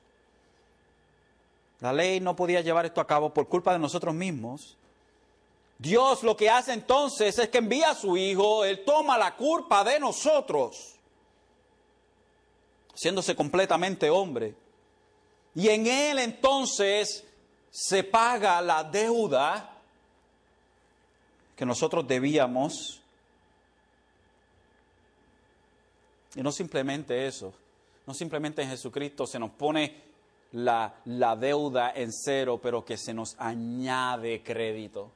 la 1.80 1.92
ley 1.94 2.20
no 2.20 2.36
podía 2.36 2.62
llevar 2.62 2.86
esto 2.86 3.02
a 3.02 3.08
cabo 3.08 3.34
por 3.34 3.48
culpa 3.48 3.74
de 3.74 3.80
nosotros 3.80 4.14
mismos. 4.14 4.78
Dios 5.82 6.22
lo 6.22 6.38
que 6.38 6.48
hace 6.48 6.74
entonces 6.74 7.40
es 7.40 7.50
que 7.50 7.58
envía 7.58 7.90
a 7.90 7.96
su 7.96 8.16
Hijo, 8.16 8.64
Él 8.64 8.86
toma 8.86 9.18
la 9.18 9.36
culpa 9.36 9.84
de 9.84 10.00
nosotros, 10.00 10.94
haciéndose 12.94 13.36
completamente 13.36 14.08
hombre. 14.08 14.54
Y 15.56 15.70
en 15.70 15.88
Él 15.88 16.20
entonces 16.20 17.26
se 17.72 18.04
paga 18.04 18.62
la 18.62 18.84
deuda 18.84 19.76
que 21.56 21.66
nosotros 21.66 22.08
debíamos. 22.08 23.02
Y 26.36 26.44
no 26.44 26.52
simplemente 26.52 27.26
eso, 27.26 27.56
no 28.06 28.14
simplemente 28.14 28.62
en 28.62 28.70
Jesucristo 28.70 29.26
se 29.26 29.40
nos 29.40 29.50
pone 29.50 30.00
la, 30.52 30.94
la 31.06 31.36
deuda 31.36 31.92
en 31.96 32.14
cero, 32.14 32.60
pero 32.62 32.86
que 32.86 32.98
se 32.98 33.16
nos 33.16 33.36
añade 33.40 34.44
crédito. 34.44 35.12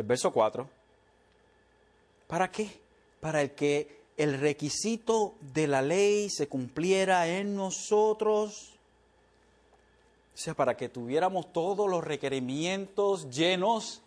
El 0.00 0.06
verso 0.06 0.32
4, 0.32 0.68
¿para 2.26 2.50
qué? 2.50 2.70
Para 3.20 3.42
el 3.42 3.52
que 3.52 3.98
el 4.16 4.38
requisito 4.38 5.34
de 5.40 5.66
la 5.66 5.80
ley 5.80 6.28
se 6.28 6.48
cumpliera 6.48 7.28
en 7.28 7.54
nosotros. 7.54 8.74
O 10.34 10.36
sea, 10.36 10.54
para 10.54 10.76
que 10.76 10.88
tuviéramos 10.88 11.52
todos 11.52 11.88
los 11.88 12.04
requerimientos 12.04 13.30
llenos 13.30 14.02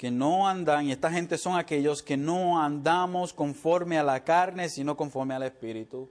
que 0.00 0.10
no 0.10 0.48
andan, 0.48 0.86
y 0.86 0.92
esta 0.92 1.10
gente 1.10 1.36
son 1.36 1.58
aquellos 1.58 2.02
que 2.02 2.16
no 2.16 2.62
andamos 2.62 3.34
conforme 3.34 3.98
a 3.98 4.02
la 4.02 4.24
carne, 4.24 4.70
sino 4.70 4.96
conforme 4.96 5.34
al 5.34 5.42
Espíritu. 5.42 6.08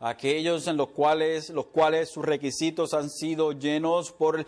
Aquellos 0.00 0.66
en 0.66 0.76
los 0.76 0.90
cuales, 0.90 1.48
los 1.48 1.64
cuales 1.64 2.10
sus 2.10 2.26
requisitos 2.26 2.92
han 2.92 3.08
sido 3.08 3.52
llenos 3.52 4.12
por 4.12 4.44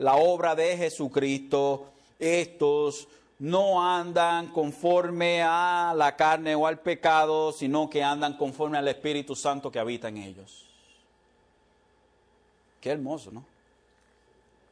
la 0.00 0.16
obra 0.16 0.54
de 0.54 0.76
Jesucristo, 0.76 1.86
estos 2.18 3.06
no 3.38 3.82
andan 3.82 4.48
conforme 4.48 5.42
a 5.42 5.94
la 5.96 6.16
carne 6.16 6.54
o 6.54 6.66
al 6.66 6.80
pecado, 6.80 7.52
sino 7.52 7.88
que 7.88 8.02
andan 8.02 8.36
conforme 8.36 8.78
al 8.78 8.88
Espíritu 8.88 9.34
Santo 9.34 9.70
que 9.70 9.78
habita 9.78 10.08
en 10.08 10.18
ellos. 10.18 10.66
Qué 12.80 12.90
hermoso, 12.90 13.30
¿no? 13.30 13.44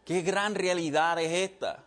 Qué 0.05 0.23
gran 0.23 0.55
realidad 0.55 1.19
es 1.19 1.51
esta. 1.51 1.85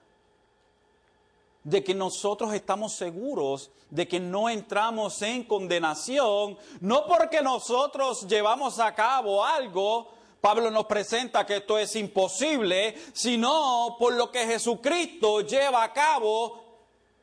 De 1.64 1.84
que 1.84 1.94
nosotros 1.94 2.54
estamos 2.54 2.94
seguros 2.94 3.70
de 3.92 4.08
que 4.08 4.20
no 4.20 4.50
entramos 4.50 5.22
en 5.22 5.44
condenación, 5.44 6.58
no 6.80 7.06
porque 7.06 7.42
nosotros 7.42 8.26
llevamos 8.26 8.80
a 8.80 8.96
cabo 8.96 9.44
algo, 9.46 10.10
Pablo 10.42 10.72
nos 10.72 10.88
presenta 10.88 11.46
que 11.46 11.58
esto 11.58 11.78
es 11.78 11.96
imposible, 11.96 12.96
sino 13.14 13.96
por 14.00 14.14
lo 14.14 14.32
que 14.32 14.48
Jesucristo 14.48 15.42
lleva 15.42 15.84
a 15.84 15.94
cabo 15.94 16.64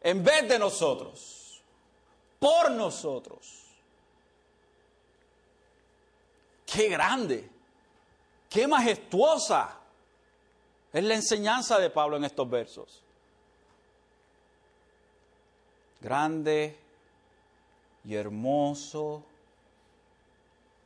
en 0.00 0.22
vez 0.22 0.48
de 0.48 0.56
nosotros, 0.56 1.60
por 2.38 2.70
nosotros. 2.70 3.64
Qué 6.64 6.88
grande, 6.88 7.50
qué 8.48 8.68
majestuosa 8.68 9.80
es 10.92 11.02
la 11.02 11.14
enseñanza 11.14 11.78
de 11.80 11.90
Pablo 11.90 12.18
en 12.18 12.24
estos 12.24 12.48
versos. 12.48 13.02
Grande 16.00 16.78
y 18.04 18.14
hermoso 18.14 19.24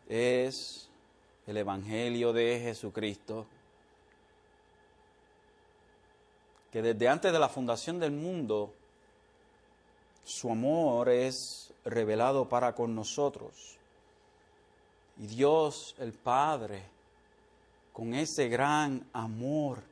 es 0.09 0.89
el 1.47 1.57
Evangelio 1.57 2.32
de 2.32 2.61
Jesucristo, 2.62 3.47
que 6.70 6.82
desde 6.82 7.09
antes 7.09 7.32
de 7.32 7.38
la 7.38 7.49
fundación 7.49 7.99
del 7.99 8.12
mundo, 8.12 8.72
su 10.24 10.51
amor 10.51 11.09
es 11.09 11.72
revelado 11.84 12.49
para 12.49 12.74
con 12.74 12.95
nosotros. 12.95 13.76
Y 15.18 15.26
Dios 15.26 15.95
el 15.99 16.12
Padre, 16.12 16.82
con 17.93 18.14
ese 18.14 18.49
gran 18.49 19.07
amor, 19.12 19.82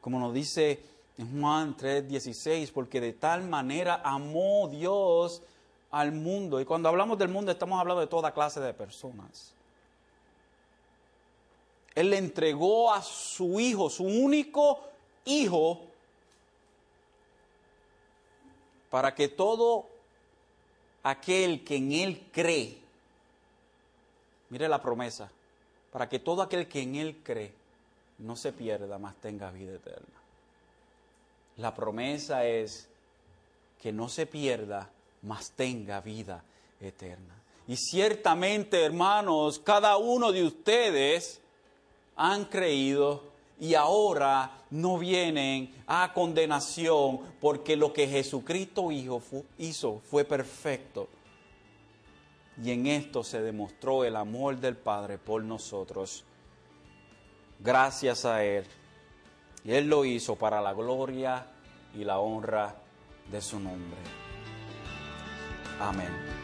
como 0.00 0.18
nos 0.18 0.32
dice 0.32 0.80
en 1.18 1.40
Juan 1.40 1.76
3:16, 1.76 2.70
porque 2.72 3.00
de 3.00 3.12
tal 3.12 3.42
manera 3.42 4.00
amó 4.04 4.68
Dios 4.68 5.42
al 5.90 6.12
mundo. 6.12 6.60
Y 6.60 6.64
cuando 6.64 6.88
hablamos 6.88 7.18
del 7.18 7.28
mundo 7.28 7.50
estamos 7.50 7.78
hablando 7.78 8.00
de 8.00 8.06
toda 8.06 8.32
clase 8.32 8.60
de 8.60 8.72
personas. 8.72 9.55
Él 11.96 12.10
le 12.10 12.18
entregó 12.18 12.92
a 12.92 13.02
su 13.02 13.58
hijo, 13.58 13.88
su 13.88 14.04
único 14.04 14.80
hijo, 15.24 15.80
para 18.90 19.14
que 19.14 19.28
todo 19.28 19.86
aquel 21.02 21.64
que 21.64 21.76
en 21.76 21.92
él 21.92 22.28
cree, 22.30 22.78
mire 24.50 24.68
la 24.68 24.82
promesa, 24.82 25.30
para 25.90 26.06
que 26.06 26.18
todo 26.18 26.42
aquel 26.42 26.68
que 26.68 26.82
en 26.82 26.96
él 26.96 27.16
cree 27.22 27.52
no 28.18 28.36
se 28.36 28.52
pierda, 28.52 28.98
más 28.98 29.16
tenga 29.16 29.50
vida 29.50 29.74
eterna. 29.74 30.20
La 31.56 31.74
promesa 31.74 32.44
es 32.44 32.88
que 33.80 33.90
no 33.90 34.10
se 34.10 34.26
pierda, 34.26 34.90
más 35.22 35.52
tenga 35.52 36.02
vida 36.02 36.44
eterna. 36.78 37.34
Y 37.66 37.76
ciertamente, 37.78 38.84
hermanos, 38.84 39.58
cada 39.58 39.96
uno 39.96 40.30
de 40.30 40.44
ustedes 40.44 41.40
han 42.16 42.46
creído 42.46 43.22
y 43.58 43.74
ahora 43.74 44.64
no 44.70 44.98
vienen 44.98 45.74
a 45.86 46.12
condenación 46.12 47.20
porque 47.40 47.76
lo 47.76 47.92
que 47.92 48.08
Jesucristo 48.08 48.90
hizo 48.90 50.00
fue 50.10 50.24
perfecto. 50.24 51.08
Y 52.62 52.70
en 52.70 52.86
esto 52.86 53.22
se 53.22 53.42
demostró 53.42 54.04
el 54.04 54.16
amor 54.16 54.58
del 54.58 54.76
Padre 54.76 55.18
por 55.18 55.42
nosotros. 55.42 56.24
Gracias 57.60 58.24
a 58.24 58.44
Él. 58.44 58.64
Y 59.64 59.72
Él 59.72 59.88
lo 59.88 60.04
hizo 60.04 60.36
para 60.36 60.60
la 60.60 60.72
gloria 60.72 61.46
y 61.94 62.04
la 62.04 62.18
honra 62.18 62.76
de 63.30 63.40
su 63.40 63.58
nombre. 63.58 63.98
Amén. 65.80 66.35